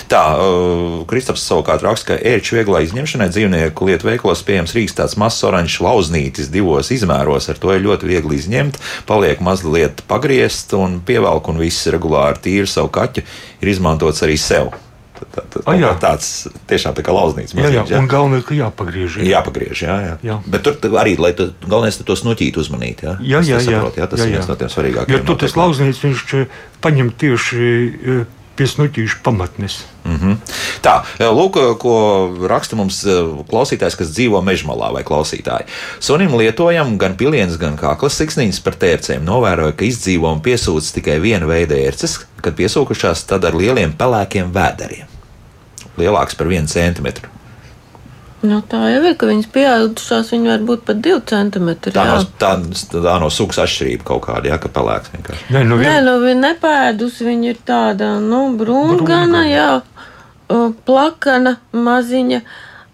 Tā, 0.08 0.22
uh, 0.38 1.04
Kristaps 1.10 1.44
savukārt 1.48 1.82
raksta, 1.86 2.14
ka 2.14 2.20
ērču 2.34 2.56
vieglā 2.58 2.82
izņemšanai 2.86 3.28
dzīvnieku 3.32 3.88
lietu 3.88 4.08
veiklos 4.10 4.42
pieejams 4.46 4.74
rīks 4.76 4.96
tāds 4.98 5.16
mazs 5.20 5.42
oranžs 5.48 5.80
lauznītis 5.84 6.50
divos 6.52 6.90
izmēros. 6.94 7.48
Ar 7.52 7.58
to 7.62 7.72
ir 7.74 7.84
ļoti 7.86 8.08
viegli 8.10 8.38
izņemt, 8.40 8.78
paliek 9.08 9.40
mazliet 9.44 10.02
pagriezt 10.10 10.72
un 10.78 11.00
pievelk, 11.04 11.48
un 11.48 11.58
viss 11.62 11.86
regulāri 11.92 12.40
tīri 12.44 12.68
savu 12.70 12.88
kaķu 12.94 13.22
ir 13.60 13.68
izmantots 13.74 14.22
arī 14.26 14.38
sev. 14.40 14.72
Tā- 15.14 15.28
tā- 15.30 15.44
tā- 15.46 15.60
Ah, 15.70 15.76
jā. 15.78 15.90
Tāds 16.02 16.48
tiešām 16.68 16.92
tā 16.98 17.02
kā 17.06 17.12
lauznīts. 17.14 17.54
Jā, 17.54 17.70
jā, 17.70 17.82
maziņš, 17.84 17.98
un 18.02 18.08
galvenais, 18.10 18.44
ka 18.44 18.54
jāpagriež. 18.58 19.16
Ir 19.22 19.28
jāpagriež, 19.30 19.82
jā, 19.86 19.94
jā. 20.02 20.14
Jā. 20.26 20.38
Bet 20.44 20.64
tur 20.66 20.74
arī, 21.00 21.14
lai 21.18 21.30
tu, 21.32 21.46
galvenais 21.64 21.96
ir 22.00 22.04
to 22.04 22.16
snoķīt 22.18 22.58
uzmanīt. 22.58 23.04
Jā, 23.06 23.14
Jā, 23.22 23.40
jā, 23.46 23.58
jā. 23.62 23.78
saprotu, 23.78 24.02
jā 24.02 24.08
tas 24.10 24.20
jā, 24.20 24.26
ir 24.26 24.32
jā. 24.32 24.36
viens 24.42 24.48
no 24.50 24.56
tiem 24.56 24.68
svarīgākajiem. 24.74 25.14
Jo 25.14 25.18
tur 25.24 25.36
tas 25.36 25.54
lauznīts, 25.54 26.02
viņš 26.02 26.34
eh, 26.42 26.46
paņem 26.82 27.12
tieši 27.14 27.62
eh, 27.94 28.24
pie 28.56 28.66
snuķīšu 28.70 29.20
pamatnes. 29.22 29.82
Mm 30.04 30.16
-hmm. 30.16 30.36
Tā, 30.82 30.94
lūk, 31.18 31.58
ko 31.80 31.94
raksta 32.48 32.76
mums 32.76 33.04
eh, 33.06 33.12
klausītājs, 33.50 33.96
kas 33.98 34.12
dzīvo 34.12 34.42
mežmalā 34.42 34.92
vai 34.92 35.02
klausītāji. 35.02 35.66
Sunim 36.00 36.34
lietojam 36.38 36.98
gan 36.98 37.16
pilienas, 37.16 37.56
gan 37.56 37.76
kaklas 37.76 38.18
siksniņas 38.20 38.60
par 38.60 38.74
tērcēm. 38.74 39.24
Novēroju, 39.24 39.76
ka 39.76 39.84
izdzīvo 39.84 40.32
un 40.32 40.40
piesūdz 40.40 40.92
tikai 40.94 41.20
viena 41.20 41.46
veida 41.46 41.74
ērces, 41.74 42.20
kad 42.40 42.54
piesūkušās 42.54 43.26
tad 43.26 43.44
ar 43.44 43.54
lieliem 43.54 43.92
pelēkiem 43.92 44.52
vēderiem. 44.52 45.06
Lielāks 45.98 46.36
par 46.36 46.46
vienu 46.46 46.66
centimetru. 46.66 47.30
Nu, 48.44 48.58
tā 48.68 48.82
jau 48.92 49.00
ir, 49.08 49.14
ka 49.16 49.28
viņas 49.30 49.46
pieaugušās, 49.54 50.32
viņi 50.34 50.50
var 50.50 50.64
būt 50.68 50.82
pat 50.84 50.98
divi 51.04 51.20
centimetri. 51.30 51.94
Tā, 51.94 52.02
jā. 52.04 52.16
no, 52.18 52.26
tā, 52.40 52.50
tā 52.92 53.14
no 53.22 53.30
sugas 53.32 53.62
atšķirība 53.64 54.04
kaut 54.10 54.26
kāda, 54.26 54.50
jā, 54.52 54.58
ka 54.60 54.68
pelēks 54.74 55.14
vienkārši. 55.14 55.46
Nē, 55.54 55.62
nu, 55.64 55.78
Nē, 55.80 55.86
vien, 55.86 56.08
nu 56.08 56.18
viņa 56.20 56.42
nepēdus, 56.42 57.22
viņa 57.24 57.48
ir 57.54 57.62
tāda, 57.64 58.10
nu, 58.20 58.42
brūngana, 58.60 59.00
Brūngana. 59.00 59.44
jā, 59.48 59.70
plakana, 60.84 61.56
maziņa, 61.72 62.42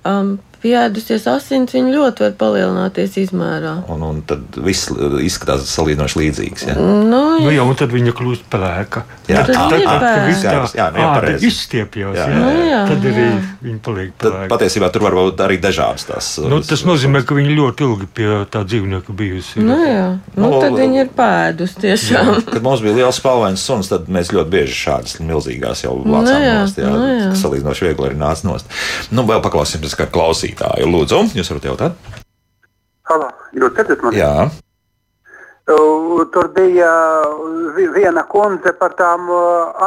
um, 0.07 0.37
pieēdusies 0.63 1.25
asins, 1.33 1.73
viņa 1.75 1.93
ļoti 1.95 2.25
var 2.27 2.35
palielināties 2.41 3.17
izmērā. 3.25 3.75
Un, 3.93 4.03
un 4.05 4.19
tad 4.29 4.59
viss 4.61 4.91
izskatās 5.25 5.65
salīdzinoši 5.73 6.19
līdzīgs. 6.21 6.67
Jā. 6.71 6.75
Nu, 6.79 7.01
nu, 7.09 7.21
jā, 7.45 7.55
jā, 7.57 7.65
un 7.67 7.79
tad 7.81 7.95
viņa 7.95 8.13
kļūst 8.19 8.45
pelēka. 8.53 9.05
Jā, 9.31 9.45
tad 9.47 9.55
tā- 9.57 9.79
ir 9.81 9.87
tā- 9.87 9.97
pelēka. 10.01 10.27
viss 10.27 10.43
tā, 10.43 10.51
skaidrs, 10.51 10.75
jā, 10.77 10.87
nu, 10.93 11.01
jā, 11.01 11.09
tad 11.21 11.47
izstiepjas. 11.51 12.17
Jā, 12.21 12.27
Jā, 12.27 12.27
jā, 12.29 12.41
jā. 12.41 12.51
jā, 12.61 12.69
jā, 12.71 12.81
tad 12.91 13.07
arī 13.11 13.25
jā. 13.27 13.41
viņa 13.65 13.81
paliek 13.87 14.13
Tad 14.19 14.33
pelēka. 14.33 14.51
patiesībā 14.55 14.91
tur 14.93 15.03
var 15.09 15.13
būt 15.21 15.43
arī 15.47 15.57
dažādas 15.61 16.05
tās. 16.11 16.31
Nu, 16.51 16.61
tas 16.61 16.85
nozīmē, 16.89 17.25
ka 17.27 17.35
viņa 17.39 17.57
ļoti 17.57 17.87
ilgi 17.89 18.07
pie 18.15 18.29
tā 18.51 18.65
dzīvnieka 18.65 19.17
bijusi. 19.17 19.61
nu, 19.65 19.77
jā. 19.87 20.19
Nu, 20.37 20.51
Nu, 20.51 20.61
tad 20.61 20.73
viņa 20.77 21.01
ir 21.05 21.09
pēdus 21.17 21.75
tiešām. 21.81 22.45
Kad 22.53 22.63
mums 22.63 22.81
bija 22.83 22.95
liels 23.01 23.21
spēlēns 23.21 23.63
suns, 23.65 23.89
tad 23.89 24.09
mēs 24.09 24.33
ļoti 24.35 24.51
bieži 24.51 24.75
šādas 24.75 25.19
milzīgās 25.21 25.85
jau 25.85 25.97
Nu 26.05 26.17
lācām 26.19 26.43
jā, 26.43 26.55
nost. 26.61 26.77
Jā, 26.81 26.89
nu 26.91 27.07
jā. 27.07 27.31
kas 27.31 27.43
salīdzinoši 27.45 27.87
viegli 27.87 28.09
arī 28.11 28.17
nāca 28.19 28.45
nost. 28.49 28.67
Nu, 29.15 29.23
vēl 29.29 29.41
paklausīsimies, 29.45 29.95
kā 29.97 30.07
klausītāju. 30.55 30.87
Lūdzu, 30.91 31.21
jūs 31.37 31.51
varat 31.51 31.65
jautāt? 31.65 31.93
Halo, 33.09 33.31
jūs 33.55 33.75
dzirdat 33.75 34.03
mani? 34.03 34.17
Jā, 34.17 34.51
Tur 36.33 36.49
bija 36.49 36.91
vi- 37.77 37.89
viena 37.95 38.25
kundze 38.27 38.73
par 38.79 38.91
tām 38.91 39.29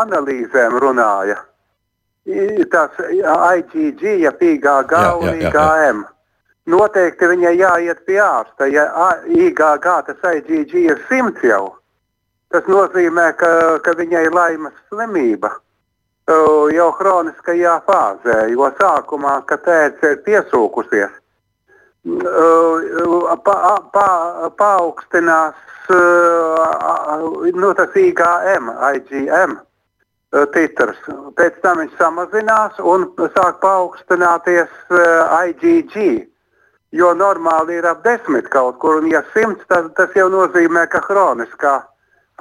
analīzēm 0.02 0.80
runāja. 0.80 1.38
Tās 2.72 2.92
IgG, 3.00 4.22
ja 4.22 4.32
PGG 4.32 4.94
un. 5.20 5.42
IgM. 5.42 6.04
Noteikti 6.66 7.28
viņai 7.28 7.58
jāiet 7.58 8.06
pie 8.06 8.20
ārsta. 8.20 8.72
Ja 8.72 9.18
IgG 9.28 9.82
tas 9.82 10.16
IgG 10.48 10.74
ir 10.74 11.02
simts 11.10 11.42
jau, 11.44 11.76
tas 12.50 12.64
nozīmē, 12.64 13.36
ka, 13.36 13.80
ka 13.80 13.92
viņai 13.92 14.26
ir 14.26 14.32
laimes 14.32 14.74
slimība. 14.90 15.52
Jau 16.28 16.88
hroniskajā 16.96 17.82
fāzē, 17.84 18.38
jo 18.54 18.70
sākumā, 18.80 19.42
kad 19.48 19.66
tērce 19.66 20.14
ir 20.14 20.22
piesūkusies, 20.24 21.12
pa, 23.44 23.56
pa, 23.92 24.08
paaugstinās 24.56 25.56
nu, 27.60 27.74
tas 27.76 28.00
IgM, 28.00 28.72
IgM 28.96 29.60
titrs. 30.56 31.00
Pēc 31.36 31.60
tam 31.62 31.84
viņš 31.84 31.98
samazinās 32.00 32.80
un 32.80 33.10
sāk 33.36 33.60
paaugstināties 33.60 34.72
IgG. 35.44 36.28
Jo 36.94 37.10
normāli 37.18 37.80
ir 37.82 37.88
ap 37.90 38.04
desmit 38.06 38.48
kaut 38.54 38.78
kur, 38.80 39.02
un 39.02 39.10
ja 39.10 39.24
simts, 39.34 39.66
tas, 39.68 39.88
tas 39.98 40.14
jau 40.16 40.30
nozīmē, 40.30 40.86
ka 40.88 41.02
hroniskā 41.08 41.82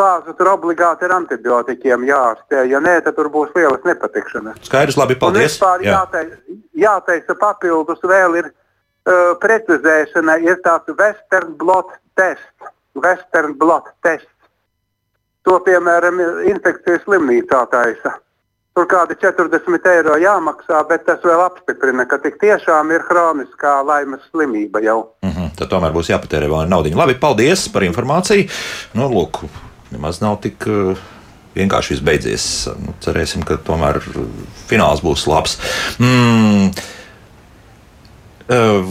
fāze 0.03 0.35
tur 0.39 0.51
obligāti 0.57 1.07
ar 1.07 1.15
antibiotikiem 1.21 2.05
jārastē. 2.11 2.65
Ja 2.71 2.81
nē, 2.83 2.99
tad 3.07 3.15
tur 3.17 3.31
būs 3.31 3.55
lielas 3.55 3.87
nepatikšanas. 3.87 4.59
skaidrs, 4.67 4.99
labi, 4.99 5.15
Un 5.15 5.21
paldies. 5.23 5.55
vispār 5.55 5.87
Jā. 5.87 6.01
jāteica, 6.03 6.59
jāteica 6.87 7.39
papildus 7.47 8.03
vēl 8.03 8.37
ir 8.43 8.51
uh, 8.51 9.33
precizēšana, 9.43 10.41
ir 10.43 10.59
tāds 10.67 10.91
Western 10.99 11.55
blot 11.61 11.95
tests. 12.19 12.71
Western 12.95 13.55
blot 13.57 13.87
tests. 14.05 14.29
To, 15.49 15.57
piemēram, 15.65 16.21
infekcijas 16.47 17.01
slimnīcā 17.07 17.63
taisa. 17.73 18.13
Tur 18.77 18.87
kādi 18.89 19.17
40 19.21 19.89
eiro 19.91 20.15
jāmaksā, 20.23 20.79
bet 20.89 21.03
tas 21.09 21.19
vēl 21.27 21.41
apstiprina, 21.45 22.07
ka 22.09 22.17
tik 22.23 22.39
tiešām 22.41 22.93
ir 22.95 23.03
hroniskā 23.09 23.73
laimes 23.85 24.23
slimība 24.31 24.81
jau. 24.85 24.99
Mhm, 25.27 25.51
tad 25.59 25.69
tomēr 25.73 25.93
būs 25.93 26.09
jāpatērē 26.13 26.49
vēl 26.53 26.71
naudiņa. 26.71 26.97
Labi, 27.03 27.17
paldies 27.21 27.67
par 27.75 27.83
informāciju. 27.89 28.47
Nu, 28.97 29.09
lūk, 29.13 29.43
nemaz 29.93 30.23
nav 30.25 30.41
tik. 30.45 30.69
uh, 30.69 31.09
Vienkārši 31.53 31.93
viss 31.93 32.05
beidzies. 32.05 32.45
Nu, 32.81 32.95
cerēsim, 33.05 33.43
ka 33.45 33.59
tomēr 33.61 33.99
uh, 34.01 34.23
fināls 34.71 35.03
būs 35.05 35.27
labs. 35.29 35.59
Mm. 36.01 36.71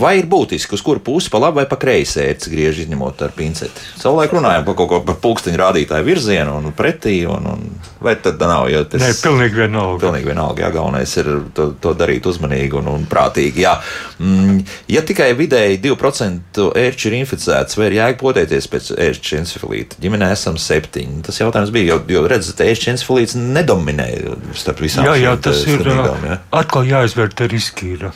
Vai 0.02 0.14
ir 0.20 0.28
būtiski, 0.32 0.76
uz 0.78 0.84
kuru 0.86 1.02
pusi, 1.04 1.30
pa 1.32 1.42
labi 1.42 1.62
vai 1.62 1.68
pa 1.70 1.78
kreisi 1.80 2.22
ērts 2.24 2.50
griež 2.52 2.84
izņemot 2.86 3.22
ar 3.26 3.34
pinceti? 3.36 3.84
Savulaik 4.00 4.34
runājām 4.36 4.66
par 4.68 4.78
kaut 4.80 4.90
ko 4.92 5.00
par 5.06 5.18
pulksteņa 5.24 5.60
rādītāju 5.60 6.08
virzienu 6.08 6.56
un 6.60 6.72
pretī, 6.78 7.18
un, 7.30 7.50
un 7.52 7.66
vai 8.04 8.16
tad 8.22 8.42
nav? 8.42 8.70
Jo 8.72 8.84
tas... 8.90 9.04
Nē, 9.04 9.12
pilnīgi 9.22 9.60
vienalga. 9.64 10.00
Pilnīgi 10.06 10.30
vienalga, 10.32 10.66
jā, 10.66 10.72
galvenais 10.76 11.16
ir 11.22 11.30
to, 11.58 11.68
to 11.84 11.94
darīt 12.00 12.30
uzmanīgi 12.32 12.80
un, 12.80 12.90
un 12.94 13.06
prātīgi. 13.12 13.66
Jā. 13.66 13.76
Mm, 14.24 14.64
ja 14.92 15.04
tikai 15.08 15.32
vidēji 15.38 15.82
2% 15.84 16.66
ērču 16.86 17.12
ir 17.12 17.20
inficēts, 17.22 17.78
vai 17.80 17.92
ir 17.92 18.00
jēga 18.00 18.20
potēties 18.22 18.72
pēc 18.72 18.92
ērču 19.10 19.38
encefalīta? 19.42 20.00
Ģimenē 20.02 20.32
esam 20.38 20.60
septiņi. 20.62 21.22
Tas 21.28 21.42
jautājums 21.44 21.76
bija, 21.76 21.94
jo, 21.94 22.02
jo 22.16 22.26
redzat, 22.32 22.64
ērču 22.66 22.94
encefalīts 22.96 23.38
nedominē 23.38 24.10
starp 24.58 24.82
visām 24.84 25.08
Jā, 25.10 25.18
jā, 25.20 25.38
tas 25.44 25.64
te 25.66 25.76
ir 25.76 25.84
slimībām, 25.84 26.28
jā. 26.30 26.42
ā, 26.42 26.62
atkal 26.64 26.88
jāizvērtē 26.88 27.52
riski. 27.52 27.96
Ir. 27.98 28.12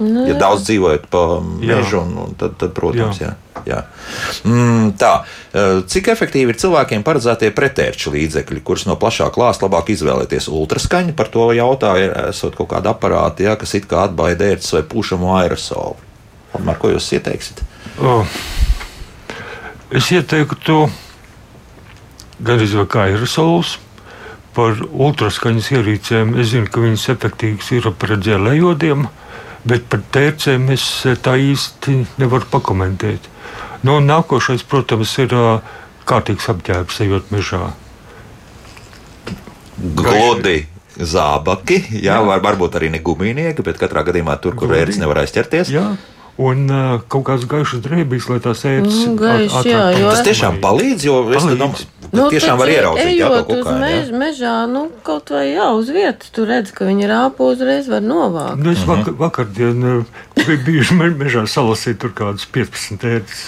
Nu, 0.00 0.24
ja 0.24 0.32
jā. 0.32 0.38
daudz 0.40 0.64
dzīvojat 0.66 1.06
pa 1.12 1.22
mežu, 1.42 2.00
un, 2.00 2.16
un 2.24 2.34
tad, 2.38 2.56
tad, 2.60 2.72
protams, 2.76 3.20
jā. 3.22 3.34
Jā. 3.54 3.64
jā. 3.68 3.80
Mm, 4.48 4.94
tā, 5.00 5.12
eh, 5.54 5.82
cik 5.90 6.10
efektīvi 6.14 6.54
ir 6.54 6.60
cilvēkiem 6.60 7.04
paredzētie 7.06 7.52
pretērču 7.54 8.14
līdzekļi, 8.14 8.64
kurus 8.66 8.88
no 8.90 8.98
plašā 9.00 9.30
klāsta 9.34 9.68
labāk 9.68 9.92
izvēlēties? 9.94 10.50
Ultraskaņa 10.50 11.14
par 11.18 11.30
to 11.34 11.50
jautāja, 11.56 12.08
ir 12.08 12.18
esot 12.30 12.58
kaut 12.58 12.72
kāda 12.74 12.96
aparāta, 12.96 13.46
jā, 13.46 13.54
kas 13.60 13.76
it 13.78 13.88
kā 13.90 14.06
atbaida 14.08 14.50
ērces 14.54 14.78
vai 14.78 14.84
pušamo 14.94 15.36
aerosolu. 15.38 15.96
Ar 16.54 16.78
ko 16.78 16.92
jūs 16.92 17.12
ieteiksiet? 17.16 17.64
O, 17.98 18.20
Es 19.94 20.08
ieteiktu 20.10 20.88
gan 22.42 22.58
arī 22.58 22.86
kā 22.90 23.04
aerosols. 23.06 23.76
Par 24.54 24.78
ultraskaņas 24.90 25.68
ierīcēm 25.74 26.32
es 26.38 26.50
zinu, 26.50 26.66
ka 26.70 26.82
viņas 26.82 27.04
efektīvas 27.12 27.68
ir 27.74 27.86
pret 27.98 28.22
dzēlējodiem, 28.22 29.04
bet 29.66 29.86
par 29.88 30.02
tērcēm 30.14 30.68
es 30.74 30.84
eh, 31.06 31.16
tā 31.16 31.36
īsti 31.40 31.96
nevaru 32.20 32.46
pakomentēt. 32.52 33.30
Nu, 33.84 33.98
nākošais, 34.00 34.62
protams, 34.68 35.12
ir 35.20 35.34
ā, 35.36 35.60
kārtīgs 36.08 36.48
apģērbs, 36.52 37.00
ejot 37.04 37.32
mežā. 37.34 37.72
Gludi. 39.98 40.66
Zābaki, 40.94 41.80
jā, 42.04 42.20
var, 42.22 42.38
varbūt 42.44 42.76
arī 42.78 42.86
ne 42.94 43.00
gumijnieki, 43.02 43.64
bet 43.66 43.80
katrā 43.80 44.04
gadījumā 44.06 44.36
tur, 44.38 44.54
kur 44.54 44.68
Gludi. 44.70 44.84
ērts 44.84 45.00
nevar 45.02 45.24
aizķerties. 45.24 45.72
Jā. 45.74 45.88
Un 46.38 46.68
uh, 46.70 47.00
kaut 47.10 47.24
kāds 47.26 47.44
gaišs 47.50 47.80
drēbīs, 47.82 48.28
lai 48.30 48.38
tās 48.42 48.62
gaišs, 48.62 49.58
jā, 49.66 49.82
jo- 49.98 50.12
Tas 50.14 50.22
tiešām 50.26 50.60
palīdz, 50.62 51.04
jo 51.06 51.16
es 51.34 51.42
Palīdz. 51.42 51.58
domāju, 51.58 51.88
ka 52.14 52.28
tiešām 52.34 52.60
var 52.60 52.70
taču 52.70 52.76
ieraudzīt, 52.78 53.10
jā, 53.18 53.28
ejot 53.30 53.50
uz 53.54 53.66
jā. 53.66 53.74
mež, 53.80 54.12
mežā, 54.22 54.54
nu, 54.70 54.84
kaut 55.06 55.32
vai 55.34 55.44
jā, 55.50 55.66
uz 55.74 55.90
vietas, 55.94 56.30
tu 56.34 56.46
redz, 56.48 56.70
ka 56.76 56.86
viņi 56.88 57.10
rāpo 57.10 57.50
uzreiz 57.52 57.90
var 57.90 58.04
novākt. 58.04 58.62
Nu, 58.62 58.72
es 58.74 58.84
vakar, 58.88 59.16
vakardien 59.18 59.90
uh, 59.90 60.24
biju 60.66 60.86
mežā 61.18 61.44
salasīt 61.50 62.00
tur 62.04 62.14
kādus 62.16 62.46
15 62.54 63.08
ētas. 63.10 63.44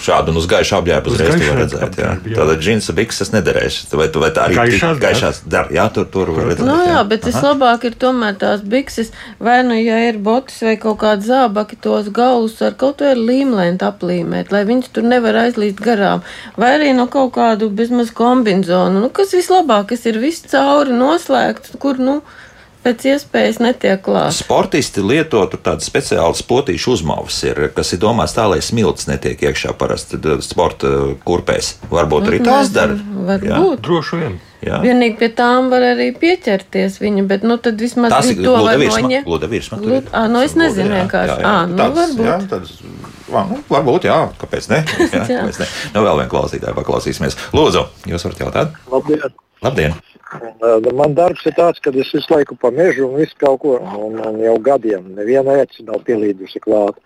Šādu 0.00 0.32
un 0.32 0.38
uz 0.40 0.46
gaišu 0.48 0.78
apģērbu 0.78 1.10
Uz 1.10 1.14
uzreiz 1.18 1.34
gaišu 1.34 1.50
vari 1.50 1.60
redzēt. 1.64 1.96
Jā. 2.00 2.10
jā. 2.24 2.36
Tātad 2.38 2.62
džinsa 2.64 2.94
bikses 2.96 3.30
nederēs. 3.34 3.74
Vai, 3.92 4.06
tu- 4.08 4.22
vai 4.22 4.30
tā 4.32 4.46
arī 4.48 4.56
Gaišās 4.56 5.00
gaišās 5.02 5.40
dar? 5.52 5.68
Jā, 5.74 5.84
tur, 5.92 6.06
tur 6.08 6.30
var 6.32 6.48
redzēt. 6.50 6.64
Nu, 6.64 6.76
jā, 6.88 7.02
bet 7.08 7.26
vislabāk 7.28 7.84
ir 7.90 7.98
tomēr 8.00 8.38
tās 8.40 8.64
bikses, 8.64 9.12
vai 9.38 9.58
nu, 9.62 9.76
ja 9.76 9.98
ir 10.08 10.16
botis 10.18 10.62
vai 10.64 10.76
kaut 10.80 10.98
kāda 11.04 11.20
zābaki, 11.28 11.76
tos 11.84 12.08
galus 12.08 12.56
ar 12.62 12.72
kaut 12.80 12.98
ko 13.02 13.10
ar 13.12 13.20
līmlēnu 13.20 13.76
aplīmēt, 13.90 14.50
lai 14.52 14.64
viņas 14.64 14.88
tur 14.96 15.04
nevar 15.04 15.36
aizlīst 15.44 15.80
garām. 15.84 16.24
Vai 16.56 16.72
arī 16.78 16.94
no 16.96 17.06
kaut 17.06 17.34
kādu 17.36 17.68
bezmaz 17.70 18.10
kombinzonu, 18.16 19.00
nu, 19.04 19.10
kas 19.12 19.34
vislabāk, 19.36 19.90
kas 19.92 20.06
ir 20.08 20.18
viss 20.22 20.42
cauri 20.48 20.96
noslēgts, 20.96 21.76
kur, 21.78 22.00
nu, 22.00 22.22
pēc 22.84 23.04
iespējas 23.12 23.58
netiek 23.62 24.00
klāts. 24.04 24.40
Sportisti 24.44 25.02
lieto 25.04 25.42
tur 25.52 25.60
tādas 25.64 25.88
speciālas 25.90 26.42
potīšu 26.48 26.94
uzmāvas, 26.96 27.38
ir, 27.48 27.60
kas 27.76 27.92
ir 27.96 28.00
domāts 28.02 28.34
tā, 28.36 28.46
lai 28.50 28.60
smilts 28.64 29.08
netiek 29.10 29.40
iekšā 29.50 29.74
parasti 29.80 30.20
sporta 30.46 30.90
kurpēs. 31.26 31.74
Varbūt 31.92 32.30
arī 32.30 32.40
tās 32.46 32.72
dara. 32.74 32.96
Varbūt. 33.30 33.82
Droši 33.84 34.20
vien. 34.22 34.38
Jā. 34.60 34.76
Vienīgi 34.84 35.16
pie 35.16 35.28
tām 35.32 35.70
var 35.72 35.80
arī 35.94 36.10
pieķerties 36.20 36.98
viņa, 37.00 37.22
bet, 37.30 37.44
nu, 37.48 37.56
tad 37.56 37.80
vismaz 37.80 38.12
Tas 38.12 38.26
ir 38.28 38.42
to 38.44 38.52
var 38.58 38.76
gluda 38.76 38.98
noņemt. 39.00 39.46
virsma. 39.48 39.78
Glud- 39.80 40.10
ā, 40.12 40.26
nu, 40.28 40.42
es 40.44 40.52
nezinu 40.52 40.92
vienkārši. 40.98 41.38
Ā, 41.48 41.54
nu, 41.70 41.86
varbūt. 41.96 42.26
Jā, 42.28 42.34
tāds, 42.50 42.74
vā, 43.32 43.46
nu, 43.48 43.62
varbūt, 43.72 44.04
jā, 44.10 44.18
kāpēc 44.42 44.68
ne? 44.68 44.82
Jā, 44.84 45.08
Jā. 45.32 45.44
kāpēc 45.46 45.62
ne? 45.64 45.68
Nu, 45.94 46.02
vēl 46.04 46.20
vienu 46.20 46.32
klausītāju 46.34 46.76
paklausīsimies. 46.76 47.38
Lūdzu, 47.56 47.86
jūs 48.12 48.28
varat 48.28 48.44
jautāt? 48.44 48.76
Labdien! 48.92 49.32
Labdien! 49.60 49.92
Uh, 50.30 50.78
Man 50.94 51.12
darbs 51.18 51.42
ir 51.44 51.52
tāds, 51.56 51.80
ka 51.82 51.90
es 51.90 52.12
visu 52.14 52.32
laiku 52.32 52.56
pa 52.56 52.70
mežu 52.72 53.08
un 53.08 53.18
visu 53.20 53.34
kaut 53.40 53.60
ko, 53.64 53.74
un, 54.06 54.16
un 54.24 54.38
jau 54.40 54.54
gadiem 54.64 55.10
neviena 55.16 55.58
ēca 55.60 55.84
nav 55.88 56.04
pielīdusi 56.06 56.62
klāt. 56.64 57.00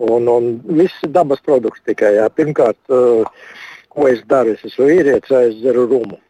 Un, 0.00 0.28
un 0.30 0.48
viss 0.78 1.02
ir 1.04 1.12
dabas 1.12 1.42
produkts 1.44 1.82
tikai. 1.84 2.14
Jā. 2.16 2.28
Pirmkārt, 2.32 2.78
uh, 2.94 3.26
ko 3.92 4.08
es 4.08 4.22
daru, 4.30 4.54
es 4.54 4.64
esmu 4.64 4.88
vīrietis, 4.88 5.34
aizderu 5.42 5.84
rumu. 5.90 6.20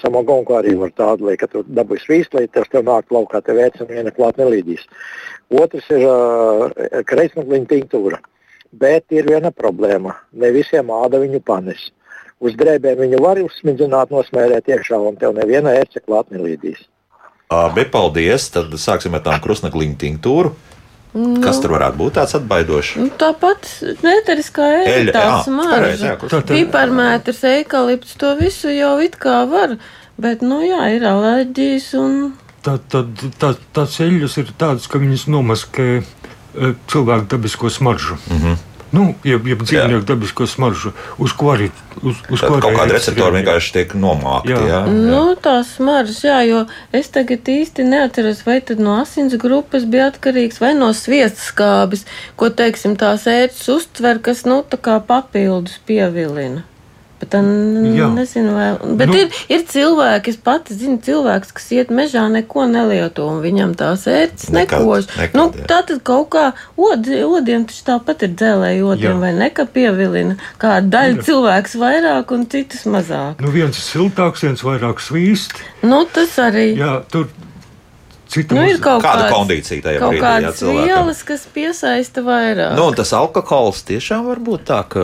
Samagonku 0.00 0.54
arī 0.58 0.74
var 0.78 0.90
tādu, 0.98 1.28
lai, 1.28 1.36
kad 1.38 1.52
tu 1.52 1.62
dabūsi 1.66 2.10
vīslīt, 2.10 2.52
tas 2.54 2.70
tev 2.70 2.86
nāk 2.86 3.10
laukā, 3.14 3.42
tev 3.44 3.60
ēca 3.62 3.84
un 3.84 3.90
viena 3.90 4.14
klāt 4.14 4.38
nelīdīs. 4.40 4.86
Otrs 5.54 5.90
ir 5.94 6.06
uh, 6.06 6.70
kreismakliņa 7.10 7.70
tinktūra. 7.72 8.22
Bet 8.74 9.14
ir 9.14 9.26
viena 9.30 9.50
problēma. 9.54 10.16
Ne 10.38 10.54
visiem 10.54 10.90
āda 10.90 11.22
viņu 11.22 11.42
panes. 11.46 11.90
Uz 12.44 12.52
drēbēm 12.60 12.98
viņu 13.00 13.20
var 13.24 13.38
uzsmidzināt, 13.40 14.10
nosmērēt 14.12 14.66
iekšā, 14.68 14.98
un 15.00 15.16
tev 15.16 15.32
neviena 15.36 15.72
ērce 15.80 16.02
klāt 16.04 16.28
nelīdīs. 16.34 16.82
Labi, 17.52 17.84
paldies. 17.88 18.50
Tad 18.52 18.72
sāksim 18.80 19.14
ar 19.16 19.22
tām 19.24 19.40
krustnakliņu 19.44 19.96
tinktūru. 20.00 20.52
Kas 21.44 21.60
tur 21.62 21.70
varētu 21.76 21.94
būt 22.00 22.16
tāds 22.18 22.34
atbaidošs? 22.34 22.96
Nu, 22.98 23.06
tāpat 23.20 23.68
neteriskā 24.02 24.64
Eļļa, 24.80 24.94
eļļa, 24.98 25.12
tā 25.14 25.20
jā, 25.28 25.36
smarža. 25.46 25.70
pareizi, 25.76 26.06
jā, 26.08 26.14
kur- 26.18 26.42
Piparmētrs, 26.48 27.42
eikalipts, 27.52 28.16
to 28.18 28.32
visu 28.40 28.72
jau 28.74 28.96
it 29.04 29.14
kā 29.22 29.36
var, 29.48 29.76
bet, 30.18 30.42
nu 30.42 30.58
jā, 30.66 30.80
ir 30.96 31.06
alerģijas 31.06 31.86
un. 32.00 32.18
Tā, 32.66 32.80
tad, 32.90 33.14
tā, 33.38 33.52
tās 33.76 34.00
eļļas 34.02 34.36
ir 34.42 34.50
tādas, 34.58 34.88
ka 34.90 34.98
viņas 34.98 35.28
nomaskē 35.30 35.86
e, 36.02 36.74
cilvēku 36.90 37.30
dabisko 37.36 37.70
smaržu. 37.70 38.18
Mm 38.26 38.34
Mhm. 38.34 38.46
-hmm. 38.46 38.56
Nu, 38.94 39.06
jeb, 39.26 39.46
jeb 39.50 39.62
dzīvnieku 39.64 40.06
dabisko 40.06 40.46
smaržu, 40.50 40.92
uz 41.18 41.34
ko 41.36 41.50
arī 41.54 41.70
uz, 42.02 42.20
uz 42.30 42.42
Tad 42.42 42.50
ko 42.50 42.58
kaut 42.62 42.76
kāda 42.78 42.96
receptora 42.96 43.34
vienkārši 43.38 43.72
tiek 43.78 43.94
nomākta. 43.98 44.52
Jā. 44.52 44.60
Jā. 44.60 44.66
Jā, 44.74 44.82
jā. 44.84 45.06
Nu, 45.10 45.22
tās 45.40 45.72
smaržas, 45.78 46.20
jā, 46.26 46.40
jo 46.48 46.60
es 46.94 47.10
tagad 47.14 47.48
īsti 47.50 47.86
neatceros, 47.88 48.44
vai 48.46 48.60
tad 48.66 48.82
no 48.82 48.98
asins 49.00 49.34
grupas 49.40 49.86
bija 49.88 50.10
atkarīgs 50.12 50.60
vai 50.62 50.74
no 50.78 50.92
sviesta 50.96 51.42
skābes, 51.48 52.04
ko, 52.40 52.50
teiksim, 52.54 52.98
tās 53.00 53.26
ērces 53.30 53.66
uztver, 53.78 54.22
kas, 54.24 54.44
nu, 54.48 54.62
tā 54.68 54.80
kā 54.80 55.00
papildus 55.04 55.80
pievilina. 55.88 56.64
Jā. 57.32 58.08
nezinu, 58.14 58.54
vai. 58.56 58.68
Bet 58.98 59.10
nu, 59.10 59.18
ir, 59.22 59.38
ir 59.52 59.64
cilvēki, 59.70 60.34
es 60.34 60.40
pati 60.44 60.76
zinu, 60.78 60.98
cilvēks, 61.04 61.54
kas 61.56 61.70
iet 61.76 61.92
mežā, 61.94 62.26
neko 62.32 62.66
nelieto, 62.70 63.26
un 63.30 63.40
viņam 63.44 63.74
tās 63.78 64.06
ērces 64.10 64.52
nekož. 64.54 65.08
Nu, 65.36 65.48
jā. 65.50 65.68
tā 65.70 65.80
tad 65.88 66.02
kaut 66.06 66.30
kā 66.34 66.44
odi, 66.76 67.22
odiem 67.24 67.66
taču 67.68 67.84
tāpat 67.88 68.26
ir 68.26 68.34
dzēlēji 68.34 68.84
odiem, 68.84 69.14
Jā. 69.16 69.20
vai 69.22 69.32
ne, 69.36 69.50
ka 69.54 69.66
pievilina. 69.70 70.38
Kāda 70.62 70.90
daļa 70.98 71.24
cilvēks 71.26 71.78
vairāk 71.80 72.34
un 72.34 72.46
citas 72.52 72.84
mazāk. 72.90 73.42
Nu, 73.44 73.52
viens 73.54 73.78
ir 73.78 73.86
siltāks, 73.86 74.44
viens 74.46 74.64
vairāk 74.64 75.02
svīst. 75.02 75.56
Nu, 75.84 76.04
tas 76.10 76.36
arī. 76.42 76.72
Jā, 76.78 76.98
tur 77.12 77.28
cita 78.28 78.54
Nu, 78.56 78.62
ir 78.68 78.78
kaut 78.82 79.02
Kāda 79.04 79.26
kāds- 79.28 79.34
kondīcija 79.34 79.82
tajā 79.84 79.98
Kaut 80.00 80.12
brīdī, 80.14 80.20
jā, 80.22 80.30
kādas 80.40 80.58
cilvēkam? 80.60 80.86
vielas, 80.88 81.22
kas 81.28 81.46
piesaista 81.54 82.22
vairāk. 82.24 82.74
Nu, 82.78 82.86
un 82.90 82.94
tas 82.98 83.12
alkohols 83.12 83.82
tiešām 83.88 84.24
var 84.26 84.40
būt 84.42 84.64
tā, 84.70 84.80
ka. 84.88 85.00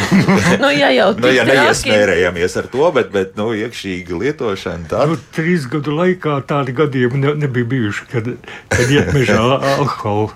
nu 0.64 0.70
ja 0.74 0.90
jau 0.94 1.10
nu, 1.20 1.28
ja 1.32 1.44
traki- 1.44 1.60
neiesmērējamies 1.60 2.56
ar 2.62 2.70
to, 2.72 2.90
bet, 2.96 3.12
bet 3.12 3.36
nu, 3.36 3.50
iekšīga 3.56 4.18
lietošana 4.22 4.88
tad. 4.90 5.08
Nu, 5.12 5.18
trīs 5.36 5.68
gadu 5.70 5.94
laikā 5.98 6.40
tādi 6.48 6.74
gadījumi 6.76 7.22
ne, 7.22 7.34
nebija 7.46 7.68
bijuši, 7.74 8.08
kad, 8.12 8.32
kad 8.72 8.90
iet 8.90 9.12
mežā 9.16 9.38
alkoholu. 9.76 10.32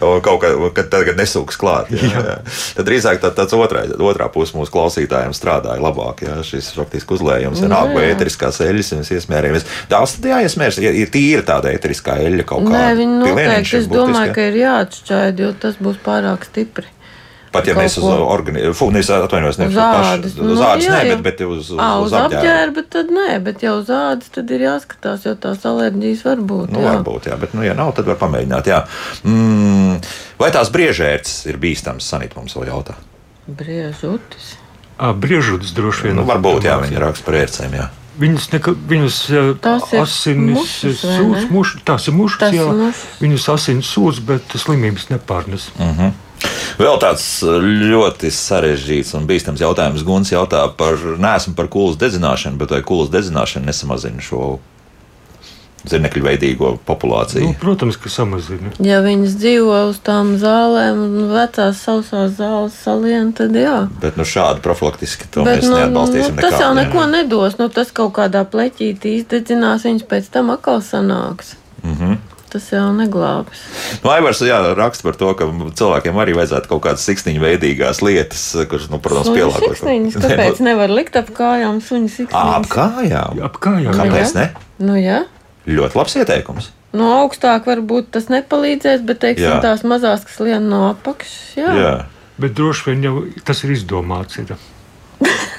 Kaut 0.00 0.40
kā 0.42 0.50
kad, 0.74 0.88
tad, 0.90 1.04
kad 1.06 1.18
nesūks 1.18 1.58
klāt. 1.60 1.92
Jā, 1.94 2.20
jā. 2.20 2.36
Tad 2.76 2.88
drīzāk 2.88 3.20
tā, 3.22 3.30
tāds 3.34 3.54
otrais, 3.56 3.92
otrā 3.94 4.26
puse 4.32 4.56
mūsu 4.56 4.72
klausītājiem 4.74 5.34
strādāja 5.36 5.82
labāk. 5.82 6.24
Jā, 6.26 6.40
šis 6.46 6.72
faktiski 6.76 7.16
uzlējums 7.16 7.62
ir 7.62 7.70
nāk, 7.72 7.92
vai 7.94 8.08
jā. 8.08 8.16
ēteriskās 8.16 8.60
eļļas, 8.66 8.92
mēs 8.98 9.12
iesmērējamies. 9.18 9.68
Tās 9.92 10.16
tad 10.18 10.28
jāiesmērs, 10.32 10.80
ja 10.84 10.92
ir 10.94 11.12
tīra 11.14 11.44
tāda 11.46 11.72
ēteriskā 11.74 12.18
eļļa 12.26 12.48
kaut 12.50 12.66
Nē, 12.66 12.74
kāda. 12.74 12.98
viņi 13.00 13.20
noteikti, 13.22 13.78
es 13.80 13.88
domāju, 13.92 14.34
ka 14.36 14.48
ir 14.50 14.60
jāatšķaid, 14.64 15.44
jo 15.46 15.54
tas 15.62 15.80
būs 15.80 16.02
pārāk 16.04 16.48
stipri. 16.50 16.90
Pat 17.54 17.68
ja 17.70 17.74
mēs 17.78 17.94
uz 18.00 18.04
organizāciju, 18.10 18.90
nevis 18.96 19.10
atvainojos, 19.14 19.58
ne 19.62 19.68
Uz 19.70 19.78
ādas. 19.78 20.34
uz 20.42 20.60
ādas, 20.66 20.84
jā, 20.84 20.90
nē, 20.90 21.00
jau- 21.06 21.14
bet, 21.14 21.22
bet 21.28 21.40
uz, 21.46 21.70
uz, 21.70 21.78
Ā, 21.78 21.88
uz, 22.02 22.10
uz 22.10 22.16
apģērbu. 22.18 22.40
apģērba 22.42 22.84
tad 22.90 23.12
nē, 23.14 23.28
bet 23.46 23.62
jau 23.62 23.74
uz 23.80 23.88
ādas 23.94 24.32
tad 24.34 24.50
ir 24.50 24.66
jāskatās, 24.66 25.24
jo 25.28 25.34
tās 25.46 25.64
alerģijas 25.70 26.24
var 26.26 26.42
būt. 26.52 26.74
Nu, 26.74 26.82
jā. 26.82 26.92
varbūt, 26.98 27.30
jā, 27.30 27.38
bet, 27.40 27.54
nu, 27.54 27.62
ja 27.62 27.74
nav, 27.78 27.94
tad 27.94 28.10
var 28.10 28.18
pamēģināt. 28.20 28.66
Jā. 28.74 28.82
Mm, 29.24 29.98
vai 30.42 30.50
tās 30.50 30.70
briežērts 30.74 31.46
ir 31.46 31.56
bīstams? 31.62 32.04
Sanīt 32.10 32.34
mums 32.36 32.54
vēl 32.58 32.68
jautā. 32.74 32.98
Briežutis. 33.46 34.54
Briežulis 34.98 35.72
droši 35.74 36.08
vien. 36.08 36.16
Nu, 36.20 36.24
varbūt, 36.28 36.64
jā, 36.68 36.78
viņi 36.82 37.00
raksta 37.02 37.24
par 37.26 37.34
ērcēm. 37.42 37.74
Jā. 37.78 37.88
Viņas, 38.14 38.44
neka, 38.52 38.70
viņas 38.88 39.16
asinis 39.98 40.74
ne? 40.84 41.46
muš, 41.50 41.72
tās 41.84 42.04
ir 42.06 42.14
mušas, 42.14 42.38
Tas 42.44 42.54
jā. 42.54 42.66
mušas. 42.70 43.00
Viņas 43.24 43.46
asinis 43.56 43.88
sūdz, 43.90 44.20
bet 44.28 44.54
slimības 44.54 45.08
nepārnes. 45.10 45.66
Mm. 45.82 46.12
Vēl 46.80 46.98
tāds 47.02 47.24
uh, 47.46 47.60
ļoti 47.62 48.30
sarežģīts 48.34 49.14
un 49.18 49.26
bīstams 49.30 49.62
jautājums. 49.62 50.02
Guns 50.06 50.32
jautā 50.34 50.64
par, 50.76 50.98
neesmu 50.98 51.54
par 51.58 51.70
kūlas 51.72 51.98
dedzināšanu, 52.00 52.58
bet 52.60 52.74
vai 52.74 52.82
kūlas 52.86 53.12
dedzināšana 53.14 53.70
nesamazina 53.70 54.24
šo 54.24 54.56
zirnekļu 55.84 56.24
veidīgo 56.24 56.70
populāciju? 56.88 57.50
Nu, 57.50 57.56
protams, 57.60 57.98
ka 58.00 58.08
samazina. 58.12 58.72
Ja 58.82 59.02
viņas 59.04 59.36
dzīvo 59.40 59.80
uz 59.90 59.98
tām 60.04 60.34
zālēm 60.40 61.00
un 61.04 61.16
vecās 61.32 61.82
sausās 61.84 62.38
zāles 62.38 62.76
salien, 62.80 63.34
tad 63.36 63.56
jā. 63.58 63.82
Bet 64.02 64.16
nu, 64.20 64.24
šādi 64.28 64.64
profilaktiski 64.64 65.28
to 65.30 65.44
Bet, 65.44 65.60
mēs 65.60 65.68
neatbalstīsim. 65.70 66.40
tas 66.40 66.56
jau 66.56 66.72
nekādi, 66.72 66.88
neko 66.88 67.02
jā. 67.04 67.10
nedos. 67.18 67.58
Nu, 67.60 67.68
tas 67.72 67.92
kaut 67.94 68.14
kādā 68.16 68.46
pleķītī 68.48 69.18
izdedzinās, 69.20 69.84
viņas 69.84 70.08
pēc 70.08 70.30
tam 70.32 70.54
atkal 70.56 70.80
sanāks. 70.84 71.54
Mhm. 71.84 72.16
Tas 72.54 72.70
jau 72.72 72.86
neglābs. 72.96 73.64
Nu, 74.04 74.10
Aivars 74.14 74.40
jā, 74.46 74.60
raksta 74.78 75.06
par 75.08 75.18
to, 75.20 75.32
ka 75.38 75.48
cilvēkiem 75.50 76.20
arī 76.22 76.36
vajadzētu 76.38 76.70
kaut 76.70 76.84
kādas 76.86 77.04
siksniņu 77.08 77.42
veidīgas 77.42 78.00
lietas, 78.06 78.46
kuras, 78.70 78.88
nu, 78.92 79.02
protams, 79.04 79.32
pielāgot. 79.34 79.74
siksniņas, 79.74 80.18
kāpēc 80.24 80.62
nu, 80.62 80.68
nevar 80.70 80.94
likt 80.94 81.18
ap 81.20 81.34
kājām 81.34 81.82
suņu 81.84 82.12
siksniņas? 82.14 82.54
Ap 82.60 82.70
kājām? 82.72 83.42
Ap 83.44 83.60
kājām. 83.66 83.92
Kāpēc 83.98 84.38
ne? 84.38 84.48
Nu, 84.82 84.96
jā. 85.00 85.24
Ļoti 85.68 86.00
labs 86.00 86.18
ieteikums. 86.20 86.72
No 86.94 87.10
augstāk 87.24 87.66
varbūt 87.66 88.12
tas 88.14 88.28
nepalīdzēs, 88.30 89.02
bet, 89.06 89.18
teiksim, 89.24 89.56
Jā. 89.56 89.58
tās 89.64 89.82
mazās, 89.86 90.22
kas 90.28 90.38
lien 90.46 90.68
no 90.70 90.84
apakšas, 90.92 91.56
jā. 91.58 91.72
Jā. 91.74 91.94
Bet 92.38 92.54
droši 92.54 92.90
vien 92.90 93.02
jau 93.08 93.14
tas 93.46 93.64
ir 93.66 93.74
izdomāts. 93.74 94.38
Ir. 94.38 94.54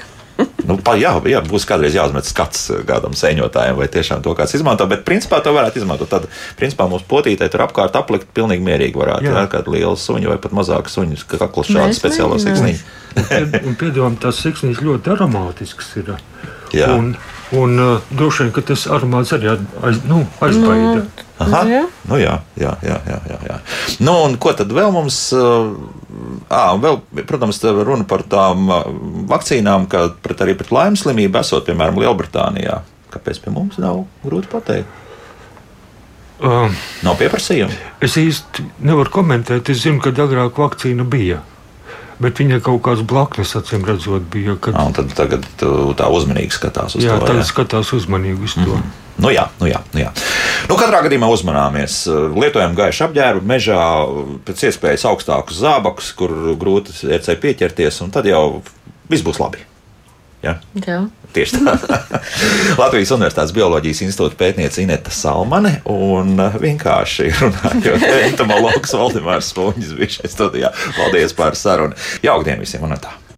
Nu, 0.66 0.76
pa, 0.82 0.96
jā, 0.98 1.12
jā, 1.30 1.40
būs 1.46 1.66
kādreiz 1.68 1.94
jāuzmet 1.94 2.26
skats 2.26 2.68
kādam 2.88 3.14
sēņotājam, 3.16 3.78
vai 3.78 3.86
tiešām 3.92 4.24
to 4.24 4.34
kāds 4.38 4.56
izmanto. 4.58 4.86
Bet, 4.90 5.04
principā, 5.06 5.38
to 5.44 5.52
varētu 5.54 5.82
izmantot. 5.82 6.10
Tad, 6.10 6.26
principā, 6.58 6.88
mūsu 6.90 7.06
potītē 7.10 7.48
tur 7.52 7.66
apkārt 7.66 7.98
aplikt 7.98 8.32
pilnīgi 8.36 8.64
mierīgi 8.66 8.98
varētu. 8.98 9.28
Jā, 9.28 9.36
Jā. 9.42 9.46
kāda 9.52 9.74
liela 9.74 9.94
suņa 10.00 10.32
vai 10.32 10.38
pat 10.42 10.56
mazāka 10.56 10.92
suņa, 10.92 11.20
kā 11.30 11.40
kakls 11.44 11.70
mēģinām. 11.70 12.38
siksniņa. 12.46 13.04
Un 13.62 13.78
piedāvājam, 13.80 14.18
tās 14.26 14.42
siksniņas 14.44 14.82
ļoti 14.84 15.14
aromātiskas 15.14 15.92
ir. 16.02 16.16
Jā. 16.76 16.90
Un, 16.96 17.14
un 17.56 17.78
uh, 17.80 18.10
droši 18.10 18.46
vien, 18.46 18.52
ka 18.56 18.66
tas 18.72 18.88
aromāts 18.92 19.32
arī 19.36 19.54
aiz, 19.54 20.02
nu, 20.08 20.24
aizbaida. 20.44 21.06
Aha, 21.36 21.58
Jā. 21.68 21.82
nu 22.08 22.16
jā, 22.16 22.38
jā, 22.56 22.70
jā, 22.80 22.96
jā, 23.04 23.16
jā, 23.28 23.38
jā. 23.44 23.56
Nu, 24.00 24.14
un 24.24 24.38
ko 24.40 24.54
tad 24.56 24.70
vēl 24.72 24.88
mums? 24.94 25.18
À, 26.48 26.62
vēl, 26.80 27.00
protams, 27.28 27.60
runa 27.60 28.06
par 28.08 28.24
tām 28.24 28.70
vakcīnām, 29.28 29.84
ka 29.92 30.06
pret, 30.24 30.40
arī 30.46 30.54
pret 30.56 30.72
laimes 30.72 31.04
slimību 31.04 31.42
esot, 31.42 31.66
piemēram, 31.68 32.00
Lielbritānijā. 32.00 32.78
Kāpēc 33.12 33.42
pie 33.44 33.52
mums 33.52 33.76
nav 33.82 34.06
grūti 34.24 34.48
pateikt? 34.52 35.02
Uh, 36.36 36.68
Nav 37.04 37.16
pieprasījuma. 37.16 37.72
es 38.04 38.16
īsti 38.20 38.64
nevaru 38.84 39.12
komentēt. 39.12 39.70
Es 39.72 39.84
zinu, 39.86 40.02
ka 40.04 40.12
agrāk 40.12 40.58
vakcīna 40.60 41.04
bija. 41.08 41.40
Bet 42.20 42.40
viņai 42.40 42.62
kaut 42.64 42.82
kāds 42.84 43.04
blaknes, 43.04 43.52
acīm 43.56 43.84
redzot, 43.88 44.24
bija. 44.32 44.56
Kad, 44.60 44.76
un 44.76 44.92
tad 44.96 45.12
tagad 45.16 45.44
tā 45.60 46.08
uzmanīgi 46.12 46.56
skatās 46.56 46.96
uz 46.96 47.04
jā, 47.04 47.16
to. 47.20 47.28
tagad 47.28 47.44
jā. 47.44 47.48
skatās 47.48 47.92
uzmanīgi 47.96 48.48
uz 48.48 48.56
to. 48.56 48.80
Nu 49.22 49.30
jā, 49.32 49.46
nu 49.60 49.68
jā, 49.70 49.80
nu 49.94 50.02
jā. 50.02 50.10
Nu, 50.66 50.76
katrā 50.76 51.00
gadījumā 51.06 51.28
uzmanāmies. 51.32 52.02
Lietojam 52.36 52.74
gaišu 52.76 53.06
apģērbu, 53.06 53.46
mežā 53.48 53.78
pēc 54.48 54.66
iespējas 54.70 55.06
augstākus 55.08 55.62
zābakus, 55.62 56.10
kur 56.18 56.34
grūti 56.58 56.96
iecei 57.08 57.38
pieķerties, 57.40 58.02
un 58.04 58.12
tad 58.14 58.28
jau 58.28 58.60
viss 59.08 59.24
būs 59.24 59.40
labi. 59.40 59.64
Ja? 60.44 60.58
jā. 60.78 61.00
Tieši 61.34 61.60
tā. 61.64 61.74
Latvijas 62.80 63.12
Universitātes 63.16 63.54
Bioloģijas 63.56 64.04
institūta 64.06 64.38
pētniece 64.40 64.84
Ineta 64.84 65.12
Salmane 65.12 65.78
un 65.90 66.36
vienkārši 66.60 67.30
runājot, 67.40 68.08
entomologs 68.30 68.96
Valdemārs 68.96 69.52
Spunģis 69.52 69.94
bija 69.98 70.18
šeit 70.18 70.36
studijā. 70.36 70.72
Paldies 70.98 71.36
par 71.36 71.58
sarunu. 71.58 71.96
Jaukdien 72.24 72.62
visiem 72.62 72.84
un 72.86 72.98
tā! 73.00 73.16